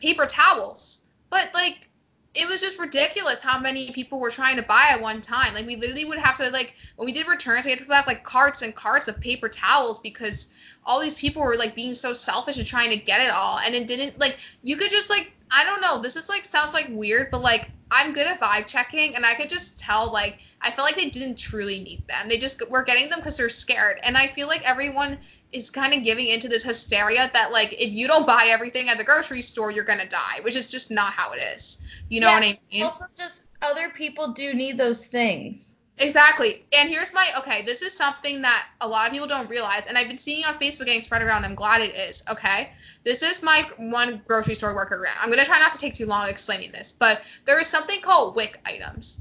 paper 0.00 0.26
towels. 0.26 1.06
But 1.30 1.50
like 1.54 1.88
it 2.34 2.46
was 2.46 2.60
just 2.60 2.78
ridiculous 2.78 3.42
how 3.42 3.58
many 3.58 3.90
people 3.90 4.20
were 4.20 4.30
trying 4.30 4.56
to 4.56 4.62
buy 4.62 4.88
at 4.90 5.00
one 5.00 5.20
time. 5.20 5.54
Like 5.54 5.66
we 5.66 5.76
literally 5.76 6.04
would 6.04 6.18
have 6.18 6.36
to 6.36 6.50
like 6.50 6.76
when 6.96 7.06
we 7.06 7.12
did 7.12 7.26
returns, 7.26 7.64
we 7.64 7.70
had 7.70 7.80
to 7.80 7.84
put 7.86 7.90
back 7.90 8.06
like 8.06 8.22
carts 8.22 8.62
and 8.62 8.74
carts 8.74 9.08
of 9.08 9.20
paper 9.20 9.48
towels 9.48 9.98
because 9.98 10.54
all 10.84 11.00
these 11.00 11.14
people 11.14 11.42
were 11.42 11.56
like 11.56 11.74
being 11.74 11.94
so 11.94 12.12
selfish 12.12 12.58
and 12.58 12.66
trying 12.66 12.90
to 12.90 12.96
get 12.96 13.20
it 13.20 13.30
all. 13.30 13.58
And 13.58 13.74
it 13.74 13.88
didn't 13.88 14.20
like 14.20 14.38
you 14.62 14.76
could 14.76 14.90
just 14.90 15.10
like 15.10 15.32
I 15.50 15.64
don't 15.64 15.80
know. 15.80 16.00
This 16.00 16.16
is 16.16 16.28
like 16.28 16.44
sounds 16.44 16.74
like 16.74 16.88
weird, 16.90 17.30
but 17.30 17.42
like 17.42 17.70
I'm 17.90 18.12
good 18.12 18.26
at 18.26 18.40
vibe 18.40 18.66
checking, 18.66 19.16
and 19.16 19.24
I 19.24 19.34
could 19.34 19.48
just 19.48 19.78
tell 19.78 20.12
like 20.12 20.40
I 20.60 20.70
felt 20.70 20.86
like 20.86 20.96
they 20.96 21.08
didn't 21.08 21.38
truly 21.38 21.80
need 21.80 22.06
them. 22.06 22.28
They 22.28 22.38
just 22.38 22.68
were 22.70 22.82
getting 22.82 23.08
them 23.08 23.18
because 23.18 23.36
they're 23.36 23.48
scared, 23.48 23.98
and 24.02 24.16
I 24.16 24.26
feel 24.26 24.46
like 24.46 24.68
everyone 24.68 25.18
is 25.52 25.70
kind 25.70 25.94
of 25.94 26.04
giving 26.04 26.26
into 26.26 26.48
this 26.48 26.64
hysteria 26.64 27.30
that 27.32 27.50
like 27.50 27.72
if 27.72 27.90
you 27.90 28.06
don't 28.06 28.26
buy 28.26 28.48
everything 28.50 28.88
at 28.88 28.98
the 28.98 29.04
grocery 29.04 29.42
store, 29.42 29.70
you're 29.70 29.84
gonna 29.84 30.08
die, 30.08 30.40
which 30.42 30.56
is 30.56 30.70
just 30.70 30.90
not 30.90 31.12
how 31.12 31.32
it 31.32 31.40
is. 31.54 31.86
You 32.08 32.20
know 32.20 32.28
Yeah, 32.28 32.34
what 32.34 32.44
I 32.44 32.60
mean? 32.70 32.82
Also, 32.82 33.06
just 33.16 33.42
other 33.62 33.88
people 33.88 34.32
do 34.32 34.54
need 34.54 34.78
those 34.78 35.06
things. 35.06 35.72
Exactly. 36.00 36.64
And 36.72 36.88
here's 36.88 37.12
my 37.12 37.26
okay, 37.38 37.62
this 37.62 37.82
is 37.82 37.96
something 37.96 38.42
that 38.42 38.66
a 38.80 38.88
lot 38.88 39.06
of 39.06 39.12
people 39.12 39.26
don't 39.26 39.48
realize, 39.50 39.86
and 39.86 39.98
I've 39.98 40.08
been 40.08 40.18
seeing 40.18 40.44
on 40.44 40.54
Facebook 40.54 40.86
getting 40.86 41.00
spread 41.00 41.22
around. 41.22 41.44
I'm 41.44 41.54
glad 41.56 41.80
it 41.80 41.94
is. 41.94 42.22
Okay. 42.30 42.70
This 43.08 43.22
is 43.22 43.42
my 43.42 43.66
one 43.78 44.20
grocery 44.26 44.54
store 44.54 44.74
worker. 44.74 45.08
I'm 45.18 45.30
gonna 45.30 45.46
try 45.46 45.58
not 45.58 45.72
to 45.72 45.78
take 45.78 45.94
too 45.94 46.04
long 46.04 46.28
explaining 46.28 46.72
this, 46.72 46.92
but 46.92 47.22
there 47.46 47.58
is 47.58 47.66
something 47.66 48.02
called 48.02 48.36
WIC 48.36 48.60
items. 48.66 49.20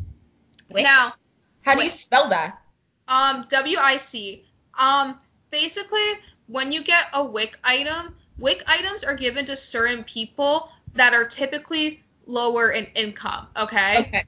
Now, 0.70 1.14
How 1.62 1.74
do 1.74 1.86
you 1.86 1.90
spell 1.90 2.28
that? 2.28 2.62
um, 3.08 3.46
W-I-C. 3.48 4.44
Um, 4.78 5.18
basically, 5.52 6.02
when 6.48 6.74
you 6.74 6.84
get 6.84 7.06
a 7.14 7.24
WIC 7.24 7.58
item, 7.64 8.14
WIC 8.38 8.62
items 8.68 9.06
are 9.06 9.16
given 9.16 9.46
to 9.46 9.56
certain 9.56 10.04
people 10.04 10.70
that 10.96 11.14
are 11.14 11.26
typically 11.26 12.04
lower 12.26 12.72
in 12.72 12.88
income. 12.94 13.48
Okay. 13.56 14.00
Okay. 14.00 14.26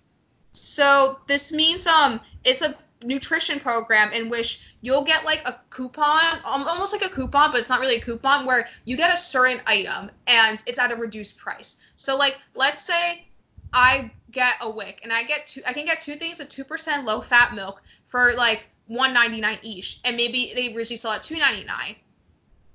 So 0.53 1.19
this 1.27 1.51
means 1.51 1.85
um 1.85 2.21
it's 2.45 2.61
a 2.61 2.75
nutrition 3.03 3.59
program 3.59 4.11
in 4.13 4.29
which 4.29 4.73
you'll 4.81 5.03
get 5.03 5.23
like 5.25 5.41
a 5.47 5.59
coupon, 5.69 6.21
almost 6.43 6.91
like 6.93 7.05
a 7.05 7.09
coupon, 7.09 7.51
but 7.51 7.59
it's 7.59 7.69
not 7.69 7.79
really 7.79 7.95
a 7.95 8.01
coupon 8.01 8.45
where 8.45 8.67
you 8.85 8.97
get 8.97 9.13
a 9.13 9.17
certain 9.17 9.61
item 9.65 10.11
and 10.27 10.61
it's 10.67 10.79
at 10.79 10.91
a 10.91 10.95
reduced 10.95 11.37
price. 11.37 11.77
So 11.95 12.17
like 12.17 12.37
let's 12.55 12.81
say 12.81 13.25
I 13.73 14.11
get 14.31 14.55
a 14.61 14.69
WIC 14.69 15.01
and 15.03 15.13
I 15.13 15.23
get 15.23 15.47
two 15.47 15.61
I 15.65 15.73
can 15.73 15.85
get 15.85 16.01
two 16.01 16.15
things 16.15 16.39
of 16.39 16.49
2% 16.49 17.05
low 17.05 17.21
fat 17.21 17.53
milk 17.53 17.81
for 18.05 18.33
like 18.33 18.69
1.99 18.89 19.59
each 19.61 19.99
and 20.03 20.17
maybe 20.17 20.51
they 20.55 20.75
originally 20.75 20.97
sell 20.97 21.11
at 21.13 21.21
2.99. 21.23 21.95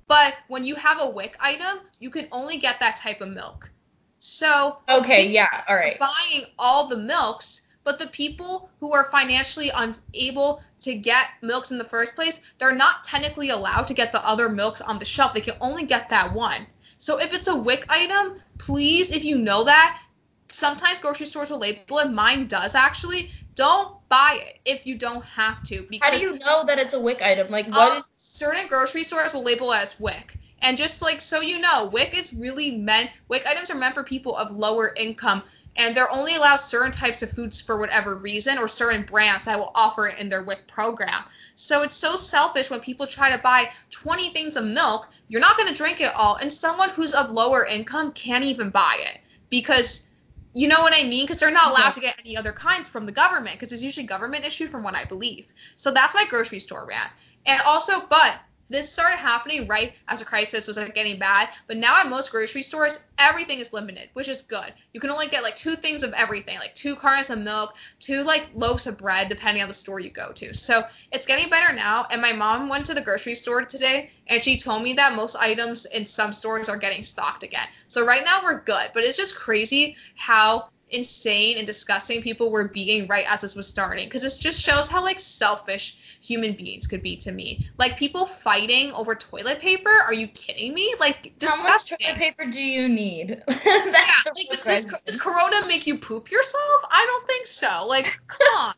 But 0.07 0.37
when 0.49 0.65
you 0.65 0.75
have 0.75 1.01
a 1.01 1.09
WIC 1.11 1.37
item, 1.41 1.81
you 1.99 2.11
can 2.11 2.29
only 2.31 2.59
get 2.59 2.81
that 2.81 2.97
type 2.97 3.21
of 3.21 3.29
milk. 3.29 3.71
So 4.19 4.79
Okay, 4.89 5.29
yeah, 5.29 5.65
all 5.69 5.77
right. 5.77 5.99
buying 5.99 6.45
all 6.59 6.89
the 6.89 6.97
milks, 6.97 7.63
but 7.85 7.99
the 7.99 8.07
people 8.09 8.71
who 8.81 8.93
are 8.93 9.05
financially 9.05 9.71
unable 9.75 10.63
to 10.81 10.95
get 10.95 11.27
milks 11.43 11.71
in 11.71 11.79
the 11.79 11.85
first 11.85 12.17
place, 12.17 12.41
they're 12.59 12.75
not 12.75 13.05
technically 13.05 13.51
allowed 13.51 13.87
to 13.89 13.95
get 13.95 14.11
the 14.11 14.27
other 14.27 14.49
milks 14.49 14.81
on 14.81 14.99
the 14.99 15.05
shelf. 15.05 15.35
They 15.35 15.41
can 15.41 15.57
only 15.61 15.85
get 15.85 16.09
that 16.09 16.33
one. 16.33 16.67
So 16.97 17.19
if 17.19 17.35
it's 17.35 17.49
a 17.49 17.55
WIC 17.55 17.85
item, 17.91 18.37
please, 18.59 19.15
if 19.15 19.25
you 19.25 19.37
know 19.37 19.65
that, 19.65 20.01
sometimes 20.49 20.99
grocery 20.99 21.27
stores 21.27 21.51
will 21.51 21.59
label 21.59 21.99
it. 21.99 22.11
Mine 22.11 22.47
does 22.47 22.75
actually. 22.75 23.31
Don't 23.55 23.97
buy 24.09 24.41
it 24.41 24.59
if 24.65 24.87
you 24.87 24.97
don't 24.99 25.25
have 25.25 25.63
to. 25.65 25.83
Because 25.83 26.09
How 26.09 26.17
do 26.17 26.23
you 26.23 26.39
know 26.39 26.65
that 26.65 26.79
it's 26.79 26.95
a 26.95 27.01
WIC 27.01 27.23
item? 27.23 27.51
Like 27.51 27.69
what? 27.69 27.99
Um, 27.99 28.05
certain 28.15 28.67
grocery 28.69 29.05
stores 29.05 29.33
will 29.33 29.45
label 29.45 29.73
it 29.73 29.83
as 29.83 30.01
WIC. 30.01 30.37
And 30.61 30.79
just 30.79 31.03
like 31.03 31.21
so 31.21 31.41
you 31.41 31.59
know, 31.61 31.91
WIC 31.93 32.19
is 32.19 32.35
really 32.35 32.71
meant 32.73 33.11
WIC 33.29 33.47
items 33.47 33.71
are 33.71 33.77
meant 33.77 33.95
for 33.95 34.03
people 34.03 34.35
of 34.35 34.51
lower 34.51 34.93
income 34.97 35.43
and 35.77 35.97
they're 35.97 36.11
only 36.11 36.37
allowed 36.37 36.57
certain 36.57 36.93
types 36.93 37.23
of 37.23 37.31
foods 37.31 37.61
for 37.61 37.79
whatever 37.79 38.17
reason 38.17 38.59
or 38.59 38.69
certain 38.69 39.03
brands 39.03 39.47
that 39.47 39.59
will 39.59 39.73
offer 39.75 40.07
it 40.07 40.19
in 40.19 40.29
their 40.29 40.43
WIC 40.43 40.67
program. 40.69 41.25
So 41.55 41.83
it's 41.83 41.95
so 41.95 42.17
selfish 42.17 42.71
when 42.71 42.81
people 42.81 43.07
try 43.07 43.31
to 43.31 43.39
buy 43.39 43.71
20 43.91 44.31
things 44.31 44.57
of 44.57 44.65
milk, 44.65 45.09
you're 45.29 45.41
not 45.41 45.57
going 45.57 45.69
to 45.69 45.75
drink 45.75 46.01
it 46.01 46.15
all 46.15 46.37
and 46.37 46.53
someone 46.53 46.91
who's 46.91 47.13
of 47.13 47.31
lower 47.31 47.65
income 47.65 48.13
can't 48.13 48.45
even 48.45 48.71
buy 48.71 48.99
it 49.01 49.21
because 49.51 50.09
you 50.57 50.69
know 50.69 50.83
what 50.83 50.93
I 50.95 51.03
mean? 51.03 51.25
Because 51.25 51.41
they're 51.41 51.51
not 51.51 51.73
allowed 51.73 51.95
to 51.95 52.01
get 52.01 52.15
any 52.21 52.37
other 52.37 52.53
kinds 52.53 52.89
from 52.89 53.07
the 53.07 53.13
government 53.13 53.57
because 53.57 53.73
it's 53.73 53.83
usually 53.83 54.07
government 54.07 54.47
issued 54.47 54.71
from 54.71 54.85
what 54.85 54.95
I 54.95 55.05
believe. 55.05 55.53
So 55.75 55.91
that's 55.91 56.15
my 56.15 56.25
grocery 56.31 56.61
store 56.61 56.87
rant. 56.87 57.11
And 57.45 57.61
also, 57.67 58.01
but 58.09 58.39
this 58.69 58.93
started 58.93 59.17
happening 59.17 59.67
right 59.67 59.93
as 60.09 60.21
the 60.21 60.25
crisis 60.25 60.67
was 60.67 60.77
like 60.77 60.95
getting 60.95 61.19
bad. 61.19 61.49
But 61.67 61.77
now 61.77 62.01
at 62.01 62.09
most 62.09 62.31
grocery 62.31 62.63
stores, 62.63 63.03
everything 63.19 63.59
is 63.59 63.73
limited, 63.73 64.09
which 64.15 64.29
is 64.29 64.43
good. 64.43 64.73
You 64.93 65.01
can 65.01 65.11
only 65.11 65.27
get 65.27 65.43
like 65.43 65.57
two 65.57 65.77
things 65.77 66.03
of 66.03 66.13
everything, 66.13 66.59
like 66.59 66.75
two 66.75 66.97
cartons 66.97 67.31
of 67.31 67.39
milk, 67.39 67.77
two 68.01 68.23
like 68.23 68.51
loaves 68.55 68.87
of 68.87 68.99
bread, 68.99 69.29
depending 69.29 69.63
on 69.63 69.69
the 69.69 69.75
store 69.75 70.01
you 70.01 70.11
go 70.11 70.33
to. 70.33 70.55
So 70.55 70.83
it's 71.13 71.27
getting 71.27 71.51
better 71.51 71.73
now. 71.75 72.07
And 72.11 72.23
my 72.23 72.33
mom 72.33 72.69
went 72.69 72.87
to 72.87 72.95
the 72.95 73.01
grocery 73.03 73.35
store 73.35 73.65
today 73.65 74.11
and 74.27 74.43
she 74.43 74.59
told 74.59 74.83
me 74.83 74.95
that 74.95 75.15
most 75.15 75.37
items 75.37 75.87
in 75.87 76.07
some 76.07 76.33
stores 76.33 76.69
are 76.69 76.77
getting 76.77 77.03
stocked 77.03 77.43
again. 77.43 77.67
So 77.89 78.05
right 78.05 78.25
now 78.25 78.41
we're 78.43 78.63
good. 78.63 78.91
But 78.95 79.05
it's 79.05 79.17
just 79.17 79.37
crazy 79.37 79.97
how 80.17 80.69
insane 80.91 81.59
and 81.59 81.67
disgusting 81.67 82.23
people 82.23 82.51
were 82.51 82.69
being 82.69 83.09
right 83.09 83.25
as 83.29 83.41
this 83.41 83.57
was 83.57 83.67
starting 83.67 84.07
because 84.07 84.23
this 84.23 84.39
just 84.39 84.63
shows 84.63 84.89
how 84.89 85.03
like 85.03 85.19
selfish 85.19 86.04
human 86.25 86.55
beings 86.55 86.87
could 86.87 87.03
be 87.03 87.17
to 87.19 87.33
me. 87.33 87.61
Like 87.79 87.99
people 87.99 88.27
fighting 88.27 88.93
over 88.93 89.15
toilet 89.15 89.61
paper. 89.61 89.91
Are 89.91 90.15
you 90.15 90.27
kidding 90.29 90.73
me? 90.73 90.95
Like 90.99 91.39
disgusting. 91.39 91.67
How 91.67 91.73
much 91.73 91.89
toilet 91.89 92.17
paper 92.17 92.51
do 92.51 92.61
you 92.61 92.89
need? 92.89 93.43
yeah, 93.49 93.55
like 94.27 94.49
does, 94.51 94.63
this, 94.63 94.85
does 94.85 95.21
Corona 95.21 95.67
make 95.67 95.87
you 95.87 95.99
poop 95.99 96.31
yourself? 96.31 96.81
I 96.91 97.05
don't 97.07 97.27
think 97.27 97.47
so. 97.47 97.87
Like 97.87 98.19
come 98.27 98.47
on, 98.59 98.75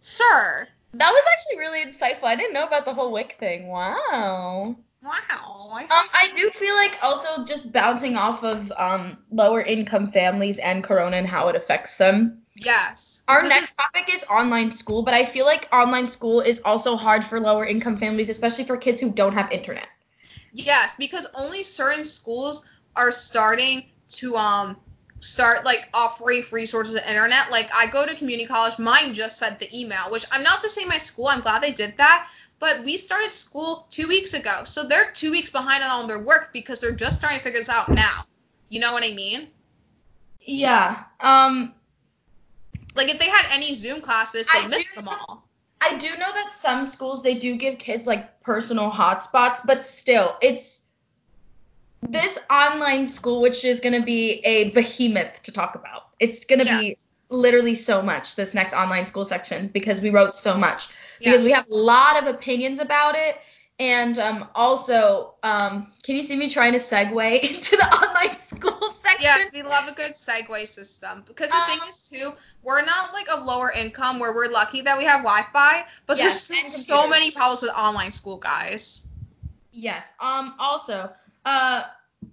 sir. 0.00 0.68
That 0.94 1.10
was 1.10 1.24
actually 1.32 1.58
really 1.58 1.80
insightful. 1.80 2.24
I 2.24 2.36
didn't 2.36 2.52
know 2.52 2.66
about 2.66 2.84
the 2.84 2.92
whole 2.92 3.12
WIC 3.12 3.38
thing. 3.38 3.68
Wow. 3.68 4.76
Wow. 5.02 5.70
I, 5.72 5.82
um, 5.82 6.06
I 6.14 6.30
do 6.36 6.50
feel 6.50 6.74
like 6.74 6.92
also 7.02 7.44
just 7.44 7.72
bouncing 7.72 8.16
off 8.16 8.44
of 8.44 8.72
um 8.76 9.18
lower 9.30 9.62
income 9.62 10.08
families 10.08 10.58
and 10.58 10.84
Corona 10.84 11.16
and 11.16 11.26
how 11.26 11.48
it 11.48 11.56
affects 11.56 11.96
them. 11.96 12.41
Yes. 12.64 13.22
Our 13.28 13.42
this 13.42 13.50
next 13.50 13.64
is... 13.64 13.72
topic 13.72 14.14
is 14.14 14.24
online 14.24 14.70
school, 14.70 15.02
but 15.02 15.14
I 15.14 15.24
feel 15.24 15.44
like 15.44 15.68
online 15.72 16.08
school 16.08 16.40
is 16.40 16.60
also 16.64 16.96
hard 16.96 17.24
for 17.24 17.40
lower 17.40 17.64
income 17.64 17.96
families, 17.96 18.28
especially 18.28 18.64
for 18.64 18.76
kids 18.76 19.00
who 19.00 19.10
don't 19.10 19.34
have 19.34 19.50
internet. 19.52 19.88
Yes, 20.52 20.94
because 20.98 21.26
only 21.34 21.62
certain 21.62 22.04
schools 22.04 22.66
are 22.94 23.10
starting 23.10 23.90
to 24.08 24.36
um 24.36 24.76
start 25.20 25.64
like 25.64 25.88
offering 25.94 26.42
free 26.42 26.66
sources 26.66 26.94
of 26.94 27.02
internet. 27.06 27.50
Like 27.50 27.70
I 27.74 27.86
go 27.86 28.04
to 28.04 28.14
community 28.14 28.46
college, 28.46 28.78
mine 28.78 29.14
just 29.14 29.38
sent 29.38 29.58
the 29.58 29.68
email, 29.78 30.10
which 30.10 30.26
I'm 30.30 30.42
not 30.42 30.62
to 30.62 30.68
say 30.68 30.84
my 30.84 30.98
school, 30.98 31.28
I'm 31.28 31.40
glad 31.40 31.62
they 31.62 31.72
did 31.72 31.96
that, 31.98 32.28
but 32.58 32.84
we 32.84 32.96
started 32.96 33.32
school 33.32 33.86
two 33.88 34.08
weeks 34.08 34.34
ago, 34.34 34.64
so 34.64 34.84
they're 34.84 35.10
two 35.12 35.30
weeks 35.30 35.50
behind 35.50 35.82
on 35.82 35.90
all 35.90 36.06
their 36.06 36.18
work 36.18 36.50
because 36.52 36.80
they're 36.80 36.92
just 36.92 37.16
starting 37.16 37.38
to 37.38 37.44
figure 37.44 37.60
this 37.60 37.68
out 37.68 37.88
now. 37.88 38.24
You 38.68 38.80
know 38.80 38.92
what 38.92 39.04
I 39.04 39.12
mean? 39.12 39.48
Yeah. 40.40 41.04
Um. 41.20 41.74
Like 42.94 43.08
if 43.08 43.18
they 43.18 43.28
had 43.28 43.46
any 43.52 43.74
Zoom 43.74 44.00
classes, 44.00 44.46
they 44.52 44.66
missed 44.66 44.94
them 44.94 45.08
all. 45.08 45.48
I 45.80 45.96
do 45.98 46.08
know 46.10 46.32
that 46.32 46.52
some 46.52 46.86
schools 46.86 47.22
they 47.22 47.34
do 47.34 47.56
give 47.56 47.78
kids 47.78 48.06
like 48.06 48.40
personal 48.40 48.90
hotspots, 48.90 49.58
but 49.64 49.82
still, 49.82 50.36
it's 50.40 50.82
this 52.02 52.38
online 52.50 53.06
school 53.06 53.40
which 53.40 53.64
is 53.64 53.80
going 53.80 53.98
to 53.98 54.04
be 54.04 54.40
a 54.44 54.70
behemoth 54.70 55.42
to 55.42 55.52
talk 55.52 55.74
about. 55.74 56.08
It's 56.20 56.44
going 56.44 56.60
to 56.60 56.64
yes. 56.64 56.80
be 56.80 56.96
literally 57.30 57.74
so 57.74 58.02
much 58.02 58.36
this 58.36 58.54
next 58.54 58.74
online 58.74 59.06
school 59.06 59.24
section 59.24 59.68
because 59.68 60.00
we 60.00 60.10
wrote 60.10 60.36
so 60.36 60.56
much 60.56 60.88
because 61.18 61.40
yes. 61.40 61.44
we 61.44 61.50
have 61.50 61.68
a 61.70 61.74
lot 61.74 62.22
of 62.22 62.28
opinions 62.28 62.78
about 62.78 63.14
it 63.16 63.38
and 63.78 64.18
um, 64.18 64.48
also 64.54 65.34
um, 65.42 65.90
can 66.04 66.14
you 66.14 66.22
see 66.22 66.36
me 66.36 66.50
trying 66.50 66.72
to 66.72 66.78
segue 66.78 67.40
into 67.54 67.76
the 67.76 67.84
online 67.84 68.38
school 68.40 68.91
yes 69.22 69.52
we 69.52 69.62
love 69.62 69.88
a 69.88 69.94
good 69.94 70.12
segue 70.12 70.66
system. 70.66 71.22
Because 71.26 71.50
the 71.50 71.56
um, 71.56 71.62
thing 71.66 71.78
is 71.88 72.08
too 72.08 72.32
we're 72.62 72.82
not 72.82 73.12
like 73.12 73.26
a 73.32 73.40
lower 73.40 73.70
income 73.70 74.18
where 74.18 74.34
we're 74.34 74.48
lucky 74.50 74.82
that 74.82 74.98
we 74.98 75.04
have 75.04 75.20
wi-fi 75.20 75.84
but 76.06 76.18
yes, 76.18 76.48
there's 76.48 76.86
so 76.86 77.08
many 77.08 77.30
problems 77.30 77.62
with 77.62 77.70
online 77.70 78.10
school 78.10 78.38
guys. 78.38 79.06
Yes 79.72 80.12
um 80.20 80.54
also 80.58 81.10
uh 81.44 81.82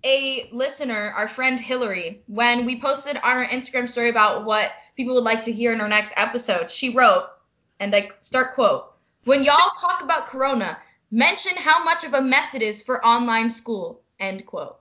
a 0.04 0.50
listener, 0.52 1.14
our 1.16 1.28
friend 1.28 1.60
Hillary, 1.60 2.22
when 2.28 2.66
we 2.66 2.80
posted 2.80 3.18
on 3.18 3.24
our 3.24 3.46
Instagram 3.46 3.90
story 3.90 4.10
about 4.10 4.46
what 4.46 4.72
people 4.96 5.16
would 5.16 5.24
like 5.24 5.44
to 5.44 5.52
hear 5.52 5.74
in 5.74 5.82
our 5.82 5.90
next 5.90 6.14
episode, 6.16 6.70
she 6.70 6.90
wrote, 6.92 7.28
and 7.80 7.96
I 7.96 8.10
start 8.22 8.54
quote, 8.54 8.94
when 9.26 9.44
y'all 9.44 9.72
talk 9.80 10.02
about 10.02 10.28
Corona, 10.28 10.78
mention 11.12 11.56
how 11.56 11.84
much 11.84 12.04
of 12.04 12.14
a 12.14 12.22
mess 12.22 12.54
it 12.54 12.62
is 12.62 12.82
for 12.82 13.04
online 13.06 13.50
school, 13.50 14.02
end 14.20 14.46
quote. 14.46 14.78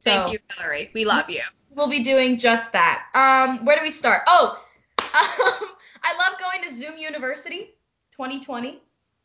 So, 0.00 0.10
Thank 0.10 0.32
you, 0.32 0.38
Hillary. 0.56 0.90
We 0.94 1.04
love 1.04 1.28
you. 1.28 1.42
We'll 1.68 1.88
be 1.88 2.02
doing 2.02 2.38
just 2.38 2.72
that. 2.72 3.04
Um, 3.14 3.66
where 3.66 3.76
do 3.76 3.82
we 3.82 3.90
start? 3.90 4.22
Oh, 4.26 4.58
um, 4.98 5.68
I 6.02 6.16
love 6.18 6.38
going 6.40 6.66
to 6.66 6.74
Zoom 6.74 6.96
University 6.96 7.74
2020. 8.12 8.82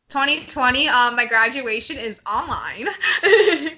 2020, 0.08 0.88
um, 0.88 1.16
my 1.16 1.24
graduation 1.24 1.96
is 1.96 2.20
online. 2.30 2.88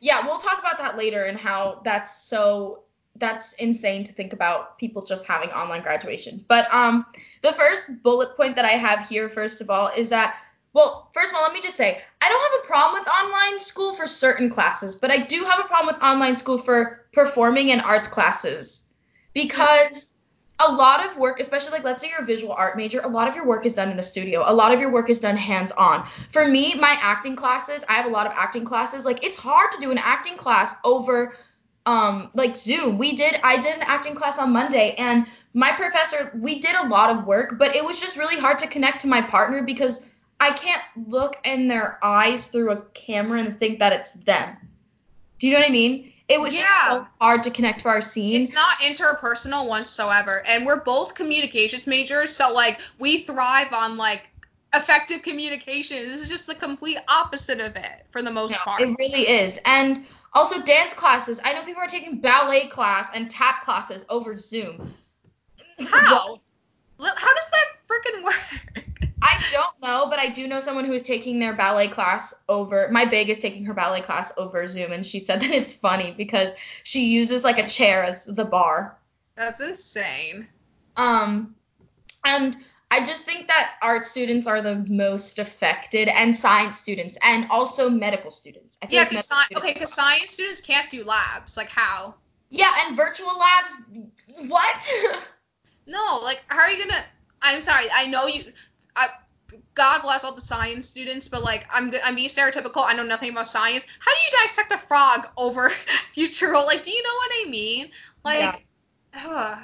yeah, 0.00 0.24
we'll 0.26 0.38
talk 0.38 0.58
about 0.58 0.76
that 0.78 0.98
later 0.98 1.24
and 1.24 1.38
how 1.38 1.80
that's 1.82 2.22
so 2.24 2.82
that's 3.16 3.54
insane 3.54 4.04
to 4.04 4.12
think 4.12 4.34
about 4.34 4.76
people 4.78 5.02
just 5.02 5.26
having 5.26 5.48
online 5.50 5.82
graduation. 5.82 6.44
But 6.46 6.72
um 6.72 7.06
the 7.42 7.52
first 7.54 8.02
bullet 8.02 8.36
point 8.36 8.54
that 8.56 8.66
I 8.66 8.72
have 8.72 9.08
here 9.08 9.28
first 9.28 9.60
of 9.60 9.70
all 9.70 9.90
is 9.96 10.10
that 10.10 10.36
well, 10.74 11.08
first 11.14 11.32
of 11.32 11.36
all, 11.36 11.44
let 11.44 11.52
me 11.52 11.60
just 11.60 11.76
say, 11.76 12.00
I 12.20 12.28
don't 12.28 12.42
have 12.42 12.64
a 12.64 12.66
problem 12.66 13.00
with 13.00 13.08
online 13.08 13.60
school 13.60 13.92
for 13.92 14.08
certain 14.08 14.50
classes, 14.50 14.96
but 14.96 15.10
I 15.10 15.18
do 15.18 15.44
have 15.44 15.60
a 15.60 15.68
problem 15.68 15.94
with 15.94 16.02
online 16.02 16.36
school 16.36 16.58
for 16.58 17.06
performing 17.12 17.70
and 17.70 17.80
arts 17.80 18.08
classes 18.08 18.88
because 19.34 20.14
a 20.60 20.72
lot 20.72 21.06
of 21.06 21.16
work, 21.16 21.38
especially 21.38 21.70
like 21.70 21.84
let's 21.84 22.02
say 22.02 22.10
you're 22.10 22.22
a 22.22 22.24
visual 22.24 22.52
art 22.52 22.76
major, 22.76 23.00
a 23.00 23.08
lot 23.08 23.28
of 23.28 23.36
your 23.36 23.46
work 23.46 23.66
is 23.66 23.74
done 23.74 23.90
in 23.90 23.98
a 23.98 24.02
studio. 24.02 24.42
A 24.46 24.52
lot 24.52 24.74
of 24.74 24.80
your 24.80 24.90
work 24.90 25.10
is 25.10 25.20
done 25.20 25.36
hands 25.36 25.70
on. 25.72 26.06
For 26.32 26.46
me, 26.46 26.74
my 26.74 26.96
acting 27.00 27.36
classes, 27.36 27.84
I 27.88 27.94
have 27.94 28.06
a 28.06 28.10
lot 28.10 28.26
of 28.26 28.32
acting 28.34 28.64
classes. 28.64 29.04
Like 29.04 29.24
it's 29.24 29.36
hard 29.36 29.70
to 29.72 29.80
do 29.80 29.90
an 29.92 29.98
acting 29.98 30.36
class 30.36 30.74
over 30.84 31.34
um 31.86 32.30
like 32.34 32.56
Zoom. 32.56 32.98
We 32.98 33.14
did 33.14 33.38
I 33.44 33.56
did 33.56 33.74
an 33.76 33.82
acting 33.82 34.14
class 34.14 34.38
on 34.38 34.52
Monday 34.52 34.94
and 34.96 35.26
my 35.52 35.70
professor 35.70 36.32
we 36.34 36.60
did 36.60 36.74
a 36.74 36.88
lot 36.88 37.16
of 37.16 37.26
work, 37.26 37.58
but 37.58 37.76
it 37.76 37.84
was 37.84 38.00
just 38.00 38.16
really 38.16 38.40
hard 38.40 38.58
to 38.60 38.66
connect 38.66 39.00
to 39.02 39.06
my 39.06 39.20
partner 39.20 39.62
because 39.62 40.00
I 40.44 40.50
can't 40.50 40.82
look 41.08 41.38
in 41.44 41.68
their 41.68 41.98
eyes 42.02 42.48
through 42.48 42.70
a 42.70 42.82
camera 42.92 43.40
and 43.40 43.58
think 43.58 43.78
that 43.78 43.94
it's 43.94 44.12
them. 44.12 44.54
Do 45.38 45.46
you 45.46 45.54
know 45.54 45.60
what 45.60 45.68
I 45.68 45.72
mean? 45.72 46.12
It 46.28 46.38
was 46.38 46.54
yeah. 46.54 46.60
just 46.60 46.90
so 46.90 47.06
hard 47.18 47.44
to 47.44 47.50
connect 47.50 47.80
to 47.80 47.88
our 47.88 48.02
scene. 48.02 48.42
It's 48.42 48.52
not 48.52 48.76
interpersonal 48.80 49.66
whatsoever. 49.66 50.42
And 50.46 50.66
we're 50.66 50.84
both 50.84 51.14
communications 51.14 51.86
majors, 51.86 52.36
so 52.36 52.52
like 52.52 52.78
we 52.98 53.20
thrive 53.20 53.72
on 53.72 53.96
like 53.96 54.28
effective 54.74 55.22
communication. 55.22 55.96
This 55.96 56.24
is 56.24 56.28
just 56.28 56.46
the 56.46 56.54
complete 56.54 56.98
opposite 57.08 57.60
of 57.60 57.76
it 57.76 58.06
for 58.10 58.20
the 58.20 58.30
most 58.30 58.52
no, 58.52 58.58
part. 58.58 58.82
It 58.82 58.94
really 58.98 59.26
is. 59.26 59.58
And 59.64 60.04
also 60.34 60.60
dance 60.60 60.92
classes. 60.92 61.40
I 61.42 61.54
know 61.54 61.62
people 61.62 61.80
are 61.80 61.88
taking 61.88 62.20
ballet 62.20 62.66
class 62.66 63.08
and 63.14 63.30
tap 63.30 63.62
classes 63.62 64.04
over 64.10 64.36
Zoom. 64.36 64.92
How? 65.86 66.38
How 67.00 67.34
does 67.34 67.50
that 67.50 67.66
freaking 67.88 68.24
work? 68.24 68.83
I 69.24 69.42
don't 69.52 69.80
know, 69.82 70.06
but 70.10 70.18
I 70.18 70.28
do 70.28 70.46
know 70.46 70.60
someone 70.60 70.84
who 70.84 70.92
is 70.92 71.02
taking 71.02 71.38
their 71.38 71.54
ballet 71.54 71.88
class 71.88 72.34
over. 72.46 72.88
My 72.90 73.06
big 73.06 73.30
is 73.30 73.38
taking 73.38 73.64
her 73.64 73.72
ballet 73.72 74.02
class 74.02 74.30
over 74.36 74.66
Zoom, 74.66 74.92
and 74.92 75.04
she 75.04 75.18
said 75.18 75.40
that 75.40 75.50
it's 75.50 75.72
funny 75.72 76.14
because 76.16 76.52
she 76.82 77.06
uses 77.06 77.42
like 77.42 77.58
a 77.58 77.66
chair 77.66 78.04
as 78.04 78.26
the 78.26 78.44
bar. 78.44 78.98
That's 79.34 79.62
insane. 79.62 80.46
Um, 80.96 81.54
and 82.26 82.54
I 82.90 83.00
just 83.00 83.24
think 83.24 83.48
that 83.48 83.76
art 83.80 84.04
students 84.04 84.46
are 84.46 84.60
the 84.60 84.84
most 84.88 85.38
affected, 85.38 86.08
and 86.08 86.36
science 86.36 86.78
students, 86.78 87.16
and 87.24 87.48
also 87.50 87.88
medical 87.88 88.30
students. 88.30 88.78
yeah, 88.90 89.08
because 89.08 89.26
sci- 89.26 89.56
okay, 89.56 89.72
because 89.72 89.94
science 89.94 90.30
students 90.30 90.60
can't 90.60 90.90
do 90.90 91.02
labs. 91.02 91.56
Like 91.56 91.70
how? 91.70 92.14
Yeah, 92.50 92.70
and 92.86 92.94
virtual 92.94 93.32
labs. 93.38 94.10
What? 94.48 94.92
no, 95.86 96.20
like 96.22 96.42
how 96.48 96.60
are 96.60 96.70
you 96.70 96.78
gonna? 96.78 97.02
I'm 97.40 97.62
sorry. 97.62 97.86
I 97.92 98.06
know 98.06 98.26
you. 98.26 98.52
I, 98.96 99.08
God 99.74 100.02
bless 100.02 100.24
all 100.24 100.34
the 100.34 100.40
science 100.40 100.88
students, 100.88 101.28
but 101.28 101.42
like 101.42 101.66
I'm 101.72 101.92
I'm 102.04 102.14
being 102.14 102.28
stereotypical. 102.28 102.84
I 102.84 102.94
know 102.94 103.02
nothing 103.02 103.30
about 103.30 103.46
science. 103.46 103.86
How 103.98 104.12
do 104.12 104.20
you 104.26 104.42
dissect 104.42 104.72
a 104.72 104.78
frog 104.78 105.28
over 105.36 105.70
Futurol? 106.14 106.66
Like, 106.66 106.82
do 106.82 106.90
you 106.90 107.02
know 107.02 107.14
what 107.14 107.30
I 107.34 107.50
mean? 107.50 107.90
Like, 108.24 108.66
ugh, 109.14 109.58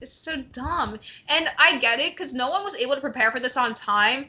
it's 0.00 0.12
so 0.12 0.36
dumb. 0.36 0.98
And 1.28 1.50
I 1.58 1.78
get 1.78 2.00
it 2.00 2.12
because 2.16 2.32
no 2.32 2.50
one 2.50 2.64
was 2.64 2.76
able 2.76 2.94
to 2.94 3.00
prepare 3.00 3.30
for 3.30 3.40
this 3.40 3.56
on 3.56 3.74
time. 3.74 4.28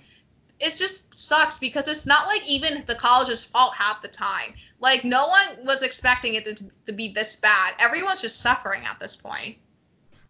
It 0.59 0.75
just 0.75 1.17
sucks 1.17 1.57
because 1.57 1.87
it's 1.87 2.05
not 2.05 2.27
like 2.27 2.47
even 2.49 2.83
the 2.85 2.95
college's 2.95 3.45
fault 3.45 3.75
half 3.75 4.01
the 4.01 4.09
time. 4.09 4.55
Like 4.79 5.05
no 5.05 5.27
one 5.27 5.65
was 5.65 5.83
expecting 5.83 6.35
it 6.35 6.45
to, 6.45 6.69
to 6.87 6.91
be 6.91 7.13
this 7.13 7.37
bad. 7.37 7.75
Everyone's 7.79 8.21
just 8.21 8.41
suffering 8.41 8.83
at 8.85 8.99
this 8.99 9.15
point. 9.15 9.57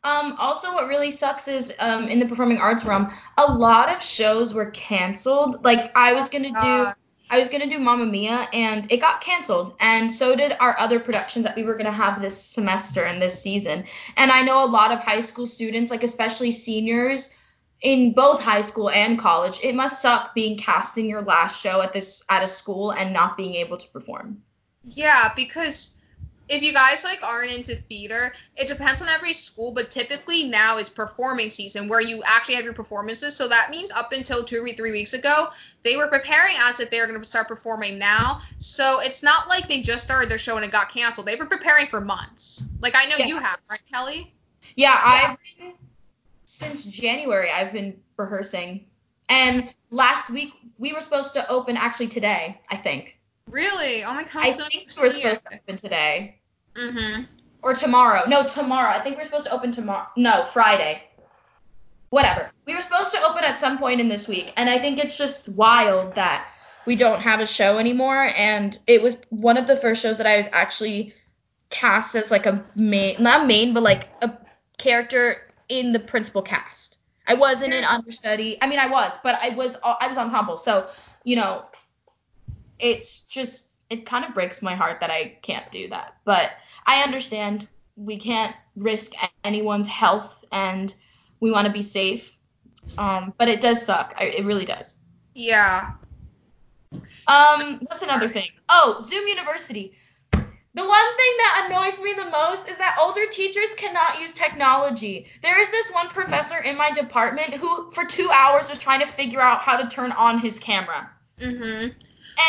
Um, 0.03 0.35
also, 0.37 0.73
what 0.73 0.87
really 0.87 1.11
sucks 1.11 1.47
is 1.47 1.73
um, 1.79 2.07
in 2.07 2.19
the 2.19 2.25
performing 2.25 2.57
arts 2.57 2.85
realm, 2.85 3.09
a 3.37 3.51
lot 3.51 3.93
of 3.93 4.01
shows 4.01 4.53
were 4.53 4.71
canceled. 4.71 5.63
Like 5.65 5.91
I 5.95 6.13
was 6.13 6.29
gonna 6.29 6.49
do, 6.49 6.55
Uh, 6.55 6.93
I 7.29 7.37
was 7.37 7.49
gonna 7.49 7.67
do 7.67 7.79
Mamma 7.79 8.05
Mia, 8.05 8.47
and 8.53 8.89
it 8.91 9.01
got 9.01 9.21
canceled, 9.21 9.75
and 9.79 10.11
so 10.11 10.35
did 10.35 10.55
our 10.59 10.79
other 10.79 10.99
productions 10.99 11.45
that 11.45 11.55
we 11.55 11.63
were 11.63 11.75
gonna 11.75 11.91
have 11.91 12.21
this 12.21 12.41
semester 12.41 13.03
and 13.03 13.21
this 13.21 13.41
season. 13.41 13.83
And 14.15 14.31
I 14.31 14.41
know 14.41 14.63
a 14.63 14.65
lot 14.65 14.91
of 14.91 14.99
high 14.99 15.21
school 15.21 15.45
students, 15.45 15.91
like 15.91 16.03
especially 16.03 16.51
seniors, 16.51 17.31
in 17.81 18.13
both 18.13 18.41
high 18.41 18.61
school 18.61 18.89
and 18.89 19.17
college, 19.19 19.59
it 19.63 19.75
must 19.75 20.01
suck 20.01 20.33
being 20.33 20.57
cast 20.57 20.97
in 20.97 21.05
your 21.05 21.21
last 21.21 21.61
show 21.61 21.81
at 21.81 21.93
this 21.93 22.23
at 22.29 22.43
a 22.43 22.47
school 22.47 22.91
and 22.91 23.13
not 23.13 23.37
being 23.37 23.55
able 23.55 23.77
to 23.77 23.87
perform. 23.89 24.41
Yeah, 24.83 25.31
because 25.35 25.97
if 26.49 26.63
you 26.63 26.73
guys 26.73 27.03
like 27.03 27.21
aren't 27.23 27.51
into 27.51 27.75
theater, 27.75 28.33
it 28.57 28.67
depends 28.67 29.01
on 29.01 29.07
every 29.07 29.33
school, 29.33 29.71
but 29.71 29.91
typically 29.91 30.45
now 30.45 30.77
is 30.77 30.89
performing 30.89 31.49
season 31.49 31.87
where 31.87 32.01
you 32.01 32.23
actually 32.25 32.55
have 32.55 32.63
your 32.65 32.73
performances. 32.73 33.35
So 33.35 33.47
that 33.47 33.69
means 33.69 33.91
up 33.91 34.11
until 34.11 34.43
two 34.43 34.63
or 34.63 34.67
three 34.69 34.91
weeks 34.91 35.13
ago, 35.13 35.47
they 35.83 35.95
were 35.95 36.07
preparing 36.07 36.55
as 36.59 36.79
if 36.79 36.89
they 36.89 36.99
were 36.99 37.07
going 37.07 37.19
to 37.19 37.25
start 37.25 37.47
performing 37.47 37.99
now. 37.99 38.41
So 38.57 38.99
it's 38.99 39.21
not 39.23 39.47
like 39.47 39.67
they 39.67 39.81
just 39.81 40.03
started 40.03 40.29
their 40.29 40.39
show 40.39 40.55
and 40.55 40.65
it 40.65 40.71
got 40.71 40.89
canceled. 40.89 41.27
They 41.27 41.35
were 41.35 41.45
preparing 41.45 41.87
for 41.87 42.01
months. 42.01 42.67
Like 42.81 42.95
I 42.95 43.05
know 43.05 43.15
Yeah. 43.19 43.27
you 43.27 43.37
have, 43.37 43.59
right, 43.69 43.79
Kelly? 43.91 44.33
Yeah, 44.75 44.99
I've 45.03 45.37
been 45.59 45.73
since 46.45 46.83
January. 46.83 47.49
I've 47.51 47.71
been 47.71 47.99
rehearsing, 48.17 48.85
and 49.27 49.69
last 49.91 50.29
week 50.29 50.53
we 50.77 50.93
were 50.93 51.01
supposed 51.01 51.33
to 51.33 51.49
open. 51.49 51.77
Actually, 51.77 52.07
today, 52.07 52.59
I 52.69 52.77
think. 52.77 53.18
Really? 53.49 54.03
Oh 54.03 54.13
my 54.13 54.23
god, 54.23 54.35
I 54.35 54.51
think 54.51 54.85
we're 54.97 55.11
supposed 55.11 55.45
to 55.45 55.55
open 55.55 55.77
today 55.77 56.35
Mm-hmm. 56.75 57.23
or 57.63 57.73
tomorrow. 57.73 58.21
No, 58.27 58.47
tomorrow. 58.47 58.89
I 58.89 59.01
think 59.01 59.17
we're 59.17 59.25
supposed 59.25 59.47
to 59.47 59.53
open 59.53 59.71
tomorrow. 59.71 60.07
No, 60.15 60.45
Friday. 60.53 61.03
Whatever. 62.11 62.51
We 62.65 62.73
were 62.75 62.81
supposed 62.81 63.11
to 63.13 63.21
open 63.23 63.43
at 63.43 63.59
some 63.59 63.77
point 63.77 63.99
in 63.99 64.07
this 64.07 64.27
week, 64.27 64.53
and 64.55 64.69
I 64.69 64.79
think 64.79 64.97
it's 64.99 65.17
just 65.17 65.49
wild 65.49 66.15
that 66.15 66.47
we 66.85 66.95
don't 66.95 67.19
have 67.21 67.39
a 67.39 67.45
show 67.45 67.77
anymore. 67.77 68.29
And 68.35 68.77
it 68.87 69.01
was 69.01 69.17
one 69.29 69.57
of 69.57 69.67
the 69.67 69.75
first 69.75 70.01
shows 70.01 70.17
that 70.19 70.27
I 70.27 70.37
was 70.37 70.47
actually 70.51 71.13
cast 71.69 72.15
as 72.15 72.31
like 72.31 72.45
a 72.45 72.63
main, 72.75 73.21
not 73.21 73.45
main, 73.45 73.73
but 73.73 73.83
like 73.83 74.09
a 74.21 74.37
character 74.77 75.51
in 75.67 75.91
the 75.91 75.99
principal 75.99 76.41
cast. 76.41 76.97
I 77.27 77.33
wasn't 77.35 77.73
an 77.73 77.83
understudy. 77.83 78.57
I 78.61 78.67
mean, 78.67 78.79
I 78.79 78.87
was, 78.87 79.13
but 79.23 79.37
I 79.41 79.49
was 79.49 79.77
I 79.83 80.07
was 80.07 80.17
ensemble. 80.17 80.57
So 80.57 80.87
you 81.23 81.35
know, 81.35 81.65
it's 82.79 83.21
just 83.21 83.67
it 83.89 84.05
kind 84.05 84.23
of 84.23 84.33
breaks 84.33 84.61
my 84.61 84.75
heart 84.75 84.99
that 85.01 85.09
I 85.09 85.37
can't 85.41 85.69
do 85.71 85.87
that. 85.89 86.15
But 86.25 86.51
I 86.85 87.03
understand 87.03 87.67
we 87.95 88.17
can't 88.17 88.55
risk 88.75 89.13
anyone's 89.43 89.87
health 89.87 90.43
and 90.51 90.93
we 91.39 91.51
want 91.51 91.67
to 91.67 91.73
be 91.73 91.81
safe. 91.81 92.33
Um, 92.97 93.33
but 93.37 93.47
it 93.47 93.61
does 93.61 93.85
suck. 93.85 94.13
I, 94.17 94.25
it 94.25 94.45
really 94.45 94.65
does. 94.65 94.97
Yeah. 95.33 95.91
Um, 96.91 97.79
what's 97.87 98.01
another 98.01 98.29
thing? 98.29 98.49
Oh, 98.69 98.97
Zoom 99.01 99.27
University. 99.27 99.93
The 100.31 100.85
one 100.85 101.17
thing 101.17 101.33
that 101.37 101.67
annoys 101.67 101.99
me 101.99 102.13
the 102.13 102.29
most 102.29 102.69
is 102.69 102.77
that 102.77 102.97
older 102.99 103.25
teachers 103.31 103.73
cannot 103.75 104.21
use 104.21 104.33
technology. 104.33 105.27
There 105.43 105.59
is 105.61 105.69
this 105.71 105.91
one 105.91 106.09
professor 106.09 106.59
in 106.59 106.77
my 106.77 106.91
department 106.91 107.55
who, 107.55 107.91
for 107.91 108.05
two 108.05 108.29
hours, 108.31 108.69
was 108.69 108.79
trying 108.79 108.99
to 109.01 109.07
figure 109.07 109.41
out 109.41 109.61
how 109.61 109.77
to 109.77 109.87
turn 109.87 110.11
on 110.11 110.39
his 110.39 110.59
camera. 110.59 111.09
Mm-hmm. 111.39 111.89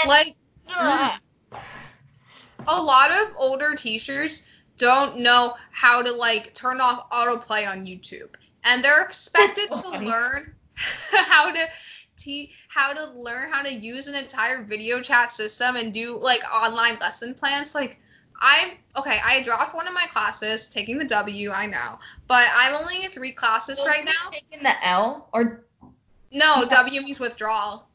And 0.01 0.09
Like 0.09 0.37
a 2.69 2.83
lot 2.83 3.11
of 3.11 3.35
older 3.39 3.75
teachers 3.75 4.49
don't 4.77 5.19
know 5.19 5.55
how 5.71 6.03
to 6.03 6.13
like 6.13 6.55
turn 6.55 6.81
off 6.81 7.11
autoplay 7.11 7.71
on 7.71 7.85
YouTube, 7.85 8.31
and 8.65 8.83
they're 8.83 9.05
expected 9.05 9.69
to 9.83 9.99
learn 9.99 10.55
how 11.13 11.53
to 11.53 11.69
te- 12.17 12.53
how 12.69 12.93
to 12.93 13.11
learn 13.11 13.53
how 13.53 13.63
to 13.63 13.73
use 13.73 14.09
an 14.09 14.15
entire 14.15 14.65
video 14.65 15.01
chat 15.01 15.31
system 15.31 15.77
and 15.77 15.93
do 15.93 16.19
like 16.19 16.41
online 16.55 16.99
lesson 17.01 17.35
plans. 17.35 17.75
Like 17.75 17.99
I'm 18.41 18.71
okay. 18.97 19.19
I 19.25 19.43
dropped 19.43 19.75
one 19.75 19.87
of 19.87 19.93
my 19.95 20.07
classes, 20.07 20.69
taking 20.69 20.99
the 20.99 21.05
W. 21.05 21.51
I 21.51 21.67
know, 21.67 21.99
but 22.27 22.47
I'm 22.57 22.75
only 22.75 23.05
in 23.05 23.11
three 23.11 23.33
classes 23.33 23.79
so 23.79 23.87
right 23.87 24.05
now. 24.05 24.31
Taking 24.31 24.63
the 24.63 24.87
L 24.87 25.29
or 25.33 25.65
No, 26.33 26.65
W 26.69 27.03
means 27.03 27.21
withdrawal. 27.21 27.87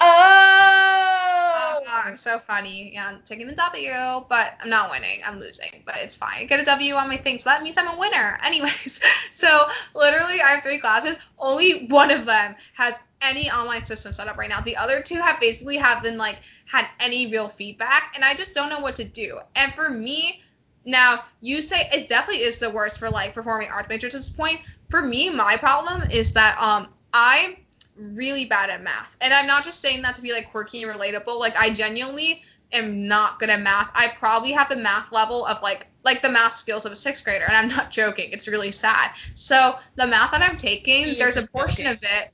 Oh, 0.00 1.82
Uh, 1.86 2.02
I'm 2.04 2.16
so 2.16 2.38
funny. 2.38 2.92
Yeah, 2.94 3.08
I'm 3.08 3.22
taking 3.24 3.46
the 3.46 3.54
W, 3.54 3.90
but 4.28 4.54
I'm 4.60 4.68
not 4.70 4.90
winning. 4.90 5.20
I'm 5.24 5.38
losing, 5.38 5.82
but 5.84 5.96
it's 5.98 6.16
fine. 6.16 6.38
I 6.38 6.44
get 6.44 6.60
a 6.60 6.64
W 6.64 6.94
on 6.94 7.08
my 7.08 7.16
thing, 7.16 7.38
so 7.38 7.50
that 7.50 7.62
means 7.62 7.76
I'm 7.78 7.88
a 7.88 7.98
winner. 7.98 8.38
Anyways, 8.44 9.00
so 9.30 9.66
literally, 9.94 10.40
I 10.40 10.48
have 10.48 10.62
three 10.62 10.78
classes. 10.78 11.18
Only 11.38 11.86
one 11.88 12.10
of 12.10 12.24
them 12.26 12.56
has 12.74 12.98
any 13.22 13.50
online 13.50 13.84
system 13.84 14.12
set 14.12 14.28
up 14.28 14.36
right 14.36 14.48
now. 14.48 14.60
The 14.60 14.76
other 14.76 15.02
two 15.02 15.16
have 15.20 15.40
basically 15.40 15.76
haven't 15.76 16.16
like 16.18 16.40
had 16.66 16.86
any 17.00 17.30
real 17.30 17.48
feedback, 17.48 18.12
and 18.14 18.24
I 18.24 18.34
just 18.34 18.54
don't 18.54 18.70
know 18.70 18.80
what 18.80 18.96
to 18.96 19.04
do. 19.04 19.38
And 19.54 19.72
for 19.74 19.88
me, 19.88 20.42
now 20.84 21.24
you 21.40 21.62
say 21.62 21.88
it 21.92 22.08
definitely 22.08 22.42
is 22.44 22.58
the 22.58 22.70
worst 22.70 22.98
for 22.98 23.10
like 23.10 23.34
performing 23.34 23.68
arts 23.68 23.88
majors 23.88 24.14
at 24.14 24.18
this 24.18 24.30
point. 24.30 24.60
For 24.90 25.02
me, 25.02 25.30
my 25.30 25.56
problem 25.56 26.02
is 26.10 26.34
that 26.34 26.56
um 26.60 26.88
I'm 27.12 27.56
really 27.98 28.44
bad 28.46 28.70
at 28.70 28.82
math. 28.82 29.16
And 29.20 29.32
I'm 29.32 29.46
not 29.46 29.64
just 29.64 29.80
saying 29.80 30.02
that 30.02 30.16
to 30.16 30.22
be 30.22 30.32
like 30.32 30.50
quirky 30.50 30.82
and 30.82 30.92
relatable. 30.92 31.38
Like 31.38 31.56
I 31.56 31.70
genuinely 31.70 32.42
am 32.72 33.08
not 33.08 33.38
good 33.38 33.50
at 33.50 33.60
math. 33.60 33.90
I 33.94 34.08
probably 34.08 34.52
have 34.52 34.68
the 34.68 34.76
math 34.76 35.12
level 35.12 35.44
of 35.46 35.62
like 35.62 35.86
like 36.04 36.22
the 36.22 36.30
math 36.30 36.54
skills 36.54 36.84
of 36.86 36.92
a 36.92 36.96
sixth 36.96 37.24
grader, 37.24 37.44
and 37.44 37.56
I'm 37.56 37.68
not 37.68 37.90
joking. 37.92 38.30
It's 38.32 38.48
really 38.48 38.72
sad. 38.72 39.10
So 39.34 39.76
the 39.96 40.06
math 40.06 40.32
that 40.32 40.42
I'm 40.42 40.56
taking, 40.56 41.04
He 41.06 41.14
there's 41.14 41.36
a 41.36 41.46
portion 41.46 41.86
joking. 41.86 41.86
of 41.86 41.98
it. 42.02 42.30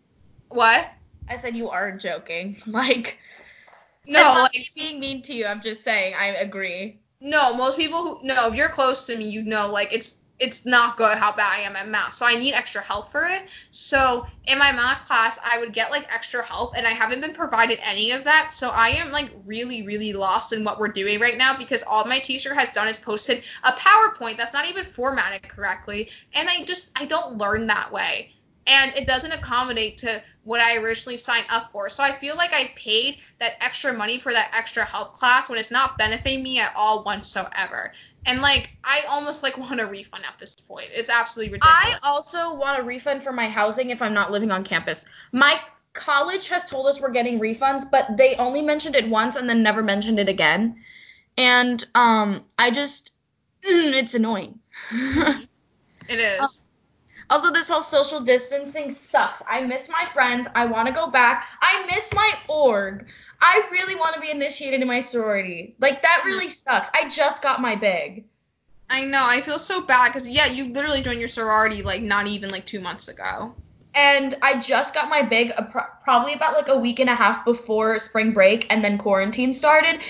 What? 0.48 0.86
I 1.28 1.36
said 1.36 1.56
you 1.56 1.70
are 1.70 1.92
joking. 1.96 2.62
Like 2.66 3.18
No, 4.06 4.20
I'm 4.20 4.34
not 4.34 4.50
like 4.54 4.68
being 4.74 5.00
mean 5.00 5.22
to 5.22 5.34
you. 5.34 5.46
I'm 5.46 5.60
just 5.60 5.84
saying 5.84 6.14
I 6.18 6.28
agree. 6.28 7.00
no. 7.20 7.54
Most 7.54 7.78
people 7.78 8.18
who 8.18 8.26
no, 8.26 8.48
if 8.48 8.54
you're 8.54 8.68
close 8.68 9.06
to 9.06 9.16
me, 9.16 9.28
you 9.28 9.42
know 9.42 9.68
like 9.70 9.92
it's 9.94 10.21
it's 10.42 10.66
not 10.66 10.96
good 10.96 11.16
how 11.18 11.34
bad 11.34 11.60
I 11.60 11.62
am 11.62 11.76
at 11.76 11.88
math. 11.88 12.14
So 12.14 12.26
I 12.26 12.34
need 12.34 12.52
extra 12.52 12.82
help 12.82 13.12
for 13.12 13.26
it. 13.26 13.48
So 13.70 14.26
in 14.46 14.58
my 14.58 14.72
math 14.72 15.06
class, 15.06 15.38
I 15.44 15.60
would 15.60 15.72
get 15.72 15.92
like 15.92 16.12
extra 16.12 16.44
help, 16.44 16.76
and 16.76 16.84
I 16.84 16.90
haven't 16.90 17.20
been 17.20 17.32
provided 17.32 17.78
any 17.82 18.10
of 18.10 18.24
that. 18.24 18.50
So 18.52 18.70
I 18.70 18.88
am 18.88 19.12
like 19.12 19.30
really, 19.46 19.86
really 19.86 20.12
lost 20.12 20.52
in 20.52 20.64
what 20.64 20.80
we're 20.80 20.88
doing 20.88 21.20
right 21.20 21.38
now 21.38 21.56
because 21.56 21.84
all 21.84 22.04
my 22.06 22.18
teacher 22.18 22.54
has 22.54 22.72
done 22.72 22.88
is 22.88 22.98
posted 22.98 23.44
a 23.62 23.72
PowerPoint 23.72 24.36
that's 24.36 24.52
not 24.52 24.68
even 24.68 24.84
formatted 24.84 25.48
correctly, 25.48 26.10
and 26.34 26.48
I 26.48 26.64
just 26.64 26.90
I 27.00 27.06
don't 27.06 27.38
learn 27.38 27.68
that 27.68 27.92
way. 27.92 28.32
And 28.66 28.96
it 28.96 29.06
doesn't 29.06 29.32
accommodate 29.32 29.98
to 29.98 30.22
what 30.44 30.60
I 30.60 30.76
originally 30.76 31.16
signed 31.16 31.46
up 31.50 31.72
for. 31.72 31.88
So 31.88 32.02
I 32.02 32.12
feel 32.12 32.36
like 32.36 32.52
I 32.52 32.72
paid 32.76 33.20
that 33.38 33.54
extra 33.60 33.92
money 33.92 34.18
for 34.18 34.32
that 34.32 34.52
extra 34.56 34.84
help 34.84 35.14
class 35.14 35.48
when 35.48 35.58
it's 35.58 35.70
not 35.70 35.98
benefiting 35.98 36.42
me 36.42 36.60
at 36.60 36.72
all 36.76 37.02
whatsoever. 37.02 37.92
And 38.26 38.40
like 38.40 38.76
I 38.84 39.02
almost 39.08 39.42
like 39.42 39.58
want 39.70 39.80
a 39.80 39.86
refund 39.86 40.24
at 40.26 40.38
this 40.38 40.54
point. 40.54 40.88
It's 40.92 41.10
absolutely 41.10 41.54
ridiculous. 41.54 41.98
I 42.02 42.08
also 42.08 42.54
want 42.54 42.80
a 42.80 42.82
refund 42.82 43.22
for 43.22 43.32
my 43.32 43.48
housing 43.48 43.90
if 43.90 44.02
I'm 44.02 44.14
not 44.14 44.30
living 44.30 44.50
on 44.50 44.64
campus. 44.64 45.04
My 45.32 45.60
college 45.92 46.48
has 46.48 46.64
told 46.64 46.86
us 46.86 47.00
we're 47.00 47.10
getting 47.10 47.38
refunds, 47.38 47.88
but 47.90 48.16
they 48.16 48.36
only 48.36 48.62
mentioned 48.62 48.96
it 48.96 49.08
once 49.08 49.36
and 49.36 49.48
then 49.48 49.62
never 49.62 49.82
mentioned 49.82 50.18
it 50.18 50.28
again. 50.28 50.82
And 51.36 51.84
um 51.94 52.44
I 52.58 52.70
just 52.70 53.12
it's 53.62 54.14
annoying. 54.14 54.58
it 54.92 55.48
is. 56.08 56.62
Also, 57.30 57.52
this 57.52 57.68
whole 57.68 57.82
social 57.82 58.20
distancing 58.20 58.92
sucks. 58.92 59.42
I 59.48 59.64
miss 59.64 59.88
my 59.88 60.06
friends. 60.12 60.48
I 60.54 60.66
want 60.66 60.88
to 60.88 60.94
go 60.94 61.08
back. 61.08 61.46
I 61.60 61.86
miss 61.86 62.12
my 62.12 62.32
org. 62.48 63.06
I 63.40 63.66
really 63.70 63.96
want 63.96 64.14
to 64.14 64.20
be 64.20 64.30
initiated 64.30 64.80
in 64.80 64.88
my 64.88 65.00
sorority. 65.00 65.74
Like, 65.80 66.02
that 66.02 66.22
really 66.24 66.48
sucks. 66.48 66.90
I 66.94 67.08
just 67.08 67.42
got 67.42 67.60
my 67.60 67.74
big. 67.74 68.24
I 68.92 69.04
know. 69.04 69.24
I 69.26 69.40
feel 69.40 69.58
so 69.58 69.80
bad 69.80 70.08
because 70.12 70.28
yeah, 70.28 70.46
you 70.46 70.66
literally 70.66 71.00
joined 71.00 71.18
your 71.18 71.28
sorority 71.28 71.82
like 71.82 72.02
not 72.02 72.26
even 72.26 72.50
like 72.50 72.66
two 72.66 72.80
months 72.80 73.08
ago. 73.08 73.54
And 73.94 74.34
I 74.42 74.60
just 74.60 74.92
got 74.92 75.08
my 75.08 75.22
big 75.22 75.52
pro- 75.70 75.86
probably 76.04 76.34
about 76.34 76.54
like 76.54 76.68
a 76.68 76.78
week 76.78 77.00
and 77.00 77.08
a 77.08 77.14
half 77.14 77.44
before 77.44 77.98
spring 77.98 78.32
break 78.32 78.70
and 78.70 78.84
then 78.84 78.98
quarantine 78.98 79.54
started. 79.54 80.00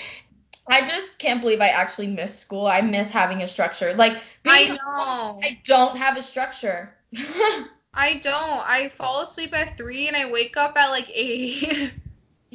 I 0.67 0.85
just 0.85 1.17
can't 1.17 1.41
believe 1.41 1.61
I 1.61 1.69
actually 1.69 2.07
miss 2.07 2.37
school. 2.37 2.67
I 2.67 2.81
miss 2.81 3.09
having 3.11 3.41
a 3.41 3.47
structure. 3.47 3.93
Like, 3.93 4.13
I 4.45 4.65
being 4.65 4.75
know. 4.75 5.39
I 5.43 5.59
don't 5.63 5.97
have 5.97 6.17
a 6.17 6.23
structure. 6.23 6.93
I 7.93 8.15
don't. 8.15 8.63
I 8.67 8.89
fall 8.89 9.21
asleep 9.21 9.53
at 9.53 9.77
three 9.77 10.07
and 10.07 10.17
I 10.17 10.31
wake 10.31 10.57
up 10.57 10.75
at 10.75 10.89
like 10.89 11.09
eight. 11.13 11.93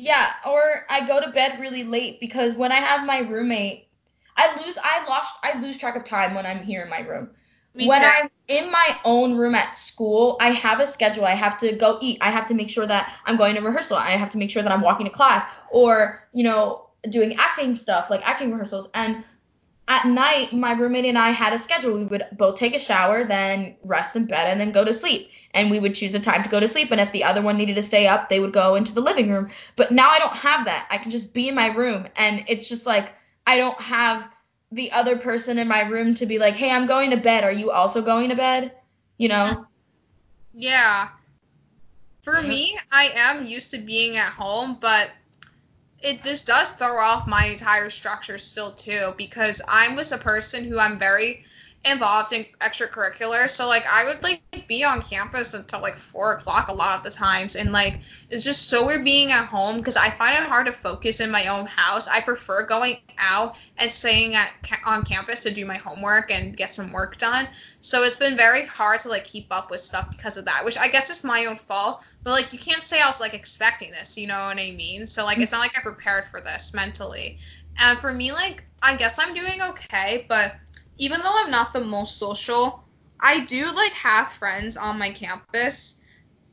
Yeah, 0.01 0.31
or 0.47 0.61
I 0.89 1.09
go 1.09 1.21
to 1.21 1.33
bed 1.33 1.59
really 1.59 1.83
late 1.83 2.21
because 2.21 2.55
when 2.55 2.71
I 2.71 2.77
have 2.77 3.05
my 3.05 3.19
roommate, 3.19 3.89
I 4.37 4.65
lose 4.65 4.79
I 4.81 5.05
lost 5.09 5.33
I 5.43 5.59
lose 5.59 5.77
track 5.77 5.97
of 5.97 6.05
time 6.05 6.37
when 6.37 6.47
I'm 6.47 6.63
here 6.63 6.83
in 6.83 6.89
my 6.89 7.01
room. 7.01 7.31
Me 7.75 7.89
when 7.89 8.01
too. 8.01 8.07
I'm 8.07 8.31
in 8.47 8.71
my 8.71 8.97
own 9.05 9.37
room 9.37 9.57
at 9.57 9.77
school, 9.77 10.37
I 10.41 10.51
have 10.51 10.79
a 10.81 10.87
schedule. 10.87 11.25
I 11.25 11.35
have 11.35 11.59
to 11.59 11.73
go 11.73 11.99
eat. 12.01 12.19
I 12.21 12.31
have 12.31 12.47
to 12.47 12.55
make 12.55 12.71
sure 12.71 12.87
that 12.87 13.13
I'm 13.27 13.37
going 13.37 13.57
to 13.57 13.61
rehearsal. 13.61 13.97
I 13.97 14.11
have 14.11 14.31
to 14.31 14.39
make 14.39 14.51
sure 14.51 14.63
that 14.63 14.71
I'm 14.71 14.83
walking 14.83 15.07
to 15.07 15.13
class 15.13 15.45
or, 15.71 16.23
you 16.33 16.45
know, 16.45 16.87
doing 17.11 17.35
acting 17.37 17.75
stuff 17.77 18.09
like 18.09 18.27
acting 18.29 18.53
rehearsals. 18.53 18.89
And 18.95 19.25
at 19.89 20.05
night, 20.05 20.53
my 20.53 20.73
roommate 20.73 21.07
and 21.07 21.17
I 21.17 21.31
had 21.31 21.55
a 21.55 21.59
schedule. 21.59 21.95
We 21.95 22.05
would 22.05 22.27
both 22.33 22.57
take 22.57 22.77
a 22.77 22.79
shower, 22.79 23.25
then 23.25 23.75
rest 23.83 24.17
in 24.17 24.27
bed, 24.27 24.47
and 24.47 24.61
then 24.61 24.71
go 24.71 24.85
to 24.85 24.93
sleep. 24.93 25.31
And 25.55 25.71
we 25.71 25.81
would 25.81 25.95
choose 25.95 26.15
a 26.15 26.21
time 26.21 26.43
to 26.43 26.49
go 26.49 26.61
to 26.61 26.69
sleep. 26.69 26.91
And 26.91 27.01
if 27.01 27.11
the 27.11 27.25
other 27.25 27.41
one 27.41 27.57
needed 27.57 27.77
to 27.77 27.83
stay 27.83 28.07
up, 28.07 28.29
they 28.29 28.39
would 28.39 28.53
go 28.53 28.75
into 28.75 28.93
the 28.93 29.01
living 29.01 29.31
room. 29.31 29.49
But 29.77 29.91
now 29.91 30.11
I 30.11 30.19
don't 30.19 30.37
have 30.37 30.67
that. 30.67 30.87
I 30.91 30.99
can 30.99 31.11
just 31.11 31.33
be 31.33 31.49
in 31.49 31.55
my 31.55 31.69
room. 31.69 32.07
And 32.17 32.45
it's 32.49 32.69
just 32.69 32.87
like, 32.87 33.13
I 33.47 33.57
don't 33.57 33.81
have 33.81 34.29
the 34.71 34.93
other 34.93 35.17
person 35.17 35.59
in 35.59 35.67
my 35.67 35.89
room 35.89 36.15
to 36.17 36.27
be 36.27 36.39
like, 36.39 36.55
hey, 36.55 36.71
I'm 36.71 36.87
going 36.87 37.11
to 37.11 37.17
bed. 37.17 37.43
Are 37.43 37.53
you 37.53 37.71
also 37.71 38.03
going 38.03 38.29
to 38.29 38.37
bed? 38.37 38.73
You 39.17 39.29
know? 39.29 39.67
Yeah. 40.53 41.09
For 42.21 42.43
me, 42.43 42.79
I 42.93 43.11
am 43.17 43.47
used 43.47 43.71
to 43.71 43.79
being 43.79 44.19
at 44.19 44.33
home, 44.33 44.77
but 44.79 45.11
it 46.01 46.23
this 46.23 46.45
does 46.45 46.73
throw 46.73 46.99
off 46.99 47.27
my 47.27 47.47
entire 47.47 47.91
structure 47.91 48.39
still 48.39 48.73
too 48.73 49.15
because 49.17 49.61
I'm 49.67 49.97
just 49.97 50.13
a 50.13 50.19
person 50.19 50.65
who 50.65 50.79
I'm 50.79 50.99
very 50.99 51.45
involved 51.85 52.33
in 52.33 52.45
extracurricular. 52.61 53.49
So 53.49 53.69
like 53.69 53.87
I 53.87 54.07
would 54.07 54.23
like 54.23 54.43
be 54.67 54.85
on 54.85 55.01
campus 55.01 55.55
until 55.55 55.81
like 55.81 55.97
four 55.97 56.33
o'clock 56.33 56.69
a 56.69 56.75
lot 56.75 56.99
of 56.99 57.05
the 57.05 57.11
times, 57.11 57.57
and 57.57 57.73
like 57.73 58.01
it's 58.31 58.45
just 58.45 58.69
so 58.69 58.87
weird 58.87 59.05
being 59.05 59.33
at 59.33 59.47
home 59.47 59.79
because 59.79 59.97
I 59.97 60.11
find 60.11 60.43
it 60.43 60.49
hard 60.49 60.67
to 60.67 60.73
focus 60.73 61.21
in 61.21 61.31
my 61.31 61.47
own 61.49 61.67
house. 61.67 62.09
I 62.09 62.21
prefer 62.21 62.67
going 62.67 62.99
out 63.19 63.57
and 63.79 63.91
staying 63.91 64.35
at 64.35 64.51
on 64.85 65.05
campus 65.05 65.41
to 65.41 65.51
do 65.51 65.65
my 65.65 65.77
homework 65.77 66.31
and 66.31 66.57
get 66.57 66.75
some 66.75 66.93
work 66.93 67.17
done. 67.17 67.49
So 67.81 68.03
it's 68.03 68.17
been 68.17 68.37
very 68.37 68.67
hard 68.67 69.01
to 69.01 69.09
like 69.09 69.25
keep 69.25 69.47
up 69.51 69.71
with 69.71 69.81
stuff 69.81 70.11
because 70.11 70.37
of 70.37 70.47
that, 70.47 70.65
which 70.65 70.79
I 70.79 70.89
guess 70.89 71.11
is 71.11 71.25
my 71.25 71.47
own 71.47 71.57
fault. 71.57 72.05
But 72.25 72.31
like 72.31 72.53
you 72.53 72.59
can't 72.59 72.83
say 72.83 73.01
I 73.01 73.07
was 73.07 73.21
like 73.21 73.35
expecting 73.35 73.93
this, 73.93 74.19
you 74.19 74.27
know 74.27 74.39
what 74.39 74.59
I 74.59 74.73
mean? 74.73 75.07
So 75.07 75.25
like 75.25 75.39
it's 75.39 75.53
not 75.53 75.61
like 75.61 75.79
I 75.79 75.83
prepared 75.83 76.25
for 76.25 76.41
this 76.41 76.75
mentally. 76.75 77.39
And 77.81 77.99
for 77.99 78.13
me, 78.13 78.33
like 78.33 78.65
I 78.83 78.97
guess 78.97 79.19
I'm 79.19 79.35
doing 79.35 79.63
okay, 79.63 80.27
but 80.29 80.55
even 80.99 81.21
though 81.23 81.33
I'm 81.33 81.51
not 81.51 81.73
the 81.73 81.81
most 81.81 82.19
social, 82.19 82.85
I 83.19 83.41
do 83.41 83.71
like 83.73 83.93
have 83.93 84.29
friends 84.29 84.77
on 84.77 84.99
my 84.99 85.11
campus 85.11 86.01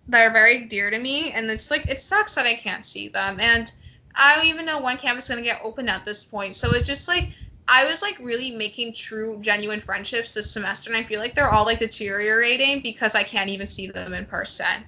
that 0.07 0.25
are 0.25 0.31
very 0.31 0.65
dear 0.65 0.89
to 0.89 0.97
me, 0.97 1.31
and 1.31 1.49
it's 1.49 1.71
like 1.71 1.89
it 1.89 1.99
sucks 1.99 2.35
that 2.35 2.45
I 2.45 2.53
can't 2.53 2.85
see 2.85 3.09
them. 3.09 3.39
And 3.39 3.71
I 4.13 4.35
don't 4.35 4.45
even 4.45 4.65
know 4.65 4.81
when 4.81 4.97
campus 4.97 5.25
is 5.25 5.29
gonna 5.29 5.41
get 5.41 5.61
open 5.63 5.89
at 5.89 6.05
this 6.05 6.23
point. 6.23 6.55
So 6.55 6.73
it's 6.73 6.87
just 6.87 7.07
like 7.07 7.31
I 7.67 7.85
was 7.85 8.01
like 8.01 8.19
really 8.19 8.51
making 8.51 8.93
true, 8.93 9.39
genuine 9.41 9.79
friendships 9.79 10.33
this 10.33 10.51
semester, 10.51 10.91
and 10.91 10.97
I 10.97 11.03
feel 11.03 11.19
like 11.19 11.33
they're 11.33 11.49
all 11.49 11.65
like 11.65 11.79
deteriorating 11.79 12.81
because 12.81 13.15
I 13.15 13.23
can't 13.23 13.49
even 13.49 13.65
see 13.65 13.87
them 13.87 14.13
in 14.13 14.25
person. 14.25 14.85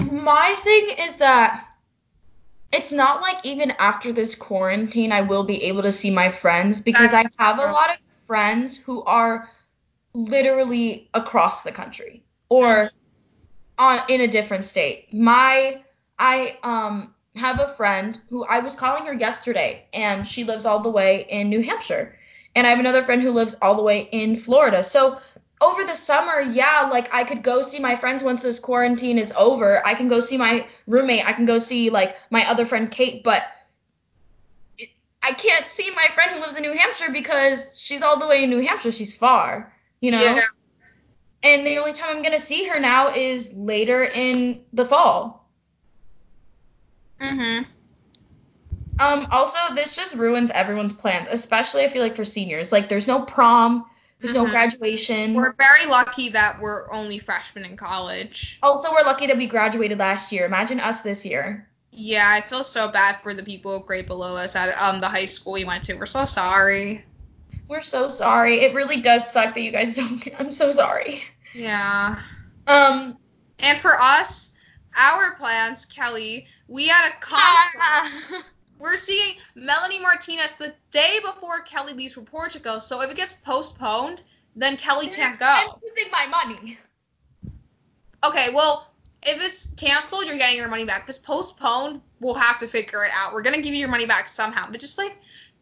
My 0.00 0.56
thing 0.62 0.90
is 0.98 1.16
that 1.16 1.66
it's 2.72 2.92
not 2.92 3.22
like 3.22 3.44
even 3.44 3.72
after 3.78 4.12
this 4.12 4.34
quarantine 4.34 5.10
I 5.10 5.22
will 5.22 5.44
be 5.44 5.64
able 5.64 5.82
to 5.82 5.92
see 5.92 6.10
my 6.10 6.30
friends 6.30 6.80
because 6.80 7.10
That's 7.10 7.36
I 7.38 7.44
have 7.44 7.58
a 7.58 7.72
lot 7.72 7.90
of 7.90 7.96
friends 8.28 8.76
who 8.76 9.02
are 9.04 9.50
literally 10.12 11.10
across 11.14 11.62
the 11.62 11.72
country 11.72 12.22
or 12.48 12.90
on 13.78 14.00
in 14.08 14.20
a 14.20 14.28
different 14.28 14.64
state. 14.64 15.12
My 15.12 15.82
I 16.18 16.58
um 16.62 17.14
have 17.34 17.58
a 17.58 17.74
friend 17.74 18.20
who 18.28 18.44
I 18.44 18.58
was 18.60 18.76
calling 18.76 19.06
her 19.06 19.14
yesterday 19.14 19.86
and 19.92 20.26
she 20.26 20.44
lives 20.44 20.66
all 20.66 20.80
the 20.80 20.90
way 20.90 21.26
in 21.28 21.48
New 21.48 21.62
Hampshire. 21.62 22.16
And 22.54 22.66
I 22.66 22.70
have 22.70 22.80
another 22.80 23.02
friend 23.02 23.22
who 23.22 23.30
lives 23.30 23.56
all 23.62 23.76
the 23.76 23.82
way 23.82 24.08
in 24.12 24.36
Florida. 24.36 24.82
So 24.82 25.18
over 25.60 25.84
the 25.84 25.94
summer, 25.94 26.40
yeah, 26.40 26.88
like 26.90 27.12
I 27.12 27.24
could 27.24 27.42
go 27.42 27.62
see 27.62 27.78
my 27.78 27.96
friends 27.96 28.22
once 28.22 28.42
this 28.42 28.58
quarantine 28.58 29.18
is 29.18 29.32
over. 29.36 29.84
I 29.86 29.94
can 29.94 30.08
go 30.08 30.20
see 30.20 30.36
my 30.36 30.66
roommate. 30.86 31.26
I 31.26 31.32
can 31.32 31.46
go 31.46 31.58
see 31.58 31.90
like 31.90 32.16
my 32.30 32.48
other 32.48 32.66
friend 32.66 32.90
Kate, 32.90 33.22
but 33.24 33.42
I 35.28 35.32
can't 35.32 35.68
see 35.68 35.90
my 35.94 36.06
friend 36.14 36.30
who 36.30 36.40
lives 36.40 36.56
in 36.56 36.62
New 36.62 36.72
Hampshire 36.72 37.10
because 37.12 37.70
she's 37.78 38.02
all 38.02 38.18
the 38.18 38.26
way 38.26 38.44
in 38.44 38.50
New 38.50 38.64
Hampshire. 38.64 38.92
She's 38.92 39.14
far, 39.14 39.70
you 40.00 40.10
know. 40.10 40.22
Yeah. 40.22 40.40
And 41.42 41.66
the 41.66 41.76
only 41.76 41.92
time 41.92 42.16
I'm 42.16 42.22
gonna 42.22 42.40
see 42.40 42.66
her 42.66 42.80
now 42.80 43.12
is 43.14 43.52
later 43.52 44.04
in 44.04 44.64
the 44.72 44.86
fall. 44.86 45.46
Mhm. 47.20 47.66
Um, 49.00 49.28
also, 49.30 49.58
this 49.74 49.94
just 49.94 50.14
ruins 50.14 50.50
everyone's 50.52 50.94
plans, 50.94 51.28
especially 51.30 51.84
I 51.84 51.88
feel 51.88 52.02
like 52.02 52.16
for 52.16 52.24
seniors. 52.24 52.72
Like, 52.72 52.88
there's 52.88 53.06
no 53.06 53.20
prom, 53.22 53.84
there's 54.20 54.34
no 54.34 54.46
Mhm. 54.46 54.50
graduation. 54.50 55.34
We're 55.34 55.52
very 55.52 55.84
lucky 55.86 56.30
that 56.30 56.58
we're 56.58 56.90
only 56.90 57.18
freshmen 57.18 57.66
in 57.66 57.76
college. 57.76 58.58
also, 58.62 58.90
we're 58.92 59.02
lucky 59.02 59.26
that 59.26 59.36
we 59.36 59.46
graduated 59.46 59.98
last 59.98 60.32
year. 60.32 60.46
Imagine 60.46 60.80
us 60.80 61.02
this 61.02 61.26
year. 61.26 61.68
Yeah, 62.00 62.28
I 62.30 62.40
feel 62.42 62.62
so 62.62 62.86
bad 62.88 63.16
for 63.20 63.34
the 63.34 63.42
people 63.42 63.80
grade 63.80 64.06
below 64.06 64.36
us 64.36 64.54
at 64.54 64.68
um 64.80 65.00
the 65.00 65.08
high 65.08 65.24
school 65.24 65.54
we 65.54 65.64
went 65.64 65.82
to. 65.84 65.94
We're 65.94 66.06
so 66.06 66.26
sorry. 66.26 67.04
We're 67.66 67.82
so 67.82 68.08
sorry. 68.08 68.60
It 68.60 68.72
really 68.74 69.00
does 69.02 69.30
suck 69.30 69.54
that 69.54 69.60
you 69.60 69.72
guys 69.72 69.96
don't. 70.00 70.26
I'm 70.38 70.52
so 70.52 70.70
sorry. 70.70 71.22
Yeah. 71.54 72.20
Um, 72.68 73.18
And 73.58 73.76
for 73.76 73.98
us, 74.00 74.54
our 74.96 75.34
plans, 75.34 75.84
Kelly, 75.86 76.46
we 76.68 76.86
had 76.86 77.08
a 77.10 77.12
concert. 77.20 77.80
ah, 77.82 78.42
We're 78.78 78.96
seeing 78.96 79.34
Melanie 79.56 79.98
Martinez 80.00 80.52
the 80.52 80.72
day 80.92 81.18
before 81.24 81.60
Kelly 81.62 81.94
leaves 81.94 82.14
for 82.14 82.22
Portugal. 82.22 82.78
So 82.78 83.00
if 83.02 83.10
it 83.10 83.16
gets 83.16 83.34
postponed, 83.34 84.22
then 84.54 84.76
Kelly 84.76 85.08
can't 85.08 85.36
I'm 85.42 85.66
go. 85.66 85.80
losing 85.82 86.12
my 86.12 86.26
money. 86.26 86.78
Okay, 88.24 88.48
well, 88.54 88.92
if 89.28 89.44
it's 89.44 89.66
canceled, 89.76 90.24
you're 90.24 90.38
getting 90.38 90.56
your 90.56 90.68
money 90.68 90.84
back. 90.84 91.02
If 91.02 91.10
it's 91.10 91.18
postponed, 91.18 92.00
we'll 92.20 92.34
have 92.34 92.58
to 92.58 92.66
figure 92.66 93.04
it 93.04 93.10
out. 93.14 93.32
We're 93.32 93.42
gonna 93.42 93.60
give 93.60 93.74
you 93.74 93.80
your 93.80 93.88
money 93.88 94.06
back 94.06 94.28
somehow. 94.28 94.70
But 94.70 94.80
just 94.80 94.98
like 94.98 95.16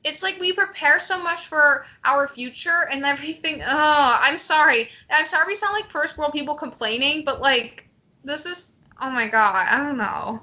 it's 0.04 0.22
like 0.22 0.38
we 0.38 0.52
prepare 0.52 1.00
so 1.00 1.20
much 1.20 1.46
for 1.46 1.84
our 2.04 2.28
future 2.28 2.88
and 2.90 3.04
everything. 3.04 3.62
Oh, 3.68 4.18
I'm 4.20 4.38
sorry. 4.38 4.88
I'm 5.10 5.26
sorry 5.26 5.44
we 5.48 5.54
sound 5.56 5.72
like 5.72 5.90
first 5.90 6.16
world 6.16 6.32
people 6.32 6.54
complaining, 6.54 7.24
but 7.24 7.40
like 7.40 7.88
this 8.24 8.46
is 8.46 8.74
oh 9.00 9.10
my 9.10 9.26
god, 9.26 9.66
I 9.68 9.78
don't 9.78 9.98
know. 9.98 10.40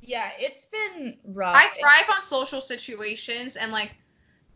Yeah, 0.00 0.30
it's 0.38 0.66
been 0.66 1.18
rough. 1.24 1.56
I 1.56 1.68
thrive 1.68 2.14
on 2.14 2.22
social 2.22 2.60
situations 2.60 3.56
and 3.56 3.72
like 3.72 3.96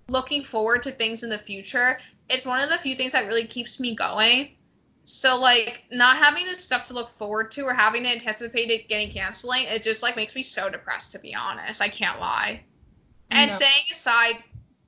looking 0.08 0.42
forward 0.42 0.84
to 0.84 0.90
things 0.90 1.22
in 1.22 1.30
the 1.30 1.38
future. 1.38 1.98
It's 2.28 2.46
one 2.46 2.62
of 2.62 2.70
the 2.70 2.78
few 2.78 2.94
things 2.94 3.12
that 3.12 3.26
really 3.26 3.46
keeps 3.46 3.80
me 3.80 3.94
going. 3.94 4.56
So 5.05 5.38
like 5.38 5.84
not 5.92 6.16
having 6.16 6.44
this 6.44 6.64
stuff 6.64 6.88
to 6.88 6.94
look 6.94 7.11
forward 7.11 7.50
to 7.52 7.62
or 7.62 7.74
having 7.74 8.05
to 8.05 8.11
anticipate 8.11 8.70
it 8.70 8.88
getting 8.88 9.11
canceling, 9.11 9.64
it 9.66 9.82
just 9.82 10.02
like 10.02 10.16
makes 10.16 10.34
me 10.34 10.42
so 10.42 10.70
depressed 10.70 11.12
to 11.12 11.18
be 11.18 11.34
honest. 11.34 11.82
I 11.82 11.88
can't 11.88 12.20
lie. 12.20 12.62
And 13.30 13.50
No. 13.50 13.57
staying 13.57 13.84
aside 13.92 14.36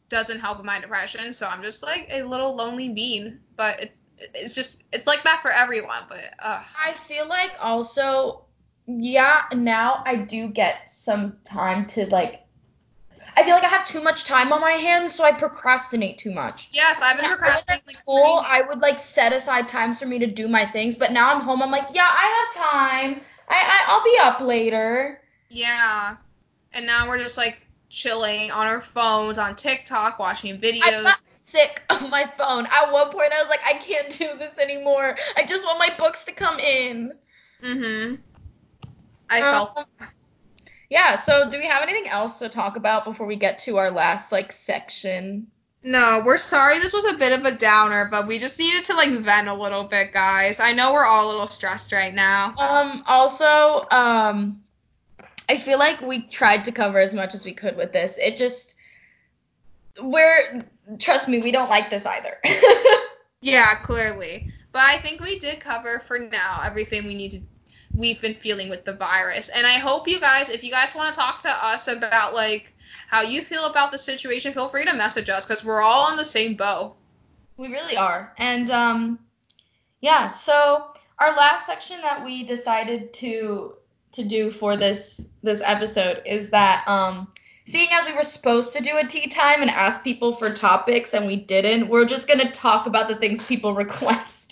doesn't 0.09 0.41
help 0.41 0.59
with 0.59 0.67
my 0.67 0.81
depression, 0.81 1.33
so 1.33 1.47
I'm 1.47 1.63
just 1.63 1.83
like 1.83 2.09
a 2.11 2.23
little 2.23 2.55
lonely 2.55 2.89
bean. 2.89 3.41
But 3.57 3.81
it's 3.81 3.99
it's 4.35 4.55
just 4.55 4.83
it's 4.93 5.07
like 5.07 5.25
that 5.25 5.41
for 5.43 5.51
everyone. 5.51 6.05
But 6.09 6.35
uh, 6.39 6.63
I 6.83 6.93
feel 7.07 7.29
like 7.29 7.53
also, 7.61 8.47
yeah, 8.87 9.43
now 9.55 10.03
I 10.07 10.17
do 10.17 10.49
get 10.49 10.91
some 10.91 11.39
time 11.45 11.87
to 11.89 12.07
like. 12.07 12.46
I 13.37 13.45
feel 13.45 13.55
like 13.55 13.65
I 13.65 13.69
have 13.69 13.87
too 13.87 14.03
much 14.03 14.25
time 14.25 14.53
on 14.53 14.61
my 14.63 14.73
hands, 14.73 15.15
so 15.15 15.23
I 15.23 15.31
procrastinate 15.33 16.17
too 16.19 16.33
much. 16.33 16.69
yes, 16.73 16.99
I've 17.03 17.17
been 17.17 17.27
I 17.27 17.29
procrastinating 17.29 17.83
at 17.83 17.87
like 17.87 17.97
school. 17.97 18.43
I 18.49 18.63
would 18.63 18.81
like 18.81 18.99
set 18.99 19.33
aside 19.33 19.69
times 19.69 19.99
for 19.99 20.07
me 20.07 20.19
to 20.19 20.27
do 20.27 20.49
my 20.49 20.65
things, 20.65 20.97
but 20.97 21.13
now 21.13 21.35
I'm 21.35 21.43
home. 21.43 21.63
I'm 21.63 21.71
like, 21.71 21.89
yeah, 21.93 22.09
I 22.11 22.51
have 22.55 22.65
time. 22.71 23.21
I, 23.49 23.55
I 23.57 23.85
I'll 23.89 24.03
be 24.05 24.17
up 24.23 24.41
later. 24.41 25.21
Yeah. 25.51 26.17
And 26.73 26.87
now 26.87 27.09
we're 27.09 27.19
just 27.19 27.37
like 27.37 27.67
chilling 27.89 28.51
on 28.51 28.67
our 28.67 28.81
phones 28.81 29.39
on 29.39 29.55
TikTok, 29.55 30.19
watching 30.19 30.55
I 30.55 30.59
videos. 30.59 31.13
sick 31.45 31.83
of 31.91 32.09
my 32.11 32.25
phone. 32.39 32.67
At 32.67 32.91
one 32.91 33.11
point, 33.11 33.33
I 33.33 33.41
was 33.41 33.49
like, 33.51 33.61
I 33.67 33.75
can't 33.75 34.11
do 34.19 34.29
this 34.39 34.59
anymore. 34.59 35.17
I 35.37 35.45
just 35.45 35.65
want 35.65 35.79
my 35.79 35.95
books 35.99 36.25
to 36.25 36.33
come 36.33 36.59
in. 36.59 37.13
Mhm. 37.63 38.19
I 39.29 39.41
felt 39.41 39.77
Um, 39.77 39.85
Yeah. 40.91 41.17
So, 41.17 41.51
do 41.51 41.59
we 41.59 41.67
have 41.67 41.83
anything 41.83 42.09
else 42.09 42.39
to 42.41 42.49
talk 42.49 42.77
about 42.77 43.05
before 43.05 43.27
we 43.27 43.37
get 43.37 43.61
to 43.61 43.79
our 43.79 43.91
last 43.91 44.33
like 44.33 44.53
section? 44.53 45.49
No, 45.83 46.23
we're 46.25 46.39
sorry 46.39 46.81
this 46.81 46.93
was 46.93 47.05
a 47.05 47.17
bit 47.17 47.39
of 47.39 47.45
a 47.45 47.53
downer, 47.53 48.09
but 48.11 48.27
we 48.27 48.39
just 48.39 48.59
needed 48.59 48.85
to 48.85 48.95
like 48.95 49.11
vent 49.11 49.49
a 49.49 49.55
little 49.55 49.85
bit, 49.85 50.13
guys. 50.13 50.59
I 50.59 50.73
know 50.73 50.93
we're 50.93 51.05
all 51.05 51.27
a 51.27 51.31
little 51.31 51.47
stressed 51.47 51.93
right 51.93 52.15
now. 52.15 52.55
Um. 52.57 53.05
Also, 53.07 53.87
um, 53.91 54.63
I 55.49 55.59
feel 55.59 55.79
like 55.79 56.01
we 56.01 56.23
tried 56.23 56.65
to 56.65 56.73
cover 56.73 56.99
as 56.99 57.15
much 57.15 57.35
as 57.35 57.45
we 57.45 57.53
could 57.53 57.77
with 57.77 57.93
this. 57.93 58.19
It 58.19 58.37
just, 58.37 58.75
we're 60.03 60.65
trust 60.99 61.29
me, 61.29 61.41
we 61.41 61.53
don't 61.53 61.71
like 61.71 61.91
this 61.91 62.07
either. 62.07 62.39
Yeah, 63.41 63.75
clearly. 63.77 64.53
But 64.73 64.83
I 64.83 64.97
think 64.99 65.21
we 65.21 65.39
did 65.39 65.61
cover 65.61 66.01
for 66.01 66.19
now 66.19 66.61
everything 66.65 67.07
we 67.07 67.15
need 67.15 67.31
to 67.33 67.41
we've 67.97 68.21
been 68.21 68.35
feeling 68.35 68.69
with 68.69 68.85
the 68.85 68.93
virus. 68.93 69.49
And 69.49 69.67
I 69.67 69.75
hope 69.75 70.07
you 70.07 70.21
guys, 70.21 70.49
if 70.49 70.63
you 70.63 70.71
guys 70.71 70.95
want 70.95 71.13
to 71.13 71.19
talk 71.19 71.41
to 71.41 71.67
us 71.67 71.89
about 71.89 72.35
like 72.35 72.75
how 73.09 73.23
you 73.23 73.43
feel 73.43 73.67
about 73.67 73.91
the 73.93 73.99
situation, 73.99 74.53
feel 74.53 74.69
free 74.69 74.85
to 74.85 74.95
message 74.95 75.31
us 75.31 75.47
because 75.47 75.65
we're 75.65 75.83
all 75.83 76.11
on 76.11 76.17
the 76.17 76.25
same 76.25 76.55
boat. 76.57 76.97
We 77.57 77.69
really 77.69 77.97
are. 77.97 78.33
And 78.39 78.71
um, 78.71 79.19
yeah. 80.01 80.31
So 80.31 80.89
our 81.19 81.35
last 81.35 81.67
section 81.67 82.01
that 82.03 82.25
we 82.25 82.45
decided 82.45 83.13
to 83.15 83.75
to 84.13 84.25
do 84.25 84.51
for 84.51 84.77
this 84.77 85.27
this 85.43 85.63
episode 85.65 86.23
is 86.27 86.51
that 86.51 86.85
um, 86.87 87.29
seeing 87.67 87.89
as 87.93 88.07
we 88.07 88.15
were 88.15 88.23
supposed 88.23 88.75
to 88.75 88.83
do 88.83 88.97
a 88.97 89.07
tea 89.07 89.29
time 89.29 89.63
and 89.63 89.71
ask 89.71 90.03
people 90.03 90.35
for 90.35 90.53
topics 90.53 91.15
and 91.15 91.27
we 91.27 91.37
didn't, 91.37 91.89
we're 91.89 92.05
just 92.05 92.29
gonna 92.29 92.51
talk 92.51 92.87
about 92.87 93.09
the 93.09 93.17
things 93.17 93.43
people 93.43 93.75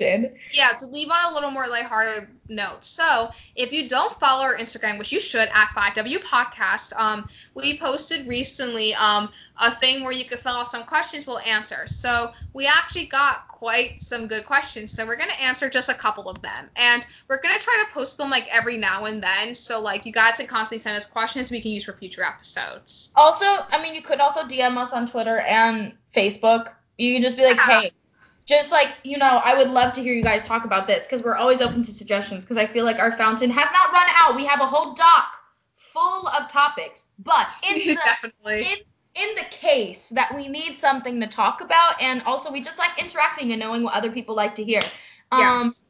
requested. 0.01 0.35
Yeah, 0.53 0.69
to 0.79 0.87
leave 0.87 1.11
on 1.11 1.33
a 1.33 1.35
little 1.35 1.51
more 1.51 1.67
lighthearted 1.67 2.29
note. 2.49 2.85
So 2.85 3.31
if 3.57 3.73
you 3.73 3.89
don't 3.89 4.19
follow 4.21 4.43
our 4.45 4.57
Instagram, 4.57 4.99
which 4.99 5.13
you 5.13 5.21
should 5.21 5.49
at 5.49 5.69
5W 5.69 6.19
Podcast, 6.19 6.93
um, 6.99 7.27
we 7.55 7.79
posted 7.79 8.27
recently 8.29 8.95
um 8.95 9.31
a 9.61 9.71
thing 9.71 10.03
where 10.03 10.13
you 10.13 10.25
could 10.25 10.39
fill 10.41 10.53
out 10.53 10.69
some 10.69 10.85
questions 10.85 11.27
we'll 11.27 11.39
answer. 11.39 11.87
So 11.87 12.33
we 12.53 12.67
actually 12.67 13.07
got 13.07 13.49
quite 13.49 14.03
some 14.03 14.27
good 14.27 14.45
questions. 14.47 14.93
So 14.93 15.07
we're 15.07 15.17
gonna 15.17 15.33
answer 15.43 15.71
just 15.71 15.89
a 15.89 15.95
couple 15.95 16.29
of 16.29 16.43
them. 16.43 16.67
And 16.77 17.07
we're 17.29 17.41
gonna 17.41 17.59
try 17.59 17.85
to 17.87 17.93
post 17.95 18.19
them 18.19 18.31
like 18.31 18.55
every 18.55 18.77
now 18.77 19.05
and 19.05 19.23
then. 19.23 19.55
So 19.55 19.81
like 19.81 20.07
you 20.07 20.13
guys 20.13 20.37
can 20.37 20.47
constantly 20.47 20.83
send 20.83 20.97
us 20.97 21.07
questions 21.07 21.51
we 21.51 21.61
can 21.61 21.71
use 21.71 21.85
for 21.85 21.93
future 21.93 22.25
episodes. 22.25 23.13
Also, 23.15 23.45
I 23.47 23.81
mean, 23.83 23.95
you 23.95 24.03
could 24.03 24.21
also 24.21 24.43
DM 24.43 24.77
us 24.77 24.93
on 24.93 25.09
Twitter 25.09 25.39
and 25.39 25.95
Facebook. 26.15 26.73
You 26.99 27.15
can 27.15 27.23
just 27.23 27.37
be 27.37 27.45
like, 27.45 27.57
Yeah. 27.57 27.81
hey, 27.81 27.93
just 28.47 28.71
like, 28.71 28.89
you 29.03 29.17
know, 29.17 29.41
I 29.43 29.57
would 29.57 29.71
love 29.71 29.95
to 29.95 30.03
hear 30.03 30.15
you 30.15 30.23
guys 30.23 30.47
talk 30.47 30.65
about 30.65 30.87
this 30.87 31.07
because 31.07 31.23
we're 31.23 31.37
always 31.37 31.61
open 31.61 31.83
to 31.83 31.93
suggestions 31.93 32.45
because 32.45 32.59
I 32.59 32.67
feel 32.67 32.85
like 32.85 32.99
our 32.99 33.13
fountain 33.13 33.51
has 33.51 33.71
not 33.73 33.93
run 33.93 34.07
out. 34.17 34.37
We 34.37 34.45
have 34.45 34.61
a 34.61 34.67
whole 34.67 34.95
doc 34.95 35.39
full 35.77 36.29
of 36.29 36.51
topics. 36.51 37.07
But 37.19 37.49
in 37.71 37.95
the, 37.95 38.33
in, 38.59 38.77
in 39.15 39.35
the 39.37 39.45
case 39.51 40.09
that 40.11 40.35
we 40.35 40.49
need 40.49 40.77
something 40.77 41.21
to 41.21 41.27
talk 41.27 41.63
about, 41.63 42.03
and 42.03 42.21
also 42.23 42.53
we 42.53 42.61
just 42.61 42.79
like 42.79 43.03
interacting 43.03 43.53
and 43.53 43.61
knowing 43.61 43.83
what 43.83 43.95
other 43.95 44.11
people 44.11 44.35
like 44.35 44.55
to 44.57 44.65
hear. 44.65 44.83
Um, 45.33 45.41
yes. 45.41 45.85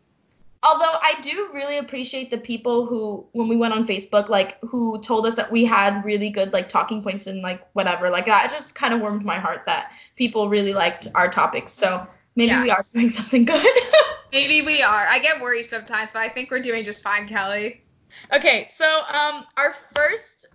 although 0.62 0.84
I 1.02 1.16
do 1.22 1.50
really 1.52 1.78
appreciate 1.78 2.30
the 2.30 2.38
people 2.38 2.86
who, 2.86 3.26
when 3.32 3.48
we 3.48 3.56
went 3.56 3.74
on 3.74 3.84
Facebook, 3.84 4.28
like 4.28 4.60
who 4.60 5.00
told 5.00 5.26
us 5.26 5.34
that 5.34 5.50
we 5.50 5.64
had 5.64 6.04
really 6.04 6.30
good 6.30 6.52
like 6.52 6.68
talking 6.68 7.02
points 7.02 7.26
and 7.26 7.42
like 7.42 7.66
whatever, 7.72 8.10
like 8.10 8.26
that 8.26 8.50
just 8.52 8.76
kind 8.76 8.94
of 8.94 9.00
warmed 9.00 9.24
my 9.24 9.40
heart 9.40 9.62
that 9.66 9.90
people 10.14 10.48
really 10.48 10.72
liked 10.72 11.08
our 11.16 11.28
topics. 11.28 11.72
So 11.72 12.06
maybe 12.36 12.54
we 12.62 12.70
are 12.70 12.82
doing 12.92 13.12
something 13.12 13.44
good. 13.44 13.66
Maybe 14.32 14.62
we 14.62 14.82
are. 14.82 15.06
I 15.06 15.20
get 15.20 15.40
worried 15.40 15.62
sometimes, 15.62 16.10
but 16.10 16.18
I 16.18 16.28
think 16.28 16.50
we're 16.50 16.58
doing 16.60 16.82
just 16.82 17.04
fine, 17.04 17.28
Kelly. 17.28 17.84
okay, 18.32 18.66
so 18.68 18.84
um, 18.84 19.44
our 19.56 19.76
first 19.94 20.48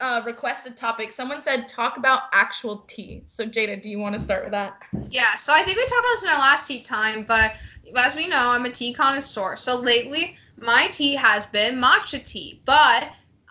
uh, 0.00 0.22
requested 0.24 0.74
topic, 0.74 1.12
someone 1.12 1.42
said 1.42 1.68
talk 1.68 1.98
about 1.98 2.22
actual 2.32 2.78
tea. 2.88 3.22
So 3.26 3.44
Jada, 3.44 3.80
do 3.80 3.90
you 3.90 3.98
want 3.98 4.14
to 4.14 4.20
start 4.20 4.44
with 4.44 4.52
that? 4.52 4.78
Yeah, 5.10 5.34
so 5.34 5.52
I 5.52 5.62
think 5.62 5.76
we 5.76 5.82
talked 5.82 5.92
about 5.92 6.14
this 6.14 6.22
in 6.22 6.28
our 6.30 6.38
last 6.38 6.66
tea 6.66 6.80
time, 6.80 7.24
but 7.24 7.52
as 7.94 8.14
we 8.16 8.26
know, 8.26 8.50
I'm 8.50 8.64
a 8.64 8.70
tea 8.70 8.94
connoisseur. 8.94 9.56
So 9.56 9.80
lately, 9.80 10.36
my 10.58 10.88
tea 10.90 11.14
has 11.14 11.46
been 11.46 11.76
matcha 11.76 12.24
tea, 12.24 12.62
but 12.64 13.04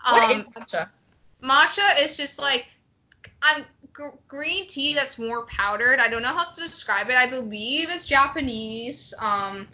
um, 0.04 0.20
what 0.20 0.36
is 0.36 0.44
matcha? 0.44 0.88
matcha 1.42 2.04
is 2.04 2.16
just 2.16 2.40
like 2.40 2.66
I'm 3.42 3.62
gr- 3.62 3.68
green 4.28 4.66
tea 4.68 4.94
that's 4.94 5.18
more 5.18 5.44
powdered. 5.46 5.98
I 5.98 6.08
don't 6.08 6.22
know 6.22 6.28
how 6.28 6.44
to 6.44 6.56
describe 6.56 7.08
it. 7.08 7.16
I 7.16 7.26
believe 7.26 7.88
it's 7.90 8.06
Japanese. 8.06 9.14
Um, 9.20 9.66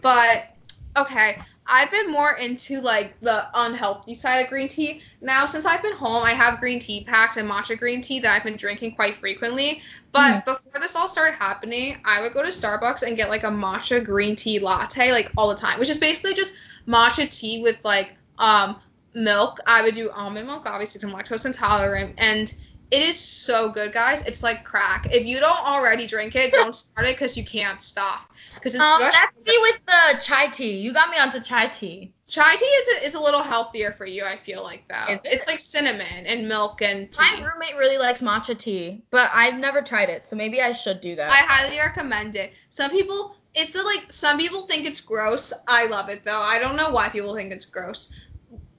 but 0.00 0.56
okay, 0.96 1.38
I've 1.66 1.90
been 1.90 2.10
more 2.10 2.32
into 2.32 2.80
like 2.80 3.18
the 3.20 3.46
unhealthy 3.54 4.14
side 4.14 4.38
of 4.38 4.48
green 4.48 4.68
tea. 4.68 5.02
Now 5.20 5.46
since 5.46 5.66
I've 5.66 5.82
been 5.82 5.94
home, 5.94 6.22
I 6.24 6.30
have 6.32 6.60
green 6.60 6.78
tea 6.78 7.04
packs 7.04 7.36
and 7.36 7.48
matcha 7.48 7.78
green 7.78 8.00
tea 8.00 8.20
that 8.20 8.32
I've 8.32 8.44
been 8.44 8.56
drinking 8.56 8.94
quite 8.94 9.16
frequently. 9.16 9.82
But 10.12 10.46
before 10.46 10.80
this 10.80 10.96
all 10.96 11.08
started 11.08 11.36
happening, 11.36 12.00
I 12.04 12.22
would 12.22 12.32
go 12.32 12.42
to 12.42 12.48
Starbucks 12.48 13.02
and 13.02 13.16
get 13.16 13.28
like 13.28 13.44
a 13.44 13.48
matcha 13.48 14.02
green 14.02 14.34
tea 14.34 14.58
latte 14.58 15.12
like 15.12 15.30
all 15.36 15.48
the 15.48 15.56
time, 15.56 15.78
which 15.78 15.90
is 15.90 15.98
basically 15.98 16.34
just 16.34 16.54
matcha 16.86 17.28
tea 17.30 17.62
with 17.62 17.78
like 17.84 18.14
um 18.38 18.76
milk. 19.14 19.58
I 19.66 19.82
would 19.82 19.94
do 19.94 20.10
almond 20.10 20.46
milk, 20.46 20.64
obviously, 20.66 21.00
'cause 21.00 21.10
I'm 21.10 21.18
lactose 21.18 21.46
intolerant, 21.46 22.14
and 22.18 22.52
it 22.90 23.02
is 23.02 23.20
so 23.20 23.70
good, 23.70 23.92
guys. 23.92 24.22
It's 24.26 24.42
like 24.42 24.64
crack. 24.64 25.08
If 25.14 25.26
you 25.26 25.40
don't 25.40 25.66
already 25.66 26.06
drink 26.06 26.34
it, 26.36 26.52
don't 26.52 26.74
start 26.76 27.06
it 27.06 27.14
because 27.14 27.36
you 27.36 27.44
can't 27.44 27.82
stop. 27.82 28.32
Because 28.54 28.74
it's 28.74 28.82
Um, 28.82 29.00
that's 29.00 29.36
me 29.46 29.58
with 29.60 29.80
the 29.86 30.20
chai 30.22 30.46
tea. 30.46 30.78
You 30.78 30.92
got 30.94 31.10
me 31.10 31.18
onto 31.18 31.40
chai 31.40 31.66
tea. 31.66 32.14
chai 32.26 32.56
tea 32.56 32.64
is 32.64 32.88
a, 32.88 33.06
is 33.06 33.14
a 33.14 33.20
little 33.20 33.42
healthier 33.42 33.92
for 33.92 34.06
you. 34.06 34.24
I 34.24 34.36
feel 34.36 34.62
like 34.62 34.88
though. 34.88 35.12
It? 35.12 35.20
It's 35.24 35.46
like 35.46 35.60
cinnamon 35.60 36.26
and 36.26 36.48
milk 36.48 36.80
and 36.80 37.12
tea. 37.12 37.20
My 37.20 37.46
roommate 37.46 37.76
really 37.76 37.98
likes 37.98 38.22
matcha 38.22 38.56
tea, 38.56 39.02
but 39.10 39.30
I've 39.34 39.58
never 39.58 39.82
tried 39.82 40.08
it, 40.08 40.26
so 40.26 40.36
maybe 40.36 40.62
I 40.62 40.72
should 40.72 41.02
do 41.02 41.16
that. 41.16 41.30
I 41.30 41.42
highly 41.46 41.78
recommend 41.78 42.36
it. 42.36 42.52
Some 42.70 42.90
people, 42.90 43.36
it's 43.54 43.74
a, 43.74 43.82
like 43.82 44.10
some 44.12 44.38
people 44.38 44.66
think 44.66 44.86
it's 44.86 45.02
gross. 45.02 45.52
I 45.66 45.86
love 45.86 46.08
it 46.08 46.24
though. 46.24 46.40
I 46.40 46.58
don't 46.58 46.76
know 46.76 46.90
why 46.90 47.10
people 47.10 47.34
think 47.34 47.52
it's 47.52 47.66
gross. 47.66 48.14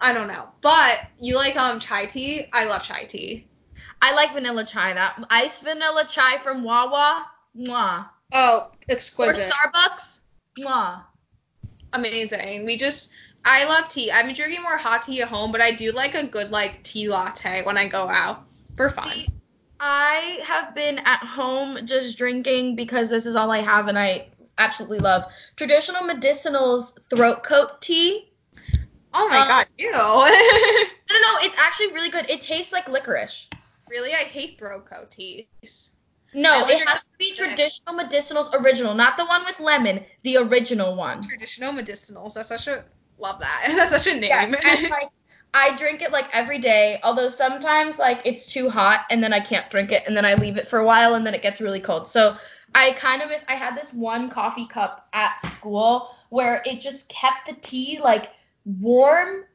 I 0.02 0.14
don't 0.14 0.28
know. 0.28 0.48
But 0.62 1.00
you 1.20 1.36
like 1.36 1.56
um 1.58 1.80
chai 1.80 2.06
tea? 2.08 2.48
I 2.52 2.66
love 2.66 2.84
chai 2.84 3.04
tea. 3.04 3.46
I 4.02 4.16
like 4.16 4.34
vanilla 4.34 4.64
chai. 4.64 4.94
That 4.94 5.24
iced 5.30 5.64
vanilla 5.64 6.06
chai 6.08 6.38
from 6.38 6.64
Wawa, 6.64 7.26
mwah. 7.58 8.08
Oh, 8.34 8.72
exquisite. 8.88 9.48
Or. 9.48 9.52
Starbucks, 9.52 10.20
mwah. 10.60 11.04
Amazing. 11.94 12.66
We 12.66 12.78
just 12.78 13.14
I 13.44 13.66
love 13.66 13.90
tea. 13.90 14.12
I've 14.12 14.26
been 14.26 14.36
drinking 14.36 14.62
more 14.62 14.78
hot 14.78 15.04
tea 15.04 15.22
at 15.22 15.28
home, 15.28 15.52
but 15.52 15.62
I 15.62 15.72
do 15.72 15.92
like 15.92 16.16
a 16.16 16.28
good 16.28 16.52
like 16.52 16.84
tea 16.84 17.10
latte 17.10 17.64
when 17.64 17.78
I 17.78 17.88
go 17.88 18.08
out 18.08 18.44
for 18.76 18.90
fun. 18.90 19.10
See, 19.10 19.28
I 19.80 20.40
have 20.44 20.76
been 20.76 21.00
at 21.00 21.20
home 21.20 21.86
just 21.86 22.18
drinking 22.18 22.76
because 22.76 23.10
this 23.10 23.26
is 23.26 23.36
all 23.36 23.52
I 23.52 23.62
have 23.62 23.88
and 23.88 23.98
I 23.98 24.28
absolutely 24.58 25.00
love 25.00 25.24
traditional 25.56 26.04
medicinals 26.04 26.98
throat 27.10 27.44
coat 27.44 27.82
tea. 27.82 28.30
oh 29.14 29.30
my 29.30 29.40
um, 29.40 29.48
god, 29.48 29.68
ew. 29.78 29.92
No, 31.10 31.16
no, 31.16 31.22
no, 31.22 31.40
it's 31.42 31.58
actually 31.58 31.92
really 31.94 32.10
good. 32.10 32.30
It 32.30 32.42
tastes 32.42 32.72
like 32.72 32.88
licorice. 32.88 33.48
Really, 33.90 34.14
I 34.14 34.26
hate 34.26 34.62
teas. 35.10 35.96
No, 36.34 36.68
it 36.68 36.88
has 36.88 37.04
to 37.04 37.10
be 37.18 37.32
sick. 37.32 37.48
traditional 37.48 37.96
medicinals 37.96 38.54
original, 38.54 38.94
not 38.94 39.18
the 39.18 39.26
one 39.26 39.44
with 39.46 39.60
lemon, 39.60 40.06
the 40.24 40.38
original 40.38 40.96
one. 40.96 41.24
Traditional 41.24 41.74
medicinals. 41.74 42.34
That's 42.34 42.50
such 42.50 42.68
a 42.68 42.86
love 43.18 43.40
that. 43.40 43.66
That's 43.76 43.92
such 43.92 44.08
a 44.08 44.20
name. 44.20 44.30
Yeah, 44.30 44.44
and 44.44 44.90
like 44.90 45.10
I 45.54 45.76
drink 45.78 46.02
it 46.02 46.12
like 46.12 46.26
every 46.34 46.60
day, 46.60 47.00
although 47.04 47.30
sometimes 47.30 47.98
like 47.98 48.22
it's 48.26 48.52
too 48.52 48.70
hot 48.70 49.06
and 49.10 49.24
then 49.24 49.34
I 49.34 49.40
can't 49.40 49.70
drink 49.72 49.92
it 49.92 50.04
and 50.08 50.16
then 50.16 50.26
I 50.26 50.36
leave 50.36 50.58
it 50.58 50.68
for 50.68 50.80
a 50.80 50.86
while 50.86 51.16
and 51.16 51.26
then 51.26 51.34
it 51.34 51.42
gets 51.42 51.60
really 51.60 51.80
cold. 51.80 52.08
So 52.08 52.36
I 52.76 52.92
kind 52.92 53.22
of 53.22 53.30
miss 53.30 53.44
I 53.48 53.54
had 53.54 53.76
this 53.76 53.92
one 53.92 54.30
coffee 54.30 54.68
cup 54.68 55.08
at 55.14 55.42
school 55.42 56.16
where 56.30 56.62
it 56.66 56.80
just 56.80 57.10
kept 57.10 57.48
the 57.48 57.56
tea 57.56 58.00
like 58.02 58.30
warm 58.66 59.46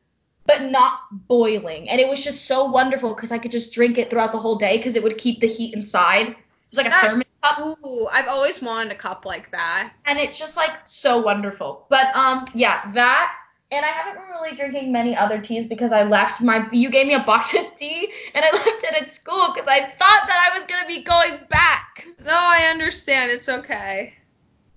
but 0.47 0.63
not 0.63 1.01
boiling. 1.29 1.89
And 1.89 2.01
it 2.01 2.09
was 2.09 2.23
just 2.23 2.47
so 2.47 2.65
wonderful 2.65 3.15
because 3.15 3.33
I 3.33 3.39
could 3.39 3.51
just 3.51 3.73
drink 3.73 3.99
it 3.99 4.11
throughout 4.11 4.33
the 4.33 4.39
whole 4.39 4.57
day 4.57 4.77
because 4.77 4.97
it 4.97 5.03
would 5.03 5.19
keep 5.19 5.41
the 5.41 5.47
heat 5.47 5.75
inside. 5.75 6.29
It 6.29 6.37
was 6.71 6.79
like 6.79 6.87
a 6.87 6.91
thermos 6.91 7.25
cup 7.43 7.59
Ooh, 7.61 8.09
I've 8.11 8.29
always 8.29 8.63
wanted 8.63 8.93
a 8.93 8.97
cup 8.97 9.27
like 9.27 9.51
that. 9.51 9.93
and 10.07 10.19
it's 10.19 10.39
just 10.39 10.57
like 10.57 10.73
so 10.85 11.21
wonderful. 11.21 11.87
But 11.89 12.15
um, 12.17 12.47
yeah, 12.55 12.91
that 12.93 13.35
and 13.71 13.85
I 13.85 13.89
haven't 13.89 14.23
been 14.23 14.31
really 14.31 14.57
drinking 14.57 14.93
many 14.93 15.17
other 15.17 15.41
teas 15.41 15.69
because 15.69 15.93
I 15.93 16.05
left 16.05 16.41
my. 16.41 16.69
You 16.73 16.91
gave 16.91 17.07
me 17.07 17.15
a 17.15 17.21
box 17.21 17.55
of 17.55 17.77
tea 17.77 18.13
and 18.35 18.45
I 18.45 18.51
left 18.51 18.85
it 18.85 19.03
at 19.03 19.13
school 19.13 19.53
because 19.53 19.69
I 19.69 19.81
thought 19.81 20.25
that 20.29 20.51
I 20.53 20.57
was 20.57 20.67
gonna 20.67 20.87
be 20.87 21.03
going 21.03 21.41
back. 21.49 22.07
No, 22.25 22.33
I 22.33 22.69
understand. 22.71 23.31
It's 23.31 23.49
okay. 23.49 24.15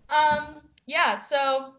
Um, 0.10 0.58
yeah. 0.86 1.16
So, 1.16 1.74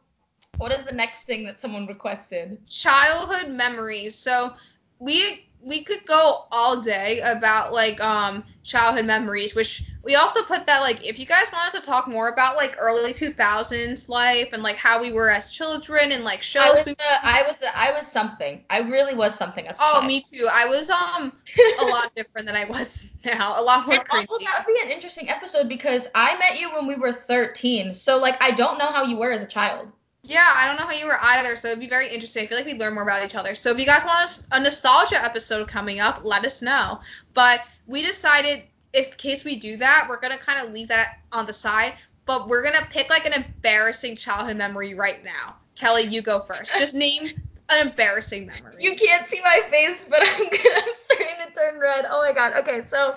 what 0.58 0.72
is 0.72 0.84
the 0.84 0.94
next 0.94 1.22
thing 1.22 1.44
that 1.44 1.60
someone 1.60 1.86
requested? 1.86 2.58
childhood 2.66 3.50
memories. 3.52 4.14
So 4.14 4.54
we 4.98 5.48
we 5.60 5.82
could 5.82 6.06
go 6.06 6.46
all 6.52 6.80
day 6.82 7.20
about 7.20 7.72
like 7.72 8.00
um 8.00 8.44
childhood 8.64 9.06
memories, 9.06 9.54
which 9.54 9.84
we 10.04 10.14
also 10.16 10.42
put 10.44 10.66
that 10.66 10.80
like 10.80 11.06
if 11.06 11.18
you 11.18 11.26
guys 11.26 11.44
want 11.52 11.74
us 11.74 11.80
to 11.80 11.86
talk 11.86 12.08
more 12.08 12.28
about 12.28 12.56
like 12.56 12.76
early 12.78 13.12
2000s 13.14 14.08
life 14.08 14.48
and 14.52 14.62
like 14.62 14.76
how 14.76 15.00
we 15.00 15.12
were 15.12 15.30
as 15.30 15.50
children 15.50 16.12
and 16.12 16.24
like 16.24 16.40
I 16.40 16.42
shows 16.42 16.74
was, 16.74 16.86
we 16.86 16.92
uh, 16.92 17.18
I 17.22 17.42
was, 17.46 17.56
I 17.74 17.92
was 17.92 18.06
something. 18.06 18.64
I 18.70 18.80
really 18.80 19.14
was 19.14 19.34
something 19.34 19.66
as 19.66 19.76
a 19.78 19.82
Oh, 19.82 20.02
me 20.06 20.20
too. 20.22 20.48
I 20.50 20.66
was 20.66 20.90
um 20.90 21.32
a 21.78 21.84
lot 21.84 22.12
different 22.16 22.46
than 22.46 22.56
I 22.56 22.64
was 22.64 23.08
now. 23.24 23.60
A 23.60 23.62
lot 23.62 23.86
more 23.86 23.96
And 23.96 24.08
also, 24.10 24.38
that 24.44 24.64
would 24.66 24.74
be 24.74 24.80
an 24.82 24.90
interesting 24.90 25.28
episode 25.28 25.68
because 25.68 26.08
I 26.14 26.38
met 26.38 26.60
you 26.60 26.70
when 26.72 26.86
we 26.86 26.96
were 26.96 27.12
13. 27.12 27.94
So, 27.94 28.18
like, 28.18 28.40
I 28.42 28.50
don't 28.52 28.78
know 28.78 28.86
how 28.86 29.04
you 29.04 29.16
were 29.16 29.30
as 29.32 29.42
a 29.42 29.46
child. 29.46 29.92
Yeah, 30.24 30.52
I 30.54 30.66
don't 30.66 30.76
know 30.78 30.84
how 30.86 30.92
you 30.92 31.06
were 31.06 31.18
either, 31.20 31.56
so 31.56 31.68
it'd 31.68 31.80
be 31.80 31.88
very 31.88 32.08
interesting. 32.08 32.44
I 32.44 32.46
feel 32.48 32.58
like 32.58 32.66
we'd 32.66 32.78
learn 32.80 32.94
more 32.94 33.02
about 33.02 33.24
each 33.24 33.34
other. 33.36 33.54
So 33.54 33.70
if 33.70 33.78
you 33.78 33.86
guys 33.86 34.04
want 34.04 34.20
us 34.20 34.46
a 34.52 34.60
nostalgia 34.60 35.22
episode 35.24 35.68
coming 35.68 36.00
up, 36.00 36.20
let 36.24 36.44
us 36.44 36.60
know. 36.60 37.00
But 37.34 37.60
we 37.86 38.02
decided, 38.02 38.62
if 38.92 39.16
case 39.16 39.44
we 39.44 39.58
do 39.58 39.76
that, 39.78 40.06
we're 40.08 40.20
gonna 40.20 40.36
kind 40.38 40.66
of 40.66 40.72
leave 40.74 40.88
that 40.88 41.18
on 41.32 41.46
the 41.46 41.52
side. 41.52 41.94
but 42.26 42.46
we're 42.46 42.62
gonna 42.62 42.86
pick 42.90 43.08
like 43.08 43.24
an 43.24 43.32
embarrassing 43.42 44.16
childhood 44.16 44.56
memory 44.58 44.94
right 44.94 45.24
now. 45.24 45.56
Kelly, 45.76 46.02
you 46.02 46.20
go 46.20 46.40
first. 46.40 46.76
Just 46.78 46.94
name 46.94 47.40
an 47.70 47.88
embarrassing 47.88 48.46
memory. 48.46 48.76
You 48.80 48.96
can't 48.96 49.26
see 49.28 49.40
my 49.42 49.62
face, 49.70 50.06
but 50.10 50.20
I'm 50.26 50.42
I'm 50.46 50.94
starting 50.94 51.36
to 51.46 51.54
turn 51.54 51.78
red. 51.80 52.04
Oh 52.10 52.20
my 52.20 52.32
god. 52.32 52.52
Okay, 52.56 52.82
so 52.86 53.10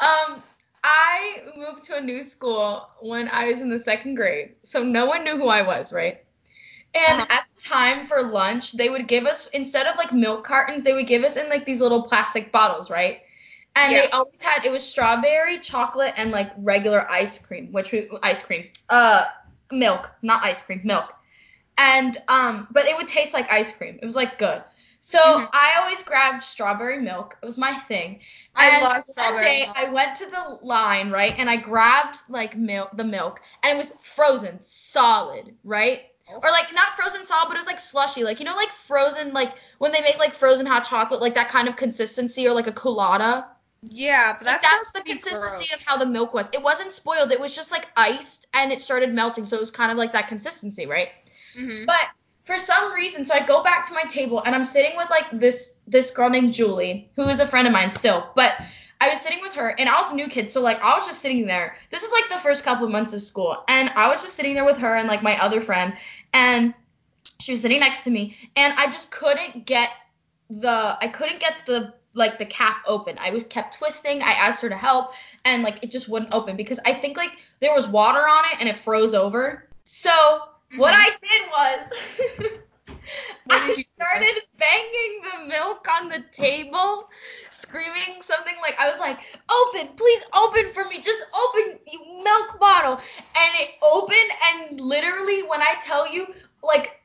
um 0.00 0.42
I 0.82 1.42
moved 1.56 1.84
to 1.86 1.96
a 1.96 2.00
new 2.00 2.22
school 2.22 2.88
when 3.00 3.28
I 3.28 3.46
was 3.50 3.60
in 3.60 3.68
the 3.68 3.78
second 3.80 4.14
grade. 4.14 4.54
So 4.62 4.82
no 4.82 5.04
one 5.06 5.24
knew 5.24 5.36
who 5.36 5.48
I 5.48 5.62
was, 5.62 5.92
right? 5.92 6.22
And 6.96 7.20
Uh-huh. 7.20 7.26
at 7.30 7.44
the 7.56 7.62
time 7.68 8.06
for 8.06 8.22
lunch, 8.22 8.72
they 8.72 8.88
would 8.88 9.08
give 9.08 9.26
us 9.26 9.48
instead 9.50 9.86
of 9.86 9.96
like 9.96 10.12
milk 10.12 10.44
cartons, 10.44 10.82
they 10.84 10.92
would 10.94 11.06
give 11.06 11.24
us 11.24 11.36
in 11.36 11.48
like 11.50 11.64
these 11.66 11.80
little 11.80 12.02
plastic 12.04 12.52
bottles, 12.52 12.90
right? 12.90 13.20
And 13.76 13.98
they 13.98 14.08
always 14.10 14.40
had 14.42 14.64
it 14.64 14.72
was 14.72 14.84
strawberry, 14.84 15.58
chocolate, 15.58 16.14
and 16.16 16.30
like 16.32 16.50
regular 16.58 17.06
ice 17.10 17.38
cream, 17.38 17.72
which 17.72 17.92
we 17.92 18.08
ice 18.22 18.42
cream, 18.44 18.66
uh, 18.88 19.24
milk, 19.70 20.10
not 20.22 20.44
ice 20.44 20.62
cream, 20.62 20.80
milk. 20.84 21.12
And 21.78 22.16
um, 22.28 22.68
but 22.70 22.86
it 22.86 22.96
would 22.96 23.08
taste 23.08 23.32
like 23.34 23.50
ice 23.52 23.70
cream. 23.72 23.98
It 24.02 24.06
was 24.06 24.16
like 24.16 24.38
good. 24.38 24.62
So 25.00 25.18
Mhm. 25.24 25.48
I 25.52 25.74
always 25.80 26.02
grabbed 26.02 26.42
strawberry 26.44 27.00
milk. 27.00 27.36
It 27.42 27.46
was 27.46 27.58
my 27.58 27.72
thing. 27.72 28.20
I 28.56 28.70
And 28.70 28.82
love 28.82 29.04
strawberry 29.06 29.54
day 29.54 29.58
milk. 29.58 29.76
I 29.76 29.90
went 29.90 30.16
to 30.16 30.26
the 30.26 30.58
line, 30.62 31.10
right, 31.10 31.34
and 31.38 31.48
I 31.50 31.56
grabbed 31.56 32.18
like 32.28 32.56
milk, 32.56 32.90
the 32.96 33.04
milk, 33.04 33.40
and 33.62 33.76
it 33.76 33.80
was 33.80 33.92
frozen, 34.00 34.58
solid, 34.62 35.54
right? 35.64 36.02
Or 36.28 36.50
like 36.50 36.72
not 36.74 36.94
frozen 36.96 37.24
solid, 37.24 37.46
but 37.48 37.56
it 37.56 37.60
was 37.60 37.66
like 37.68 37.78
slushy, 37.80 38.24
like 38.24 38.40
you 38.40 38.44
know, 38.46 38.56
like 38.56 38.72
frozen, 38.72 39.32
like 39.32 39.52
when 39.78 39.92
they 39.92 40.00
make 40.00 40.18
like 40.18 40.34
frozen 40.34 40.66
hot 40.66 40.84
chocolate, 40.84 41.20
like 41.20 41.36
that 41.36 41.48
kind 41.48 41.68
of 41.68 41.76
consistency, 41.76 42.48
or 42.48 42.54
like 42.54 42.66
a 42.66 42.72
colada. 42.72 43.46
Yeah, 43.82 44.34
but 44.38 44.46
Like, 44.46 44.62
that's, 44.62 44.86
the 44.94 45.02
consistency 45.02 45.68
gross. 45.68 45.74
of 45.74 45.86
how 45.86 45.96
the 45.96 46.06
milk 46.06 46.34
was. 46.34 46.48
It 46.52 46.62
wasn't 46.62 46.90
spoiled. 46.90 47.30
It 47.30 47.38
was 47.38 47.54
just 47.54 47.70
like 47.70 47.86
iced, 47.96 48.46
and 48.54 48.72
it 48.72 48.82
started 48.82 49.14
melting, 49.14 49.46
so 49.46 49.56
it 49.56 49.60
was 49.60 49.70
kind 49.70 49.92
of 49.92 49.98
like 49.98 50.12
that 50.12 50.26
consistency, 50.28 50.86
right? 50.86 51.10
Mhm. 51.56 51.86
But 51.86 52.08
for 52.44 52.58
some 52.58 52.92
reason, 52.92 53.24
so 53.24 53.34
I 53.34 53.46
go 53.46 53.62
back 53.62 53.86
to 53.88 53.94
my 53.94 54.04
table 54.04 54.42
and 54.44 54.54
I'm 54.54 54.64
sitting 54.64 54.96
with 54.96 55.10
like 55.10 55.26
this 55.32 55.74
this 55.86 56.10
girl 56.10 56.30
named 56.30 56.54
Julie, 56.54 57.10
who 57.16 57.22
is 57.28 57.40
a 57.40 57.46
friend 57.46 57.66
of 57.66 57.72
mine 57.72 57.90
still. 57.90 58.30
But 58.34 58.54
I 59.00 59.10
was 59.10 59.20
sitting 59.20 59.40
with 59.42 59.52
her 59.54 59.74
and 59.78 59.88
I 59.88 60.00
was 60.00 60.10
a 60.12 60.14
new 60.14 60.28
kid, 60.28 60.48
so 60.48 60.60
like 60.60 60.80
I 60.82 60.94
was 60.96 61.06
just 61.06 61.20
sitting 61.20 61.46
there. 61.46 61.76
This 61.90 62.02
is 62.02 62.12
like 62.12 62.28
the 62.30 62.38
first 62.38 62.64
couple 62.64 62.88
months 62.88 63.12
of 63.12 63.22
school, 63.22 63.62
and 63.68 63.90
I 63.94 64.08
was 64.08 64.22
just 64.22 64.36
sitting 64.36 64.54
there 64.54 64.64
with 64.64 64.78
her 64.78 64.96
and 64.96 65.08
like 65.08 65.22
my 65.22 65.40
other 65.42 65.60
friend, 65.60 65.94
and 66.32 66.74
she 67.40 67.52
was 67.52 67.60
sitting 67.60 67.80
next 67.80 68.02
to 68.04 68.10
me, 68.10 68.36
and 68.56 68.72
I 68.76 68.86
just 68.86 69.10
couldn't 69.10 69.66
get 69.66 69.90
the 70.48 70.96
I 71.00 71.08
couldn't 71.08 71.40
get 71.40 71.54
the 71.66 71.94
like 72.14 72.38
the 72.38 72.46
cap 72.46 72.78
open. 72.86 73.16
I 73.20 73.30
was 73.30 73.44
kept 73.44 73.76
twisting. 73.76 74.22
I 74.22 74.30
asked 74.32 74.62
her 74.62 74.68
to 74.68 74.76
help, 74.76 75.12
and 75.44 75.62
like 75.62 75.82
it 75.82 75.90
just 75.90 76.08
wouldn't 76.08 76.34
open 76.34 76.56
because 76.56 76.80
I 76.86 76.94
think 76.94 77.16
like 77.16 77.32
there 77.60 77.74
was 77.74 77.86
water 77.86 78.26
on 78.26 78.44
it 78.52 78.60
and 78.60 78.68
it 78.68 78.76
froze 78.76 79.12
over. 79.14 79.68
So 79.84 80.10
what 80.76 80.94
Mhm. 80.94 80.98
I 80.98 81.10
did 81.20 81.42
was 81.50 82.60
What 83.44 83.66
did 83.66 83.78
you? 83.78 83.84
Started 83.96 84.42
banging 84.58 85.22
the 85.22 85.48
milk 85.48 85.86
on 85.90 86.08
the 86.08 86.22
table, 86.32 87.08
screaming 87.50 88.20
something 88.20 88.54
like 88.62 88.76
I 88.78 88.90
was 88.90 89.00
like, 89.00 89.18
"Open, 89.50 89.88
please 89.96 90.22
open 90.34 90.72
for 90.72 90.84
me. 90.84 91.00
Just 91.00 91.24
open 91.34 91.78
you 91.90 92.22
milk 92.22 92.58
bottle." 92.60 92.94
And 92.94 93.50
it 93.60 93.70
opened 93.82 94.30
and 94.44 94.80
literally 94.80 95.42
when 95.42 95.62
I 95.62 95.74
tell 95.82 96.10
you 96.12 96.26
like 96.62 97.00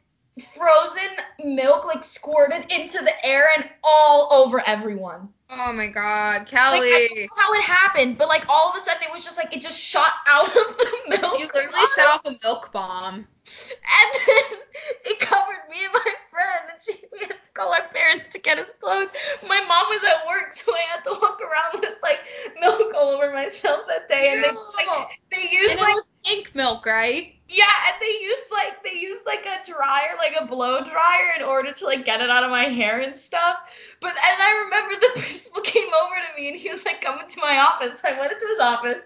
frozen 0.55 1.09
milk 1.43 1.85
like 1.85 2.03
squirted 2.03 2.71
into 2.71 2.99
the 2.99 3.25
air 3.25 3.47
and 3.55 3.69
all 3.83 4.27
over 4.31 4.61
everyone. 4.65 5.29
Oh 5.49 5.73
my 5.73 5.87
god, 5.87 6.39
Like 6.41 6.47
Kelly. 6.47 6.79
I 6.93 7.07
don't 7.09 7.19
know 7.19 7.27
how 7.35 7.53
it 7.53 7.61
happened, 7.63 8.17
but 8.17 8.27
like 8.29 8.45
all 8.49 8.69
of 8.69 8.75
a 8.75 8.79
sudden 8.79 9.03
it 9.03 9.11
was 9.11 9.23
just 9.23 9.37
like 9.37 9.55
it 9.55 9.61
just 9.61 9.79
shot 9.79 10.11
out 10.27 10.47
of 10.47 10.77
the 10.77 10.91
milk. 11.09 11.39
you 11.39 11.47
literally 11.47 11.67
bottle. 11.71 11.87
set 11.87 12.07
off 12.07 12.25
a 12.25 12.35
milk 12.43 12.71
bomb. 12.71 13.27
And 13.71 14.09
then 14.27 14.59
it 15.05 15.19
covered 15.19 15.69
me 15.69 15.83
and 15.85 15.93
my 15.93 16.11
friend, 16.29 16.63
and 16.71 16.81
she, 16.81 17.03
we 17.11 17.19
had 17.19 17.29
to 17.43 17.51
call 17.53 17.73
our 17.73 17.87
parents 17.89 18.27
to 18.27 18.39
get 18.39 18.59
us 18.59 18.71
clothes. 18.79 19.11
My 19.47 19.59
mom 19.61 19.85
was 19.89 20.03
at 20.03 20.25
work, 20.27 20.53
so 20.55 20.73
I 20.73 20.81
had 20.93 21.03
to 21.05 21.11
walk 21.21 21.39
around 21.41 21.81
with 21.81 21.97
like 22.03 22.19
milk 22.59 22.93
all 22.95 23.09
over 23.09 23.31
myself 23.33 23.81
that 23.87 24.07
day. 24.07 24.31
And 24.33 24.43
they 24.43 24.51
like 24.77 24.95
they 25.31 25.55
used 25.55 25.73
And 25.73 25.81
like 25.81 25.97
pink 26.25 26.55
milk, 26.55 26.85
right? 26.85 27.33
yeah, 27.49 27.65
and 27.87 27.95
they 28.01 28.19
used 28.23 28.51
like 28.51 28.83
they 28.83 28.97
used 28.99 29.25
like 29.25 29.45
a 29.45 29.65
dryer, 29.69 30.15
like 30.17 30.35
a 30.39 30.45
blow 30.47 30.83
dryer, 30.83 31.31
in 31.37 31.43
order 31.43 31.71
to 31.73 31.85
like 31.85 32.05
get 32.05 32.21
it 32.21 32.29
out 32.29 32.43
of 32.43 32.49
my 32.51 32.63
hair 32.63 32.99
and 32.99 33.15
stuff. 33.15 33.57
But 33.99 34.11
and 34.11 34.41
I 34.41 34.63
remember 34.63 34.95
the 34.99 35.21
principal 35.21 35.61
came 35.61 35.89
over 35.93 36.15
to 36.15 36.41
me 36.41 36.49
and 36.49 36.57
he 36.57 36.69
was 36.69 36.85
like, 36.85 37.01
"Come 37.01 37.19
into 37.19 37.39
my 37.41 37.57
office." 37.59 38.03
I 38.05 38.17
went 38.19 38.31
into 38.31 38.47
his 38.47 38.59
office, 38.59 39.01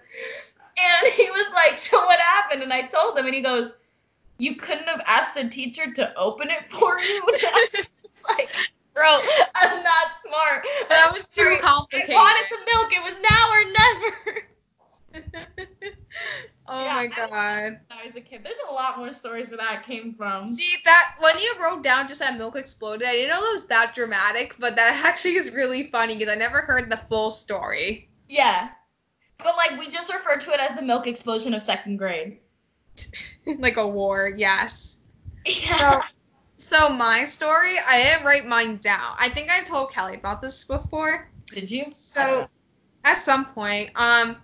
and 0.77 1.13
he 1.13 1.29
was 1.31 1.51
like, 1.53 1.79
"So 1.79 2.05
what 2.05 2.19
happened?" 2.19 2.63
And 2.63 2.73
I 2.73 2.83
told 2.83 3.17
him, 3.17 3.25
and 3.25 3.35
he 3.35 3.41
goes, 3.41 3.73
"You 4.37 4.55
couldn't 4.55 4.87
have 4.87 5.01
asked 5.05 5.35
the 5.35 5.47
teacher 5.49 5.91
to 5.93 6.15
open 6.15 6.49
it 6.49 6.71
for 6.71 6.99
you." 6.99 7.21
And 7.33 7.41
I 7.43 7.51
was 7.53 7.71
just 7.71 8.23
like, 8.27 8.49
"Bro, 8.93 9.19
I'm 9.55 9.83
not 9.83 10.19
smart. 10.25 10.65
That 10.89 11.11
was 11.13 11.27
too 11.27 11.57
complicated. 11.61 12.13
I 12.13 12.17
wanted 12.17 12.45
the 12.49 12.57
milk. 12.73 12.93
It 12.93 13.03
was 13.03 13.19
now 13.21 13.51
or 13.51 13.63
never." 13.73 14.47
oh 16.67 16.83
Yeah, 16.83 16.93
my 16.95 17.01
I- 17.03 17.07
god. 17.07 17.63
When 17.87 17.99
I 17.99 18.05
was 18.05 18.15
a 18.15 18.21
kid, 18.21 18.41
there's 18.43 18.55
a 18.69 18.73
lot 18.73 18.97
more 18.97 19.13
stories 19.13 19.47
where 19.49 19.57
that 19.57 19.85
came 19.85 20.13
from. 20.13 20.47
See 20.47 20.75
that 20.85 21.15
when 21.19 21.37
you 21.39 21.53
wrote 21.61 21.83
down 21.83 22.07
just 22.07 22.19
that 22.19 22.37
milk 22.37 22.55
exploded, 22.55 23.07
I 23.07 23.13
didn't 23.13 23.29
know 23.29 23.43
it 23.49 23.53
was 23.53 23.67
that 23.67 23.93
dramatic, 23.95 24.55
but 24.59 24.75
that 24.75 25.03
actually 25.05 25.35
is 25.35 25.51
really 25.53 25.83
funny 25.89 26.13
because 26.15 26.29
I 26.29 26.35
never 26.35 26.61
heard 26.61 26.89
the 26.89 26.97
full 26.97 27.31
story. 27.31 28.09
Yeah. 28.27 28.69
But 29.37 29.55
like 29.57 29.79
we 29.79 29.89
just 29.89 30.13
refer 30.13 30.37
to 30.37 30.51
it 30.51 30.59
as 30.59 30.75
the 30.75 30.81
milk 30.81 31.07
explosion 31.07 31.53
of 31.53 31.61
second 31.61 31.97
grade. 31.97 32.39
like 33.59 33.77
a 33.77 33.87
war, 33.87 34.31
yes. 34.35 34.97
Yeah. 35.45 35.53
So 35.59 36.01
so 36.57 36.89
my 36.89 37.25
story, 37.25 37.75
I 37.77 38.01
didn't 38.01 38.25
write 38.25 38.45
mine 38.45 38.77
down. 38.77 39.15
I 39.19 39.29
think 39.29 39.49
I 39.51 39.63
told 39.63 39.91
Kelly 39.91 40.15
about 40.15 40.41
this 40.41 40.63
before. 40.65 41.27
Did 41.51 41.69
you? 41.69 41.85
So 41.89 42.47
at 43.03 43.21
some 43.21 43.45
point, 43.45 43.91
um 43.95 44.37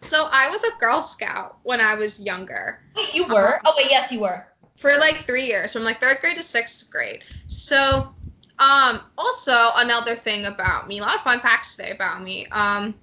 so 0.00 0.26
I 0.30 0.50
was 0.50 0.64
a 0.64 0.78
Girl 0.78 1.02
Scout 1.02 1.58
when 1.62 1.80
I 1.80 1.94
was 1.94 2.20
younger. 2.24 2.80
Wait, 2.96 3.14
you 3.14 3.26
were? 3.28 3.60
Oh 3.64 3.74
wait, 3.76 3.88
yes 3.90 4.10
you 4.12 4.20
were. 4.20 4.46
for 4.76 4.90
like 4.98 5.16
three 5.16 5.46
years, 5.46 5.72
from 5.72 5.84
like 5.84 6.00
third 6.00 6.18
grade 6.22 6.36
to 6.36 6.42
sixth 6.42 6.90
grade. 6.90 7.22
So, 7.48 8.14
um, 8.58 9.00
also 9.18 9.52
another 9.76 10.16
thing 10.16 10.46
about 10.46 10.88
me, 10.88 10.98
a 10.98 11.02
lot 11.02 11.16
of 11.16 11.22
fun 11.22 11.40
facts 11.40 11.76
today 11.76 11.90
about 11.90 12.22
me. 12.22 12.46
Um, 12.46 12.94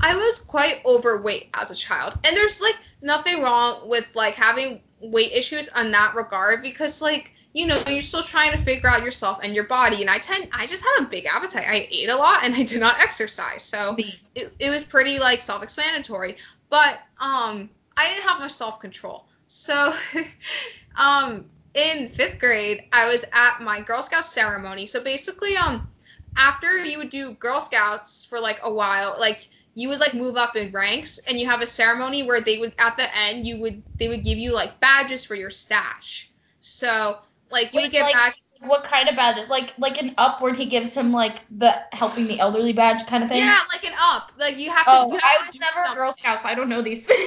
I 0.00 0.14
was 0.14 0.40
quite 0.40 0.80
overweight 0.84 1.50
as 1.54 1.70
a 1.70 1.74
child, 1.74 2.14
and 2.24 2.36
there's 2.36 2.60
like 2.60 2.76
nothing 3.02 3.42
wrong 3.42 3.88
with 3.88 4.06
like 4.14 4.34
having 4.34 4.80
weight 5.00 5.32
issues 5.32 5.68
on 5.70 5.90
that 5.92 6.14
regard 6.14 6.62
because 6.62 7.00
like 7.00 7.34
you 7.52 7.66
know 7.66 7.82
you're 7.86 8.02
still 8.02 8.22
trying 8.22 8.52
to 8.52 8.58
figure 8.58 8.88
out 8.88 9.02
yourself 9.02 9.40
and 9.42 9.54
your 9.54 9.64
body. 9.64 10.00
And 10.00 10.10
I 10.10 10.18
tend, 10.18 10.48
I 10.52 10.66
just 10.66 10.82
had 10.82 11.04
a 11.04 11.08
big 11.08 11.26
appetite. 11.26 11.66
I 11.68 11.88
ate 11.90 12.08
a 12.08 12.16
lot 12.16 12.44
and 12.44 12.54
I 12.54 12.62
did 12.62 12.80
not 12.80 13.00
exercise, 13.00 13.62
so 13.62 13.96
it, 14.34 14.52
it 14.58 14.70
was 14.70 14.84
pretty 14.84 15.18
like 15.18 15.42
self-explanatory. 15.42 16.36
But 16.68 16.98
um 17.20 17.70
i 17.96 18.08
didn't 18.08 18.28
have 18.28 18.40
much 18.40 18.52
self-control. 18.52 19.26
So 19.46 19.94
um 20.96 21.46
in 21.72 22.08
fifth 22.08 22.40
grade 22.40 22.82
i 22.92 23.06
was 23.08 23.24
at 23.32 23.60
my 23.60 23.80
girl 23.80 24.02
scout 24.02 24.26
ceremony. 24.26 24.86
So 24.86 25.02
basically 25.02 25.56
um 25.56 25.88
after 26.36 26.84
you 26.84 26.98
would 26.98 27.10
do 27.10 27.32
girl 27.32 27.60
scouts 27.60 28.24
for 28.24 28.38
like 28.38 28.60
a 28.62 28.72
while 28.72 29.16
like 29.18 29.48
you 29.74 29.88
would 29.88 30.00
like 30.00 30.14
move 30.14 30.36
up 30.36 30.56
in 30.56 30.72
ranks 30.72 31.18
and 31.18 31.38
you 31.38 31.46
have 31.46 31.62
a 31.62 31.66
ceremony 31.66 32.22
where 32.24 32.40
they 32.40 32.58
would 32.58 32.72
at 32.78 32.96
the 32.96 33.16
end 33.16 33.46
you 33.46 33.60
would 33.60 33.82
they 33.98 34.08
would 34.08 34.24
give 34.24 34.38
you 34.38 34.52
like 34.54 34.80
badges 34.80 35.24
for 35.24 35.34
your 35.34 35.50
stash 35.50 36.30
so 36.60 37.16
like 37.50 37.72
you 37.72 37.78
Wait, 37.78 37.84
would 37.84 37.92
get 37.92 38.02
like, 38.02 38.14
badges 38.14 38.38
What 38.60 38.84
kind 38.84 39.08
of 39.08 39.16
badge? 39.16 39.48
Like 39.48 39.72
like 39.78 40.00
an 40.02 40.14
up 40.18 40.40
where 40.42 40.52
he 40.54 40.66
gives 40.66 40.94
him 40.96 41.12
like 41.12 41.38
the 41.50 41.72
helping 41.92 42.26
the 42.26 42.38
elderly 42.40 42.72
badge 42.72 43.06
kind 43.06 43.22
of 43.24 43.30
thing? 43.30 43.40
yeah 43.40 43.58
like 43.72 43.84
an 43.84 43.94
up 43.98 44.32
like 44.38 44.56
you 44.58 44.70
have 44.70 44.88
to 44.90 44.96
Oh, 44.96 45.10
have 45.12 45.22
I 45.22 45.38
was 45.38 45.58
never 45.60 45.92
a. 45.92 45.94
Girl 45.94 46.12
Scout, 46.12 46.40
so 46.40 46.48
I 46.48 46.54
don't 46.54 46.68
know 46.68 46.82
these 46.82 47.04
things. 47.06 47.22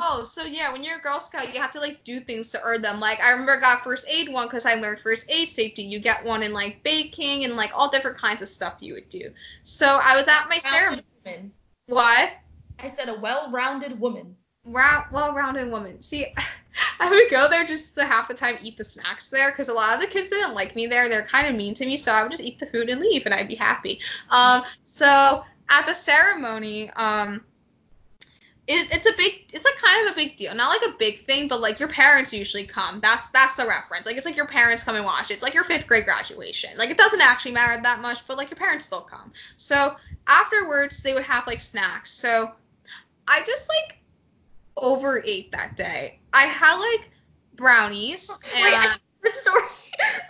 Oh, 0.00 0.24
so 0.24 0.44
yeah, 0.44 0.72
when 0.72 0.82
you're 0.82 0.98
a 0.98 1.00
Girl 1.00 1.20
Scout, 1.20 1.52
you 1.54 1.60
have 1.60 1.70
to 1.72 1.80
like 1.80 2.02
do 2.04 2.20
things 2.20 2.50
to 2.52 2.60
earn 2.62 2.82
them. 2.82 3.00
Like 3.00 3.20
I 3.22 3.30
remember 3.32 3.52
I 3.56 3.60
got 3.60 3.84
first 3.84 4.06
aid 4.08 4.32
one 4.32 4.46
because 4.46 4.64
I 4.66 4.74
learned 4.74 4.98
first 5.00 5.30
aid 5.30 5.48
safety. 5.48 5.82
You 5.82 6.00
get 6.00 6.24
one 6.24 6.42
in 6.42 6.52
like 6.52 6.82
baking 6.82 7.44
and 7.44 7.54
like 7.56 7.70
all 7.74 7.90
different 7.90 8.16
kinds 8.18 8.42
of 8.42 8.48
stuff 8.48 8.78
you 8.80 8.94
would 8.94 9.08
do. 9.10 9.30
So 9.62 10.00
I 10.02 10.16
was 10.16 10.26
at 10.28 10.48
my 10.48 10.58
ceremony. 10.58 11.02
Well-rounded 11.24 11.52
What? 11.90 12.32
I 12.78 12.88
said 12.88 13.08
a 13.08 13.18
well-rounded 13.18 13.98
woman. 13.98 14.36
Ra- 14.64 15.06
well-rounded 15.12 15.70
woman. 15.72 16.00
See, 16.02 16.24
I 17.00 17.10
would 17.10 17.28
go 17.30 17.48
there 17.48 17.66
just 17.66 17.96
the 17.96 18.04
half 18.04 18.28
the 18.28 18.34
time 18.34 18.58
eat 18.62 18.76
the 18.76 18.84
snacks 18.84 19.28
there 19.28 19.50
because 19.50 19.68
a 19.68 19.74
lot 19.74 19.94
of 19.94 20.00
the 20.00 20.06
kids 20.06 20.30
didn't 20.30 20.54
like 20.54 20.76
me 20.76 20.86
there. 20.86 21.08
They're 21.08 21.26
kind 21.26 21.48
of 21.48 21.56
mean 21.56 21.74
to 21.74 21.84
me, 21.84 21.96
so 21.96 22.12
I 22.12 22.22
would 22.22 22.30
just 22.30 22.44
eat 22.44 22.60
the 22.60 22.66
food 22.66 22.90
and 22.90 23.00
leave, 23.00 23.26
and 23.26 23.34
I'd 23.34 23.48
be 23.48 23.56
happy. 23.56 24.00
Um, 24.30 24.62
so 24.84 25.42
at 25.68 25.86
the 25.86 25.92
ceremony, 25.92 26.90
um, 26.90 27.44
it, 28.70 28.88
it's 28.92 29.06
a 29.06 29.12
big, 29.16 29.46
it's 29.52 29.64
like 29.64 29.76
kind 29.76 30.06
of 30.06 30.12
a 30.12 30.16
big 30.16 30.36
deal. 30.36 30.54
Not 30.54 30.68
like 30.68 30.94
a 30.94 30.96
big 30.96 31.24
thing, 31.24 31.48
but 31.48 31.60
like 31.60 31.80
your 31.80 31.88
parents 31.88 32.32
usually 32.32 32.64
come. 32.64 33.00
That's 33.00 33.28
that's 33.30 33.56
the 33.56 33.66
reference. 33.66 34.06
Like 34.06 34.16
it's 34.16 34.26
like 34.26 34.36
your 34.36 34.46
parents 34.46 34.84
come 34.84 34.94
and 34.94 35.04
watch. 35.04 35.32
It's 35.32 35.42
like 35.42 35.54
your 35.54 35.64
fifth 35.64 35.88
grade 35.88 36.04
graduation. 36.04 36.70
Like 36.78 36.90
it 36.90 36.96
doesn't 36.96 37.20
actually 37.20 37.50
matter 37.50 37.82
that 37.82 38.00
much, 38.00 38.24
but 38.28 38.36
like 38.36 38.48
your 38.48 38.58
parents 38.58 38.84
still 38.84 39.00
come. 39.00 39.32
So 39.56 39.96
afterwards, 40.28 41.02
they 41.02 41.14
would 41.14 41.24
have 41.24 41.48
like 41.48 41.60
snacks. 41.60 42.12
So 42.12 42.52
I 43.26 43.42
just 43.42 43.68
like 43.68 43.98
overate 44.76 45.50
that 45.50 45.76
day. 45.76 46.20
I 46.32 46.44
had 46.44 46.76
like 46.76 47.10
brownies 47.56 48.38
Wait, 48.54 48.72
and, 48.72 49.00
the 49.22 49.30
story. 49.30 49.62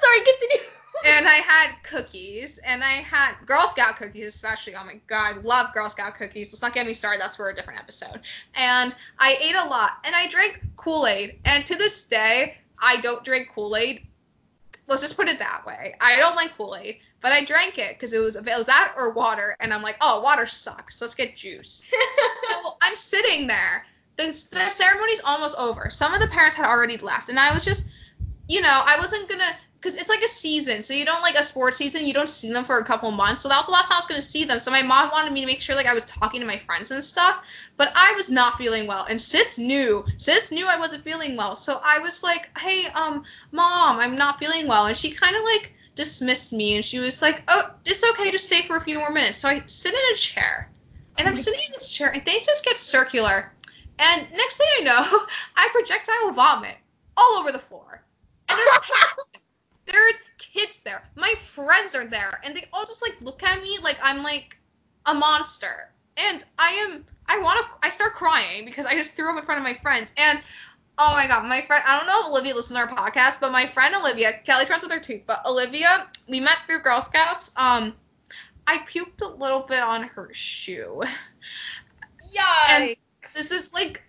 Sorry, 0.01 0.21
continue. 0.23 0.67
And 1.05 1.27
I 1.27 1.37
had 1.37 1.71
cookies 1.83 2.59
and 2.59 2.83
I 2.83 3.03
had 3.03 3.35
Girl 3.47 3.67
Scout 3.67 3.97
cookies 3.97 4.35
especially. 4.35 4.75
Oh 4.77 4.85
my 4.85 5.01
god, 5.07 5.37
I 5.37 5.41
love 5.41 5.73
Girl 5.75 5.89
Scout 5.89 6.15
cookies. 6.17 6.53
Let's 6.53 6.63
not 6.63 6.75
get 6.75 6.87
me 6.87 6.93
started. 6.93 7.21
That's 7.21 7.37
for 7.37 7.49
a 7.49 7.55
different 7.55 7.81
episode. 7.81 8.21
And 8.55 8.95
I 9.19 9.37
ate 9.43 9.55
a 9.55 9.69
lot 9.69 9.93
and 10.05 10.15
I 10.15 10.29
drank 10.29 10.61
Kool-Aid. 10.77 11.41
And 11.45 11.65
to 11.67 11.77
this 11.77 12.05
day, 12.05 12.57
I 12.79 12.99
don't 13.01 13.25
drink 13.25 13.49
Kool-Aid. 13.55 14.07
Let's 14.87 15.03
just 15.03 15.17
put 15.17 15.29
it 15.29 15.39
that 15.39 15.65
way. 15.67 15.95
I 16.01 16.17
don't 16.17 16.35
like 16.35 16.57
Kool-Aid, 16.57 16.99
but 17.21 17.33
I 17.33 17.45
drank 17.45 17.79
it 17.79 17.95
because 17.95 18.13
it 18.13 18.19
was 18.19 18.37
it 18.37 18.45
was 18.45 18.67
that 18.67 18.95
or 18.97 19.13
water, 19.13 19.57
and 19.61 19.73
I'm 19.73 19.83
like, 19.83 19.97
oh, 20.01 20.21
water 20.21 20.47
sucks. 20.47 21.01
Let's 21.01 21.15
get 21.15 21.37
juice. 21.37 21.85
so 22.51 22.77
I'm 22.83 22.97
sitting 22.97 23.47
there. 23.47 23.87
The, 24.17 24.27
the 24.27 24.69
ceremony's 24.69 25.21
almost 25.25 25.57
over. 25.59 25.91
Some 25.91 26.13
of 26.13 26.21
the 26.21 26.27
parents 26.27 26.57
had 26.57 26.67
already 26.67 26.97
left, 26.99 27.29
and 27.29 27.39
I 27.39 27.55
was 27.55 27.65
just, 27.65 27.89
you 28.49 28.61
know, 28.61 28.83
I 28.85 28.99
wasn't 28.99 29.29
gonna, 29.29 29.57
because 29.81 29.97
it's 29.97 30.11
like 30.11 30.23
a 30.23 30.29
season, 30.29 30.83
so 30.83 30.93
you 30.93 31.07
don't 31.07 31.23
like 31.23 31.37
a 31.37 31.43
sports 31.43 31.79
season, 31.79 32.05
you 32.05 32.13
don't 32.13 32.29
see 32.29 32.53
them 32.53 32.65
for 32.65 32.79
a 32.79 32.85
couple 32.85 33.11
months. 33.11 33.43
So 33.43 33.49
that 33.49 33.57
was 33.57 33.67
the 33.67 33.73
last 33.73 33.89
time 33.89 33.97
I 33.97 33.99
was 33.99 34.07
gonna 34.07 34.21
see 34.21 34.45
them. 34.45 34.61
So 34.61 34.71
my 34.71 34.83
mom 34.83 35.11
wanted 35.11 35.33
me 35.33 35.41
to 35.41 35.47
make 35.47 35.63
sure 35.63 35.75
like 35.75 35.87
I 35.87 35.95
was 35.95 36.05
talking 36.05 36.41
to 36.41 36.47
my 36.47 36.59
friends 36.59 36.91
and 36.91 37.03
stuff, 37.03 37.47
but 37.79 37.91
I 37.95 38.13
was 38.17 38.31
not 38.31 38.59
feeling 38.59 38.87
well, 38.87 39.07
and 39.09 39.21
sis 39.21 39.59
knew, 39.59 40.05
sis 40.19 40.53
knew 40.53 40.67
I 40.67 40.79
wasn't 40.79 41.05
feeling 41.05 41.37
well. 41.37 41.57
So 41.57 41.81
I 41.83 42.01
was 42.01 42.23
like, 42.23 42.51
hey, 42.59 42.87
um, 42.95 43.25
mom, 43.53 43.99
I'm 43.99 44.17
not 44.17 44.39
feeling 44.39 44.69
well, 44.69 44.87
and 44.87 44.97
she 44.97 45.13
kind 45.13 45.35
of 45.35 45.43
like 45.45 45.75
dismissed 45.95 46.53
me, 46.53 46.77
and 46.77 46.85
she 46.85 46.99
was 46.99 47.23
like, 47.23 47.43
oh, 47.49 47.75
it's 47.87 48.09
okay, 48.11 48.31
just 48.31 48.47
stay 48.47 48.63
for 48.63 48.77
a 48.77 48.81
few 48.81 48.99
more 48.99 49.11
minutes. 49.11 49.39
So 49.39 49.49
I 49.49 49.63
sit 49.67 49.95
in 49.95 50.01
a 50.13 50.17
chair. 50.17 50.71
And 51.19 51.29
I'm 51.29 51.37
sitting 51.37 51.61
in 51.67 51.73
this 51.73 51.93
chair, 51.93 52.11
and 52.11 52.25
things 52.25 52.47
just 52.47 52.65
get 52.65 52.79
circular. 52.79 53.53
And 53.99 54.27
next 54.33 54.57
thing 54.57 54.69
I 54.79 54.83
know, 54.83 55.27
I 55.57 55.69
projectile 55.71 56.33
vomit 56.33 56.77
all 57.17 57.39
over 57.41 57.53
the 57.53 57.59
floor. 57.59 58.03
And 58.49 58.59
there's. 58.59 58.91
there's 59.91 60.15
kids 60.39 60.79
there. 60.81 61.09
My 61.17 61.35
friends 61.39 61.95
are 61.95 62.07
there, 62.07 62.41
and 62.45 62.57
they 62.57 62.65
all 62.73 62.85
just 62.85 63.03
like 63.03 63.21
look 63.23 63.43
at 63.43 63.63
me 63.63 63.79
like 63.83 63.99
I'm 64.03 64.23
like 64.23 64.59
a 65.07 65.15
monster. 65.15 65.93
And 66.17 66.45
I 66.59 66.71
am 66.73 67.05
I 67.27 67.39
want 67.39 67.61
to 67.61 67.87
I 67.87 67.91
start 67.91 68.15
crying 68.15 68.65
because 68.65 68.87
I 68.87 68.95
just 68.95 69.13
threw 69.13 69.31
up 69.31 69.39
in 69.39 69.45
front 69.45 69.59
of 69.59 69.65
my 69.65 69.75
friends. 69.83 70.13
And 70.17 70.41
oh 70.99 71.13
my 71.15 71.27
god, 71.27 71.47
my 71.49 71.63
friend 71.63 71.83
I 71.87 71.99
don't 71.99 72.07
know 72.07 72.21
if 72.21 72.27
Olivia 72.27 72.55
listens 72.55 72.79
to 72.79 72.85
our 72.85 72.89
podcast, 72.89 73.41
but 73.41 73.53
my 73.53 73.67
friend 73.67 73.95
Olivia, 73.95 74.33
Kelly's 74.45 74.69
friends 74.69 74.83
with 74.83 74.93
her 74.93 75.01
too, 75.01 75.21
but 75.27 75.45
Olivia, 75.47 76.07
we 76.29 76.41
met 76.41 76.59
through 76.67 76.81
Girl 76.81 77.01
Scouts. 77.03 77.53
Um 77.57 77.95
I 78.67 78.79
puked 78.79 79.23
a 79.23 79.37
little 79.37 79.61
bit 79.61 79.83
on 79.83 80.05
her 80.05 80.31
shoe. 80.33 81.03
Yikes. 82.37 82.97
This 83.35 83.53
is 83.53 83.73
like 83.73 84.03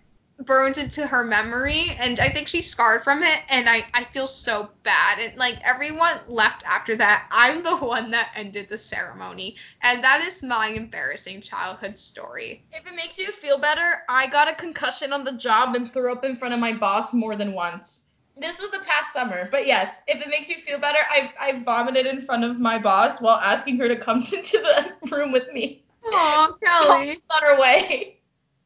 burned 0.44 0.78
into 0.78 1.06
her 1.06 1.24
memory 1.24 1.90
and 1.98 2.18
I 2.20 2.28
think 2.28 2.48
she's 2.48 2.68
scarred 2.68 3.02
from 3.02 3.22
it 3.22 3.40
and 3.48 3.68
I, 3.68 3.84
I 3.94 4.04
feel 4.04 4.26
so 4.26 4.70
bad. 4.82 5.18
And 5.18 5.36
like 5.36 5.58
everyone 5.62 6.18
left 6.28 6.64
after 6.66 6.96
that. 6.96 7.28
I'm 7.30 7.62
the 7.62 7.76
one 7.76 8.10
that 8.10 8.32
ended 8.34 8.68
the 8.68 8.78
ceremony. 8.78 9.56
And 9.82 10.02
that 10.04 10.22
is 10.22 10.42
my 10.42 10.68
embarrassing 10.68 11.40
childhood 11.40 11.98
story. 11.98 12.64
If 12.72 12.86
it 12.86 12.94
makes 12.94 13.18
you 13.18 13.32
feel 13.32 13.58
better, 13.58 14.02
I 14.08 14.26
got 14.26 14.50
a 14.50 14.54
concussion 14.54 15.12
on 15.12 15.24
the 15.24 15.32
job 15.32 15.74
and 15.74 15.92
threw 15.92 16.12
up 16.12 16.24
in 16.24 16.36
front 16.36 16.54
of 16.54 16.60
my 16.60 16.72
boss 16.72 17.12
more 17.14 17.36
than 17.36 17.52
once. 17.52 18.02
This 18.36 18.60
was 18.60 18.70
the 18.70 18.78
past 18.80 19.12
summer, 19.12 19.48
but 19.52 19.66
yes, 19.66 20.00
if 20.06 20.20
it 20.20 20.28
makes 20.30 20.48
you 20.48 20.56
feel 20.56 20.78
better, 20.78 20.98
I, 21.10 21.32
I 21.38 21.62
vomited 21.62 22.06
in 22.06 22.24
front 22.24 22.44
of 22.44 22.58
my 22.58 22.78
boss 22.78 23.20
while 23.20 23.36
asking 23.36 23.78
her 23.78 23.88
to 23.88 23.96
come 23.96 24.18
into 24.32 24.58
the 24.58 25.14
room 25.14 25.32
with 25.32 25.52
me. 25.52 25.82
Aw, 26.06 26.52
Kelly. 26.64 27.18
on 27.30 27.42
her 27.42 27.60
way. 27.60 28.18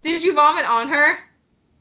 Did 0.03 0.22
you 0.22 0.35
vomit 0.35 0.68
on 0.68 0.89
her? 0.89 1.18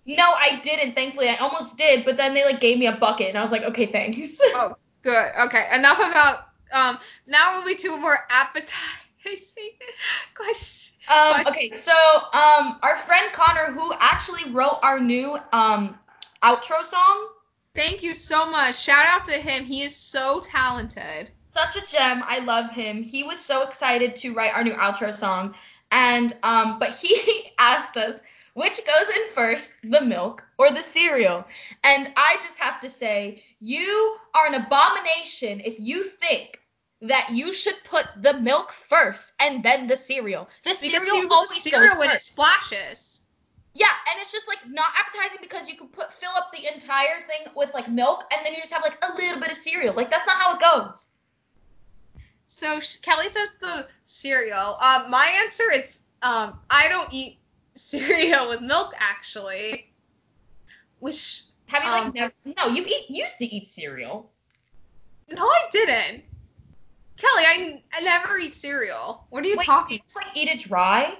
No, 0.05 0.23
I 0.31 0.59
didn't. 0.63 0.95
Thankfully, 0.95 1.29
I 1.29 1.35
almost 1.35 1.77
did, 1.77 2.05
but 2.05 2.17
then 2.17 2.33
they 2.33 2.43
like 2.45 2.59
gave 2.61 2.77
me 2.77 2.87
a 2.87 2.95
bucket, 2.95 3.29
and 3.29 3.37
I 3.37 3.41
was 3.41 3.51
like, 3.51 3.63
okay, 3.63 3.85
thanks. 3.87 4.39
Oh, 4.53 4.75
good. 5.03 5.31
Okay, 5.45 5.67
enough 5.73 5.99
about 5.99 6.47
um 6.71 6.97
now 7.27 7.55
we'll 7.55 7.65
be 7.67 7.75
to 7.75 7.93
a 7.93 7.97
more 7.97 8.17
appetizing 8.29 9.73
question. 10.35 10.93
Um, 11.07 11.41
okay, 11.47 11.75
so 11.75 11.91
um, 11.91 12.79
our 12.81 12.95
friend 12.97 13.31
Connor, 13.33 13.71
who 13.71 13.93
actually 13.99 14.51
wrote 14.51 14.79
our 14.81 14.99
new 14.99 15.37
um 15.53 15.97
outro 16.43 16.83
song, 16.83 17.27
Thank 17.75 18.03
you 18.03 18.13
so 18.15 18.49
much. 18.49 18.79
Shout 18.79 19.05
out 19.05 19.25
to 19.25 19.33
him. 19.33 19.65
He 19.65 19.83
is 19.83 19.95
so 19.95 20.39
talented. 20.39 21.29
such 21.53 21.75
a 21.75 21.85
gem. 21.85 22.23
I 22.25 22.39
love 22.39 22.71
him. 22.71 23.03
He 23.03 23.23
was 23.23 23.39
so 23.39 23.63
excited 23.63 24.15
to 24.17 24.33
write 24.33 24.55
our 24.55 24.63
new 24.63 24.73
outro 24.73 25.13
song, 25.13 25.55
and 25.91 26.33
um, 26.43 26.79
but 26.79 26.91
he 26.91 27.51
asked 27.59 27.97
us 27.97 28.19
which 28.55 28.79
goes 28.87 29.09
in 29.09 29.33
first, 29.33 29.73
the 29.83 30.01
milk 30.01 30.41
or 30.57 30.71
the 30.71 30.81
cereal, 30.81 31.45
and 31.83 32.11
I 32.15 32.37
just 32.41 32.57
have 32.57 32.81
to 32.81 32.89
say, 32.89 33.43
you 33.59 34.17
are 34.33 34.47
an 34.47 34.55
abomination 34.55 35.61
if 35.63 35.75
you 35.79 36.03
think. 36.03 36.59
That 37.01 37.29
you 37.29 37.53
should 37.53 37.75
put 37.83 38.07
the 38.21 38.39
milk 38.39 38.71
first 38.71 39.33
and 39.39 39.61
then 39.61 39.85
the 39.85 39.97
cereal. 39.97 40.47
The 40.63 40.73
cereal 40.73 41.17
you 41.17 41.27
always 41.29 41.49
put 41.49 41.57
cereal 41.57 41.99
when 41.99 42.09
it 42.09 42.21
splashes. 42.21 43.21
Yeah, 43.75 43.91
and 44.09 44.21
it's 44.21 44.31
just 44.31 44.47
like 44.47 44.59
not 44.67 44.87
appetizing 44.97 45.39
because 45.41 45.67
you 45.69 45.75
can 45.75 45.89
put 45.89 46.11
fill 46.13 46.31
up 46.35 46.51
the 46.53 46.73
entire 46.73 47.27
thing 47.27 47.53
with 47.55 47.69
like 47.73 47.89
milk 47.89 48.23
and 48.31 48.43
then 48.45 48.53
you 48.53 48.61
just 48.61 48.71
have 48.71 48.81
like 48.81 48.97
a 49.03 49.13
little 49.21 49.39
bit 49.39 49.51
of 49.51 49.57
cereal. 49.57 49.93
Like 49.93 50.09
that's 50.09 50.25
not 50.25 50.37
how 50.37 50.55
it 50.55 50.61
goes. 50.61 51.09
So 52.45 52.79
Kelly 53.01 53.27
says 53.27 53.57
the 53.59 53.87
cereal. 54.05 54.77
Um, 54.81 55.11
my 55.11 55.41
answer 55.43 55.69
is 55.73 56.05
um, 56.23 56.57
I 56.71 56.87
don't 56.87 57.13
eat 57.13 57.37
cereal 57.75 58.49
with 58.49 58.61
milk 58.61 58.93
actually. 58.97 59.91
Which 60.99 61.43
Have 61.67 61.83
you 61.83 61.89
Um, 61.89 62.05
like 62.05 62.13
never? 62.13 62.33
No, 62.57 62.67
you 62.67 62.83
eat 62.85 63.09
used 63.09 63.37
to 63.39 63.45
eat 63.45 63.67
cereal. 63.67 64.31
no, 65.29 65.43
I 65.45 65.67
didn't. 65.71 66.23
Kelly, 67.17 67.43
I, 67.47 67.83
I 67.93 68.01
never 68.01 68.37
eat 68.37 68.53
cereal. 68.53 69.25
What 69.29 69.43
are 69.45 69.47
you 69.47 69.55
Wait, 69.57 69.65
talking? 69.65 69.97
You 69.97 70.03
just 70.03 70.15
like 70.15 70.35
eat 70.35 70.49
it 70.49 70.59
dry. 70.59 71.17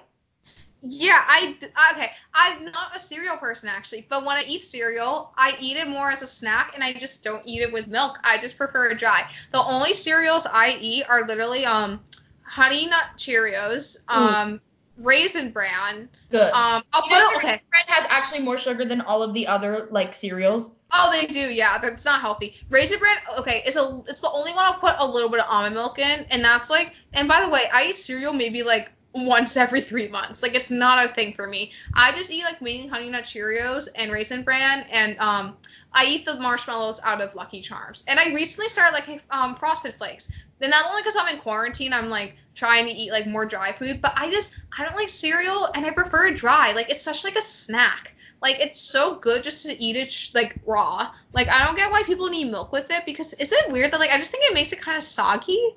Yeah, 0.87 1.19
I 1.25 1.55
okay. 1.93 2.11
I'm 2.33 2.65
not 2.65 2.95
a 2.95 2.99
cereal 2.99 3.37
person 3.37 3.69
actually, 3.69 4.05
but 4.07 4.23
when 4.23 4.37
I 4.37 4.43
eat 4.47 4.61
cereal, 4.61 5.33
I 5.35 5.57
eat 5.59 5.77
it 5.77 5.87
more 5.87 6.11
as 6.11 6.21
a 6.21 6.27
snack, 6.27 6.75
and 6.75 6.83
I 6.83 6.93
just 6.93 7.23
don't 7.23 7.41
eat 7.45 7.61
it 7.61 7.73
with 7.73 7.87
milk. 7.87 8.19
I 8.23 8.37
just 8.37 8.55
prefer 8.57 8.91
it 8.91 8.99
dry. 8.99 9.27
The 9.51 9.63
only 9.63 9.93
cereals 9.93 10.45
I 10.45 10.77
eat 10.79 11.05
are 11.09 11.25
literally 11.25 11.65
um, 11.65 12.01
Honey 12.43 12.85
Nut 12.85 13.05
Cheerios, 13.17 13.97
um, 14.07 14.61
Raisin 14.97 15.51
Bran. 15.51 16.09
Good. 16.29 16.51
Um, 16.51 16.83
I'll 16.93 17.03
you 17.03 17.09
put 17.09 17.19
know, 17.19 17.29
it 17.31 17.37
okay. 17.37 17.61
bread 17.69 17.85
has 17.87 18.07
actually 18.09 18.41
more 18.41 18.57
sugar 18.57 18.85
than 18.85 19.01
all 19.01 19.21
of 19.21 19.33
the 19.33 19.47
other 19.47 19.87
like 19.91 20.13
cereals. 20.13 20.71
Oh, 20.91 21.11
they 21.11 21.27
do, 21.27 21.51
yeah. 21.51 21.79
It's 21.83 22.05
not 22.05 22.21
healthy. 22.21 22.55
Raisin 22.69 22.99
Bran, 22.99 23.17
okay, 23.39 23.63
it's 23.65 23.75
a 23.75 24.01
it's 24.07 24.21
the 24.21 24.29
only 24.31 24.51
one 24.53 24.63
I'll 24.65 24.79
put 24.79 24.95
a 24.97 25.05
little 25.05 25.29
bit 25.29 25.39
of 25.41 25.47
almond 25.49 25.75
milk 25.75 25.99
in, 25.99 26.25
and 26.31 26.43
that's 26.43 26.69
like. 26.69 26.93
And 27.13 27.27
by 27.27 27.41
the 27.41 27.49
way, 27.49 27.63
I 27.73 27.87
eat 27.87 27.95
cereal 27.95 28.33
maybe 28.33 28.63
like 28.63 28.91
once 29.15 29.55
every 29.55 29.79
three 29.79 30.09
months. 30.09 30.43
Like 30.43 30.55
it's 30.55 30.69
not 30.69 31.03
a 31.03 31.07
thing 31.07 31.33
for 31.33 31.47
me. 31.47 31.71
I 31.93 32.11
just 32.11 32.29
eat 32.31 32.43
like 32.43 32.61
mainly 32.61 32.87
Honey 32.87 33.09
Nut 33.09 33.23
Cheerios 33.23 33.87
and 33.95 34.11
Raisin 34.11 34.43
Bran, 34.43 34.85
and 34.91 35.17
um, 35.19 35.57
I 35.93 36.05
eat 36.05 36.25
the 36.25 36.35
marshmallows 36.35 36.99
out 37.03 37.21
of 37.21 37.33
Lucky 37.33 37.61
Charms. 37.61 38.03
And 38.07 38.19
I 38.19 38.33
recently 38.33 38.67
started 38.67 38.93
like 38.93 39.21
um 39.31 39.55
Frosted 39.55 39.93
Flakes. 39.93 40.43
And 40.61 40.71
not 40.71 40.85
only 40.89 41.01
because 41.01 41.15
I'm 41.17 41.33
in 41.33 41.39
quarantine, 41.39 41.93
I'm 41.93 42.09
like 42.09 42.35
trying 42.55 42.87
to 42.87 42.91
eat 42.91 43.11
like 43.11 43.27
more 43.27 43.45
dry 43.45 43.71
food, 43.71 44.01
but 44.01 44.13
I 44.15 44.29
just 44.29 44.59
I 44.77 44.83
don't 44.83 44.95
like 44.95 45.09
cereal, 45.09 45.69
and 45.73 45.85
I 45.85 45.91
prefer 45.91 46.31
dry. 46.31 46.73
Like 46.73 46.89
it's 46.89 47.01
such 47.01 47.23
like 47.23 47.37
a 47.37 47.41
snack. 47.41 48.15
Like 48.41 48.59
it's 48.59 48.79
so 48.79 49.17
good 49.19 49.43
just 49.43 49.65
to 49.65 49.81
eat 49.81 49.95
it 49.95 50.11
sh- 50.11 50.35
like 50.35 50.59
raw. 50.65 51.09
Like 51.31 51.47
I 51.47 51.65
don't 51.65 51.77
get 51.77 51.89
why 51.89 52.03
people 52.03 52.29
need 52.29 52.51
milk 52.51 52.73
with 52.73 52.91
it 52.91 53.05
because 53.05 53.33
is 53.33 53.53
it 53.53 53.71
weird 53.71 53.91
that 53.91 53.99
like 53.99 54.11
I 54.11 54.17
just 54.17 54.31
think 54.31 54.43
it 54.43 54.53
makes 54.53 54.73
it 54.73 54.81
kind 54.81 54.97
of 54.97 55.03
soggy. 55.03 55.75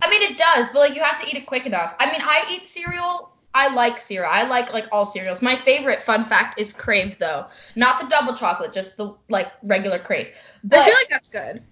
I 0.00 0.10
mean, 0.10 0.22
it 0.22 0.38
does, 0.38 0.68
but 0.70 0.78
like 0.78 0.94
you 0.94 1.02
have 1.02 1.20
to 1.22 1.28
eat 1.28 1.34
it 1.34 1.46
quick 1.46 1.66
enough. 1.66 1.94
I 1.98 2.10
mean, 2.10 2.20
I 2.22 2.44
eat 2.50 2.64
cereal. 2.64 3.30
I 3.54 3.72
like 3.74 3.98
cereal. 3.98 4.30
I 4.32 4.44
like 4.44 4.72
like 4.72 4.86
all 4.92 5.04
cereals. 5.04 5.42
My 5.42 5.56
favorite 5.56 6.02
fun 6.02 6.24
fact 6.24 6.60
is 6.60 6.72
Krave 6.72 7.18
though, 7.18 7.46
not 7.74 8.00
the 8.00 8.06
double 8.06 8.34
chocolate, 8.34 8.72
just 8.72 8.96
the 8.96 9.14
like 9.28 9.50
regular 9.62 9.98
Krave. 9.98 10.28
But 10.62 10.80
I 10.80 10.84
feel 10.84 10.94
like 10.94 11.08
that's 11.10 11.30
good. 11.30 11.62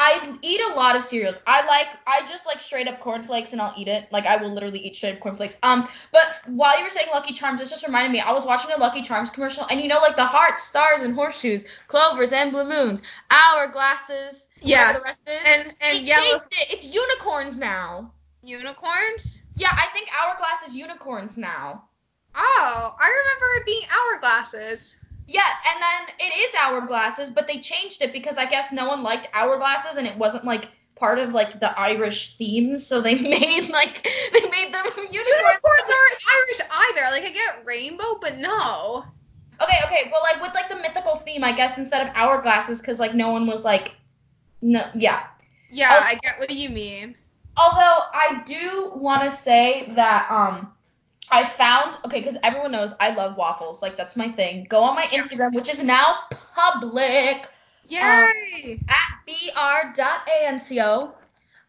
I 0.00 0.38
eat 0.42 0.60
a 0.60 0.74
lot 0.74 0.94
of 0.96 1.02
cereals. 1.02 1.40
I 1.46 1.66
like 1.66 1.88
I 2.06 2.20
just 2.30 2.46
like 2.46 2.60
straight 2.60 2.86
up 2.86 3.00
cornflakes 3.00 3.52
and 3.52 3.60
I'll 3.60 3.74
eat 3.76 3.88
it. 3.88 4.06
Like 4.12 4.26
I 4.26 4.36
will 4.36 4.50
literally 4.54 4.78
eat 4.78 4.94
straight 4.96 5.14
up 5.16 5.20
cornflakes. 5.20 5.58
Um, 5.62 5.88
but 6.12 6.22
while 6.46 6.78
you 6.78 6.84
were 6.84 6.90
saying 6.90 7.08
Lucky 7.12 7.34
Charms, 7.34 7.60
this 7.60 7.68
just 7.70 7.84
reminded 7.84 8.12
me. 8.12 8.20
I 8.20 8.32
was 8.32 8.44
watching 8.44 8.70
a 8.70 8.78
Lucky 8.78 9.02
Charms 9.02 9.30
commercial, 9.30 9.66
and 9.70 9.80
you 9.80 9.88
know 9.88 9.98
like 10.00 10.16
the 10.16 10.24
hearts, 10.24 10.62
stars, 10.62 11.00
and 11.02 11.14
horseshoes, 11.14 11.66
clovers, 11.88 12.32
and 12.32 12.52
blue 12.52 12.64
moons, 12.64 13.02
hourglasses. 13.30 14.46
Yes. 14.62 15.02
whatever 15.02 15.16
the 15.26 15.30
rest 15.32 15.42
is. 15.42 15.48
And 15.48 15.74
They 15.80 15.98
and 15.98 16.06
yellow 16.06 16.22
changed 16.22 16.46
it. 16.52 16.72
It's 16.72 16.86
unicorns 16.86 17.58
now. 17.58 18.12
unicorns. 18.42 19.46
Yeah, 19.56 19.70
I 19.72 19.86
think 19.92 20.08
hourglass 20.16 20.68
is 20.68 20.76
unicorns 20.76 21.36
now. 21.36 21.84
Oh, 22.34 22.96
I 23.00 23.08
remember 23.08 23.46
it 23.56 23.66
being 23.66 23.82
hourglasses. 23.82 24.96
Yeah, 25.28 25.42
and 25.42 25.82
then 25.82 26.14
it 26.18 26.32
is 26.38 26.54
hourglasses, 26.54 27.34
but 27.34 27.46
they 27.46 27.58
changed 27.60 28.02
it 28.02 28.14
because 28.14 28.38
I 28.38 28.46
guess 28.46 28.72
no 28.72 28.88
one 28.88 29.02
liked 29.02 29.30
hourglasses 29.32 29.96
and 29.98 30.06
it 30.06 30.16
wasn't 30.16 30.46
like 30.46 30.68
part 30.96 31.18
of 31.18 31.32
like 31.32 31.60
the 31.60 31.78
Irish 31.78 32.36
themes, 32.36 32.86
so 32.86 33.02
they 33.02 33.14
made 33.20 33.68
like 33.68 34.02
they 34.32 34.48
made 34.50 34.72
them 34.72 34.86
unicorns. 34.96 35.12
Unicorns 35.12 35.90
aren't 35.90 36.18
Irish 36.34 36.60
either. 36.70 37.02
Like 37.12 37.24
I 37.24 37.30
get 37.30 37.64
rainbow, 37.66 38.18
but 38.22 38.38
no. 38.38 39.04
Okay, 39.60 39.76
okay, 39.86 40.10
but 40.10 40.22
like 40.22 40.40
with 40.40 40.54
like 40.54 40.70
the 40.70 40.76
mythical 40.76 41.16
theme, 41.16 41.44
I 41.44 41.52
guess 41.52 41.76
instead 41.76 42.06
of 42.06 42.14
hourglasses, 42.14 42.80
because 42.80 42.98
like 42.98 43.14
no 43.14 43.30
one 43.30 43.46
was 43.46 43.64
like, 43.64 43.94
no, 44.62 44.88
yeah. 44.94 45.24
Yeah, 45.70 45.88
Oh. 45.90 46.04
I 46.06 46.14
get 46.22 46.38
what 46.38 46.50
you 46.50 46.70
mean. 46.70 47.14
Although 47.58 47.98
I 48.14 48.42
do 48.46 48.92
want 48.94 49.24
to 49.24 49.30
say 49.36 49.92
that 49.94 50.30
um 50.30 50.72
I 51.30 51.44
found 51.44 51.96
okay 52.04 52.20
because 52.20 52.38
everyone 52.42 52.72
knows 52.72 52.94
I 53.00 53.14
love 53.14 53.36
waffles 53.36 53.82
like 53.82 53.96
that's 53.96 54.16
my 54.16 54.28
thing. 54.28 54.66
Go 54.68 54.80
on 54.80 54.94
my. 54.96 55.02
Instagram 55.04 55.54
which 55.54 55.68
is 55.68 55.82
now 55.82 56.20
public 56.54 57.48
Yay! 57.88 58.80
at 58.88 59.94
br.anco. 59.94 61.14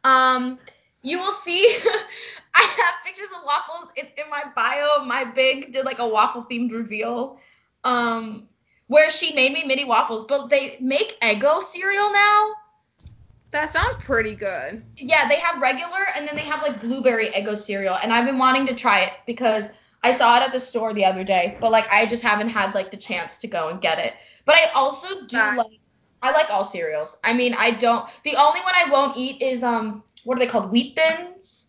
Um 0.04 0.60
you 1.02 1.18
will 1.18 1.34
see 1.34 1.78
I 2.56 2.62
have 2.62 3.06
pictures 3.06 3.30
of 3.38 3.44
waffles. 3.46 3.92
It's 3.96 4.12
in 4.22 4.30
my 4.30 4.44
bio. 4.56 5.04
My 5.06 5.24
big 5.24 5.72
did 5.74 5.86
like 5.86 6.00
a 6.00 6.08
waffle 6.08 6.46
themed 6.50 6.72
reveal. 6.72 7.40
Um 7.84 8.48
where 8.88 9.12
she 9.12 9.34
made 9.36 9.54
me 9.54 9.64
mini 9.66 9.86
waffles, 9.86 10.26
but 10.26 10.48
they 10.50 10.78
make 10.82 11.20
Eggo 11.22 11.62
cereal 11.62 12.12
now. 12.12 12.54
That 13.52 13.74
sounds 13.74 13.96
pretty 14.02 14.36
good. 14.36 14.84
Yeah, 14.98 15.28
they 15.28 15.40
have 15.40 15.62
regular 15.62 16.06
and 16.16 16.28
then 16.28 16.36
they 16.36 16.44
have 16.44 16.62
like 16.62 16.82
blueberry 16.82 17.28
Eggo 17.28 17.58
cereal, 17.58 17.98
and 18.02 18.14
I've 18.14 18.26
been 18.26 18.38
wanting 18.38 18.68
to 18.68 18.76
try 18.76 19.02
it 19.02 19.14
because 19.26 19.70
I 20.04 20.12
saw 20.14 20.38
it 20.38 20.44
at 20.44 20.52
the 20.52 20.60
store 20.60 20.94
the 20.94 21.06
other 21.06 21.24
day, 21.24 21.58
but 21.60 21.72
like 21.72 21.88
I 21.92 22.06
just 22.06 22.24
haven't 22.24 22.50
had 22.50 22.74
like 22.74 22.92
the 22.92 22.98
chance 22.98 23.40
to 23.40 23.48
go 23.48 23.70
and 23.70 23.82
get 23.82 24.00
it. 24.00 24.14
But 24.46 24.56
I 24.56 24.72
also 24.76 25.26
do 25.28 25.38
Right. 25.38 25.58
like 25.58 25.80
I 26.22 26.32
like 26.32 26.50
all 26.50 26.66
cereals. 26.66 27.18
I 27.24 27.34
mean, 27.34 27.56
I 27.58 27.72
don't. 27.72 28.08
The 28.24 28.36
only 28.36 28.60
one 28.62 28.74
I 28.76 28.90
won't 28.92 29.18
eat 29.18 29.42
is 29.42 29.64
um 29.64 30.04
what 30.24 30.38
are 30.38 30.40
they 30.40 30.48
called? 30.48 30.72
Wheat 30.72 30.96
thins. 30.96 31.68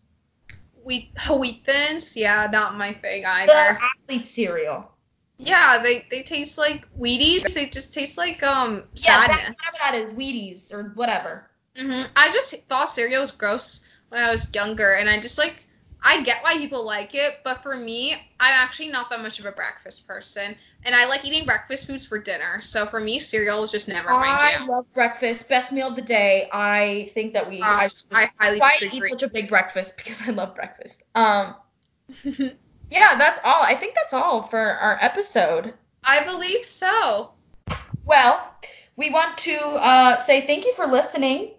Wheat 0.83 1.11
wheat 1.29 1.63
thins, 1.65 2.15
yeah, 2.15 2.47
not 2.51 2.75
my 2.75 2.93
thing 2.93 3.25
either. 3.25 3.51
The 3.53 3.77
athlete 4.09 4.27
cereal. 4.27 4.91
Yeah, 5.37 5.79
they 5.81 6.05
they 6.11 6.23
taste 6.23 6.57
like 6.57 6.85
Wheaties. 6.99 7.53
They 7.53 7.67
just 7.67 7.93
taste 7.93 8.17
like 8.17 8.43
um 8.43 8.83
Yeah, 8.95 9.27
sadness. 9.27 9.41
that, 9.41 9.55
whatever 9.57 9.77
that 9.79 9.95
is, 9.95 10.17
Wheaties 10.17 10.73
or 10.73 10.91
whatever. 10.95 11.49
Hmm 11.77 12.03
I 12.15 12.31
just 12.33 12.53
thought 12.67 12.89
cereal 12.89 13.21
was 13.21 13.31
gross 13.31 13.87
when 14.09 14.23
I 14.23 14.31
was 14.31 14.53
younger, 14.53 14.93
and 14.93 15.09
I 15.09 15.19
just 15.19 15.37
like 15.37 15.65
I 16.03 16.23
get 16.23 16.43
why 16.43 16.57
people 16.57 16.83
like 16.83 17.13
it, 17.13 17.33
but 17.43 17.61
for 17.61 17.75
me, 17.75 18.13
I'm 18.13 18.53
actually 18.53 18.89
not 18.89 19.11
that 19.11 19.21
much 19.21 19.39
of 19.39 19.45
a 19.45 19.51
breakfast 19.51 20.07
person, 20.07 20.55
and 20.83 20.95
I 20.95 21.07
like 21.07 21.23
eating 21.25 21.45
breakfast 21.45 21.85
foods 21.85 22.05
for 22.05 22.17
dinner. 22.17 22.59
So 22.61 22.85
for 22.85 22.99
me, 22.99 23.19
cereal 23.19 23.61
was 23.61 23.71
just 23.71 23.87
never 23.87 24.09
my 24.09 24.37
jam. 24.39 24.63
I 24.63 24.65
love 24.65 24.91
breakfast. 24.93 25.47
Best 25.47 25.71
meal 25.71 25.89
of 25.89 25.95
the 25.95 26.01
day. 26.01 26.49
I 26.51 27.11
think 27.13 27.33
that 27.33 27.47
we. 27.47 27.61
Uh, 27.61 27.65
I, 27.65 27.87
should 27.87 28.05
I 28.11 28.31
highly 28.39 28.59
why 28.59 28.77
I 28.81 28.89
eat 28.91 29.03
such 29.09 29.23
a 29.23 29.29
big 29.29 29.49
breakfast 29.49 29.95
because 29.97 30.21
I 30.21 30.31
love 30.31 30.55
breakfast. 30.55 31.03
Um. 31.15 31.55
Yeah, 32.91 33.15
that's 33.17 33.39
all. 33.45 33.63
I 33.63 33.75
think 33.75 33.95
that's 33.95 34.11
all 34.11 34.43
for 34.43 34.59
our 34.59 34.97
episode. 34.99 35.73
I 36.03 36.25
believe 36.25 36.65
so. 36.65 37.31
Well, 38.03 38.53
we 38.97 39.09
want 39.09 39.37
to 39.39 39.55
uh, 39.55 40.17
say 40.17 40.45
thank 40.45 40.65
you 40.65 40.73
for 40.73 40.85
listening. 40.85 41.51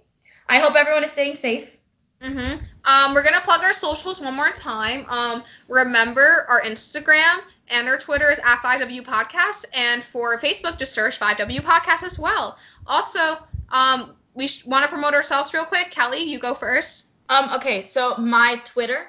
I 0.52 0.58
hope 0.58 0.74
everyone 0.74 1.02
is 1.02 1.10
staying 1.10 1.36
safe. 1.36 1.78
Mm-hmm. 2.20 2.62
Um, 2.84 3.14
we're 3.14 3.22
gonna 3.22 3.40
plug 3.40 3.62
our 3.62 3.72
socials 3.72 4.20
one 4.20 4.36
more 4.36 4.50
time. 4.50 5.06
Um, 5.08 5.44
remember 5.66 6.44
our 6.46 6.60
Instagram 6.60 7.40
and 7.68 7.88
our 7.88 7.96
Twitter 7.96 8.30
is 8.30 8.38
at 8.38 8.58
5W 8.58 9.02
Podcast, 9.02 9.64
and 9.74 10.02
for 10.02 10.38
Facebook, 10.38 10.78
just 10.78 10.92
search 10.92 11.18
5W 11.18 11.60
Podcast 11.60 12.02
as 12.02 12.18
well. 12.18 12.58
Also, 12.86 13.38
um, 13.70 14.14
we 14.34 14.46
sh- 14.46 14.66
want 14.66 14.84
to 14.84 14.90
promote 14.90 15.14
ourselves 15.14 15.54
real 15.54 15.64
quick. 15.64 15.90
Kelly, 15.90 16.22
you 16.24 16.38
go 16.38 16.52
first. 16.52 17.08
Um, 17.30 17.48
okay, 17.54 17.80
so 17.80 18.18
my 18.18 18.60
Twitter, 18.66 19.06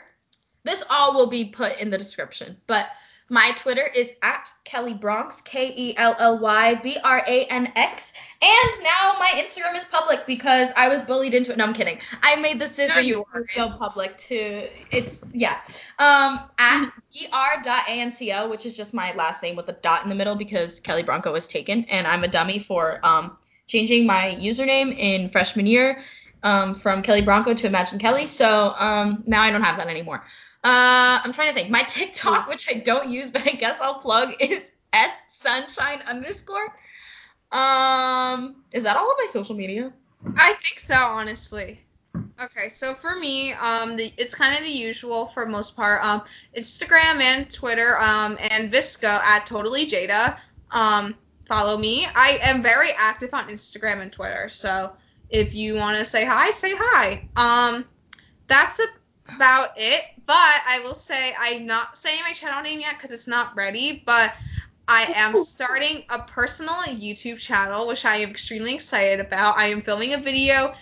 this 0.64 0.82
all 0.90 1.14
will 1.14 1.28
be 1.28 1.44
put 1.44 1.78
in 1.78 1.90
the 1.90 1.98
description, 1.98 2.56
but 2.68 2.88
my 3.30 3.52
Twitter 3.56 3.88
is 3.96 4.14
at 4.22 4.52
Kelly 4.64 4.94
Branx, 4.94 5.44
K 5.44 5.74
E 5.76 5.98
L 5.98 6.16
L 6.20 6.40
Y 6.40 6.76
B 6.76 6.98
R 7.04 7.24
A 7.26 7.46
N 7.46 7.72
X, 7.76 8.14
and 8.42 8.84
now 8.84 9.16
my 9.20 9.30
Instagram 9.36 9.76
is 9.76 9.84
public 9.86 10.26
because 10.26 10.70
I 10.76 10.90
was 10.90 11.02
bullied 11.02 11.34
into 11.34 11.52
it. 11.52 11.58
No, 11.58 11.66
I'm 11.66 11.74
kidding. 11.74 12.00
I 12.22 12.36
made 12.38 12.60
the 12.60 12.68
to 12.68 13.24
weren't. 13.34 13.50
go 13.56 13.70
public 13.78 14.18
to 14.18 14.68
it's 14.92 15.24
yeah. 15.34 15.62
Um, 16.00 16.42
at 16.60 16.92
br.anco, 17.12 18.50
which 18.50 18.66
is 18.66 18.76
just 18.76 18.94
my 18.94 19.14
last 19.16 19.42
name 19.42 19.56
with 19.56 19.68
a 19.70 19.74
dot 19.74 20.04
in 20.04 20.10
the 20.10 20.16
middle 20.16 20.36
because 20.36 20.80
Kelly 20.80 21.04
Branco 21.04 21.32
was 21.32 21.48
taken, 21.48 21.86
and 21.86 22.06
I'm 22.06 22.24
a 22.24 22.28
dummy 22.28 22.60
for 22.60 23.00
um 23.04 23.38
changing 23.68 24.06
my 24.06 24.38
username 24.40 24.98
in 24.98 25.30
freshman 25.30 25.66
year 25.66 26.04
um, 26.44 26.76
from 26.80 27.02
Kelly 27.02 27.22
Branco 27.22 27.54
to 27.54 27.68
Imagine 27.68 27.98
Kelly. 27.98 28.28
So 28.28 28.76
um, 28.78 29.24
now 29.26 29.42
I 29.42 29.50
don't 29.50 29.64
have 29.64 29.78
that 29.78 29.88
anymore. 29.88 30.24
Uh, 30.64 31.20
I'm 31.24 31.34
trying 31.34 31.50
to 31.50 31.54
think. 31.54 31.70
My 31.70 31.84
TikTok, 31.84 32.48
which 32.48 32.70
I 32.70 32.80
don't 32.80 33.10
use, 33.10 33.30
but 33.32 33.48
I 33.48 33.52
guess 33.52 33.80
I'll 33.82 34.00
plug, 34.00 34.36
is 34.40 34.72
s 34.94 35.22
sunshine 35.30 36.02
underscore. 36.08 36.74
Um, 37.52 38.64
is 38.72 38.84
that 38.84 38.98
all 38.98 39.12
of 39.12 39.18
my 39.20 39.28
social 39.30 39.56
media? 39.56 39.92
I 40.38 40.54
think 40.54 40.80
so, 40.80 40.96
honestly. 40.96 41.80
Okay, 42.42 42.70
so 42.70 42.94
for 42.94 43.16
me, 43.16 43.54
um, 43.54 43.96
the, 43.96 44.12
it's 44.18 44.34
kind 44.34 44.58
of 44.58 44.64
the 44.64 44.72
usual 44.72 45.28
for 45.28 45.46
most 45.46 45.76
part. 45.76 46.04
Um, 46.04 46.24
Instagram 46.58 47.22
and 47.22 47.52
Twitter, 47.52 47.98
um, 48.00 48.38
and 48.52 48.72
VSCO 48.72 49.06
at 49.06 49.46
Totally 49.46 49.86
Jada. 49.86 50.38
Um, 50.72 51.16
follow 51.46 51.78
me. 51.78 52.08
I 52.16 52.40
am 52.42 52.64
very 52.64 52.90
active 52.98 53.34
on 53.34 53.50
Instagram 53.50 54.02
and 54.02 54.12
Twitter, 54.12 54.50
so 54.50 54.94
if 55.30 55.54
you 55.54 55.76
want 55.76 55.98
to 56.00 56.06
say 56.06 56.26
hi, 56.26 56.50
say 56.52 56.74
hi. 56.76 57.28
Um, 57.36 57.86
that's 58.48 58.80
about 59.28 59.72
it. 59.78 60.04
But 60.26 60.62
I 60.68 60.82
will 60.84 60.96
say 60.96 61.34
I'm 61.38 61.66
not 61.66 61.98
saying 61.98 62.22
my 62.24 62.34
channel 62.34 62.62
name 62.62 62.80
yet 62.80 62.96
because 62.98 63.12
it's 63.12 63.28
not 63.28 63.56
ready. 63.56 64.04
But 64.06 64.34
I 64.88 65.14
am 65.16 65.38
starting 65.44 66.04
a 66.10 66.20
personal 66.20 66.76
YouTube 66.88 67.40
channel, 67.40 67.88
which 67.88 68.06
I 68.06 68.18
am 68.18 68.30
extremely 68.30 68.76
excited 68.76 69.20
about. 69.20 69.58
I 69.58 69.68
am 69.68 69.82
filming 69.82 70.14
a 70.14 70.18
video. 70.18 70.74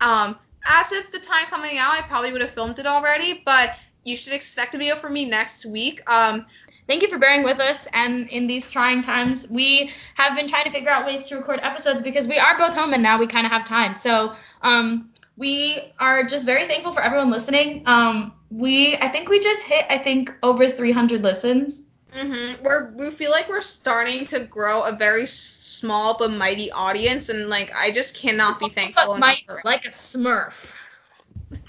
Um, 0.00 0.38
as 0.66 0.92
of 0.92 1.10
the 1.12 1.18
time 1.18 1.46
coming 1.46 1.78
out, 1.78 1.94
I 1.94 2.02
probably 2.02 2.32
would 2.32 2.42
have 2.42 2.50
filmed 2.50 2.78
it 2.78 2.86
already, 2.86 3.42
but 3.44 3.76
you 4.04 4.16
should 4.16 4.32
expect 4.32 4.74
a 4.74 4.78
video 4.78 4.96
from 4.96 5.12
me 5.14 5.24
next 5.24 5.66
week. 5.66 6.02
Um, 6.10 6.46
Thank 6.90 7.02
you 7.02 7.08
for 7.08 7.18
bearing 7.18 7.44
with 7.44 7.60
us. 7.60 7.86
And 7.92 8.28
in 8.30 8.48
these 8.48 8.68
trying 8.68 9.00
times, 9.00 9.48
we 9.48 9.92
have 10.16 10.34
been 10.34 10.48
trying 10.48 10.64
to 10.64 10.72
figure 10.72 10.90
out 10.90 11.06
ways 11.06 11.28
to 11.28 11.36
record 11.36 11.60
episodes 11.62 12.00
because 12.00 12.26
we 12.26 12.36
are 12.36 12.58
both 12.58 12.74
home 12.74 12.94
and 12.94 13.00
now 13.00 13.16
we 13.16 13.28
kind 13.28 13.46
of 13.46 13.52
have 13.52 13.64
time. 13.64 13.94
So 13.94 14.34
um, 14.62 15.10
we 15.36 15.92
are 16.00 16.24
just 16.24 16.44
very 16.44 16.66
thankful 16.66 16.90
for 16.90 17.00
everyone 17.00 17.30
listening. 17.30 17.84
Um, 17.86 18.34
we 18.50 18.96
I 18.96 19.08
think 19.08 19.28
we 19.28 19.40
just 19.40 19.62
hit 19.64 19.86
I 19.90 19.98
think 19.98 20.34
over 20.42 20.68
300 20.70 21.22
listens. 21.22 21.82
mhm, 22.14 22.62
we're 22.62 22.92
we 22.96 23.10
feel 23.10 23.30
like 23.30 23.48
we're 23.48 23.60
starting 23.60 24.26
to 24.26 24.40
grow 24.40 24.82
a 24.82 24.92
very 24.92 25.26
small 25.26 26.16
but 26.18 26.30
mighty 26.32 26.70
audience, 26.72 27.28
and 27.28 27.48
like 27.48 27.72
I 27.74 27.90
just 27.92 28.16
cannot 28.16 28.58
be 28.58 28.68
thankful 28.68 29.12
But 29.12 29.16
enough 29.16 29.20
might 29.20 29.42
for 29.46 29.58
it. 29.58 29.64
like 29.64 29.84
a 29.84 29.88
Smurf. 29.90 30.72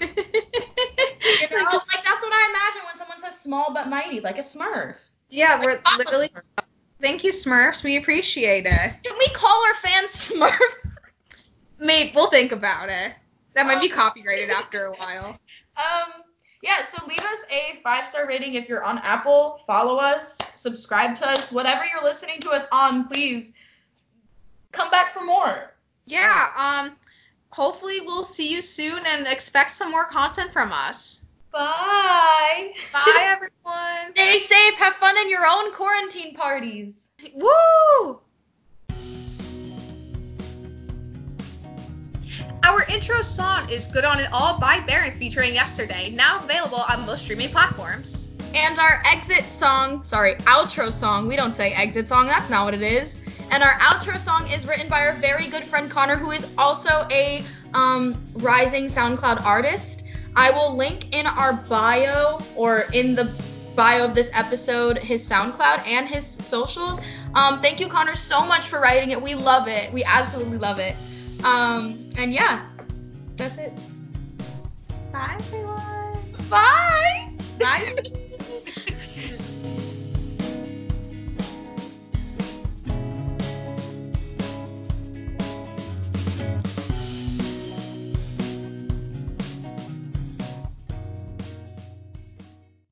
You 1.40 1.48
know, 1.50 1.56
Like 1.56 1.72
a 1.72 1.76
like 1.76 2.04
that's 2.04 2.20
what 2.22 2.32
I 2.32 2.48
imagine 2.50 2.82
when 2.86 2.96
someone 2.98 3.20
says 3.20 3.38
small 3.40 3.72
but 3.72 3.88
mighty, 3.88 4.20
like 4.20 4.38
a 4.38 4.42
Smurf. 4.42 4.96
yeah, 5.30 5.60
we're 5.62 5.80
literally. 5.98 6.30
Thank 7.00 7.24
you, 7.24 7.32
Smurfs. 7.32 7.82
We 7.82 7.96
appreciate 7.96 8.66
it. 8.66 8.92
Can 9.04 9.18
we 9.18 9.26
call 9.34 9.64
our 9.66 9.74
fans 9.76 10.10
Smurfs? 10.10 10.86
Mate, 11.78 12.12
we'll 12.14 12.28
think 12.30 12.52
about 12.52 12.88
it. 12.90 13.14
That 13.54 13.66
might 13.66 13.80
be 13.80 13.88
copyrighted 13.88 14.50
after 14.50 14.86
a 14.86 14.92
while. 14.92 15.38
Um, 15.74 16.22
yeah, 16.62 16.84
so 16.84 17.04
leave 17.06 17.18
us 17.18 17.44
a 17.50 17.80
five 17.82 18.06
star 18.06 18.26
rating 18.26 18.54
if 18.54 18.68
you're 18.68 18.84
on 18.84 18.98
Apple. 18.98 19.60
Follow 19.66 19.96
us, 19.96 20.38
subscribe 20.54 21.16
to 21.16 21.28
us, 21.28 21.50
whatever 21.50 21.84
you're 21.84 22.04
listening 22.04 22.40
to 22.40 22.50
us 22.50 22.66
on, 22.70 23.08
please 23.08 23.52
come 24.70 24.90
back 24.90 25.12
for 25.12 25.24
more. 25.24 25.72
Yeah, 26.06 26.48
um 26.56 26.96
hopefully 27.50 28.00
we'll 28.00 28.24
see 28.24 28.50
you 28.50 28.62
soon 28.62 29.04
and 29.04 29.26
expect 29.26 29.72
some 29.72 29.90
more 29.90 30.04
content 30.06 30.52
from 30.52 30.72
us. 30.72 31.26
Bye. 31.50 32.72
Bye 32.92 33.24
everyone. 33.26 34.10
Stay 34.10 34.38
safe, 34.38 34.74
have 34.76 34.94
fun 34.94 35.18
in 35.18 35.28
your 35.28 35.44
own 35.46 35.72
quarantine 35.72 36.34
parties. 36.34 37.08
Woo! 37.34 38.20
Our 42.64 42.84
intro 42.88 43.22
song 43.22 43.68
is 43.70 43.88
Good 43.88 44.04
on 44.04 44.20
It 44.20 44.28
All 44.32 44.58
by 44.60 44.78
Baron 44.86 45.18
featuring 45.18 45.52
Yesterday, 45.52 46.10
now 46.10 46.38
available 46.38 46.84
on 46.88 47.04
most 47.04 47.24
streaming 47.24 47.48
platforms. 47.48 48.30
And 48.54 48.78
our 48.78 49.02
exit 49.04 49.44
song, 49.44 50.04
sorry, 50.04 50.34
outro 50.46 50.92
song, 50.92 51.26
we 51.26 51.34
don't 51.34 51.54
say 51.54 51.72
exit 51.72 52.06
song, 52.06 52.26
that's 52.26 52.50
not 52.50 52.64
what 52.64 52.74
it 52.74 52.82
is. 52.82 53.18
And 53.50 53.64
our 53.64 53.72
outro 53.80 54.16
song 54.16 54.48
is 54.48 54.64
written 54.64 54.88
by 54.88 55.08
our 55.08 55.14
very 55.14 55.48
good 55.48 55.64
friend 55.64 55.90
Connor, 55.90 56.16
who 56.16 56.30
is 56.30 56.52
also 56.56 57.04
a 57.10 57.42
um, 57.74 58.16
rising 58.34 58.84
SoundCloud 58.84 59.44
artist. 59.44 60.04
I 60.36 60.52
will 60.52 60.76
link 60.76 61.16
in 61.16 61.26
our 61.26 61.54
bio 61.54 62.40
or 62.54 62.84
in 62.92 63.16
the 63.16 63.32
bio 63.74 64.04
of 64.04 64.14
this 64.14 64.30
episode 64.34 64.98
his 64.98 65.28
SoundCloud 65.28 65.84
and 65.86 66.08
his 66.08 66.24
socials. 66.24 67.00
Um, 67.34 67.60
thank 67.60 67.80
you, 67.80 67.88
Connor, 67.88 68.14
so 68.14 68.46
much 68.46 68.68
for 68.68 68.78
writing 68.78 69.10
it. 69.10 69.20
We 69.20 69.34
love 69.34 69.66
it. 69.66 69.92
We 69.92 70.04
absolutely 70.04 70.58
love 70.58 70.78
it. 70.78 70.94
Um, 71.44 72.10
and 72.16 72.32
yeah, 72.32 72.66
that's 73.36 73.58
it. 73.58 73.72
Bye 75.12 75.36
everyone. 75.38 76.18
Bye. 76.48 77.32
Bye. 77.58 78.12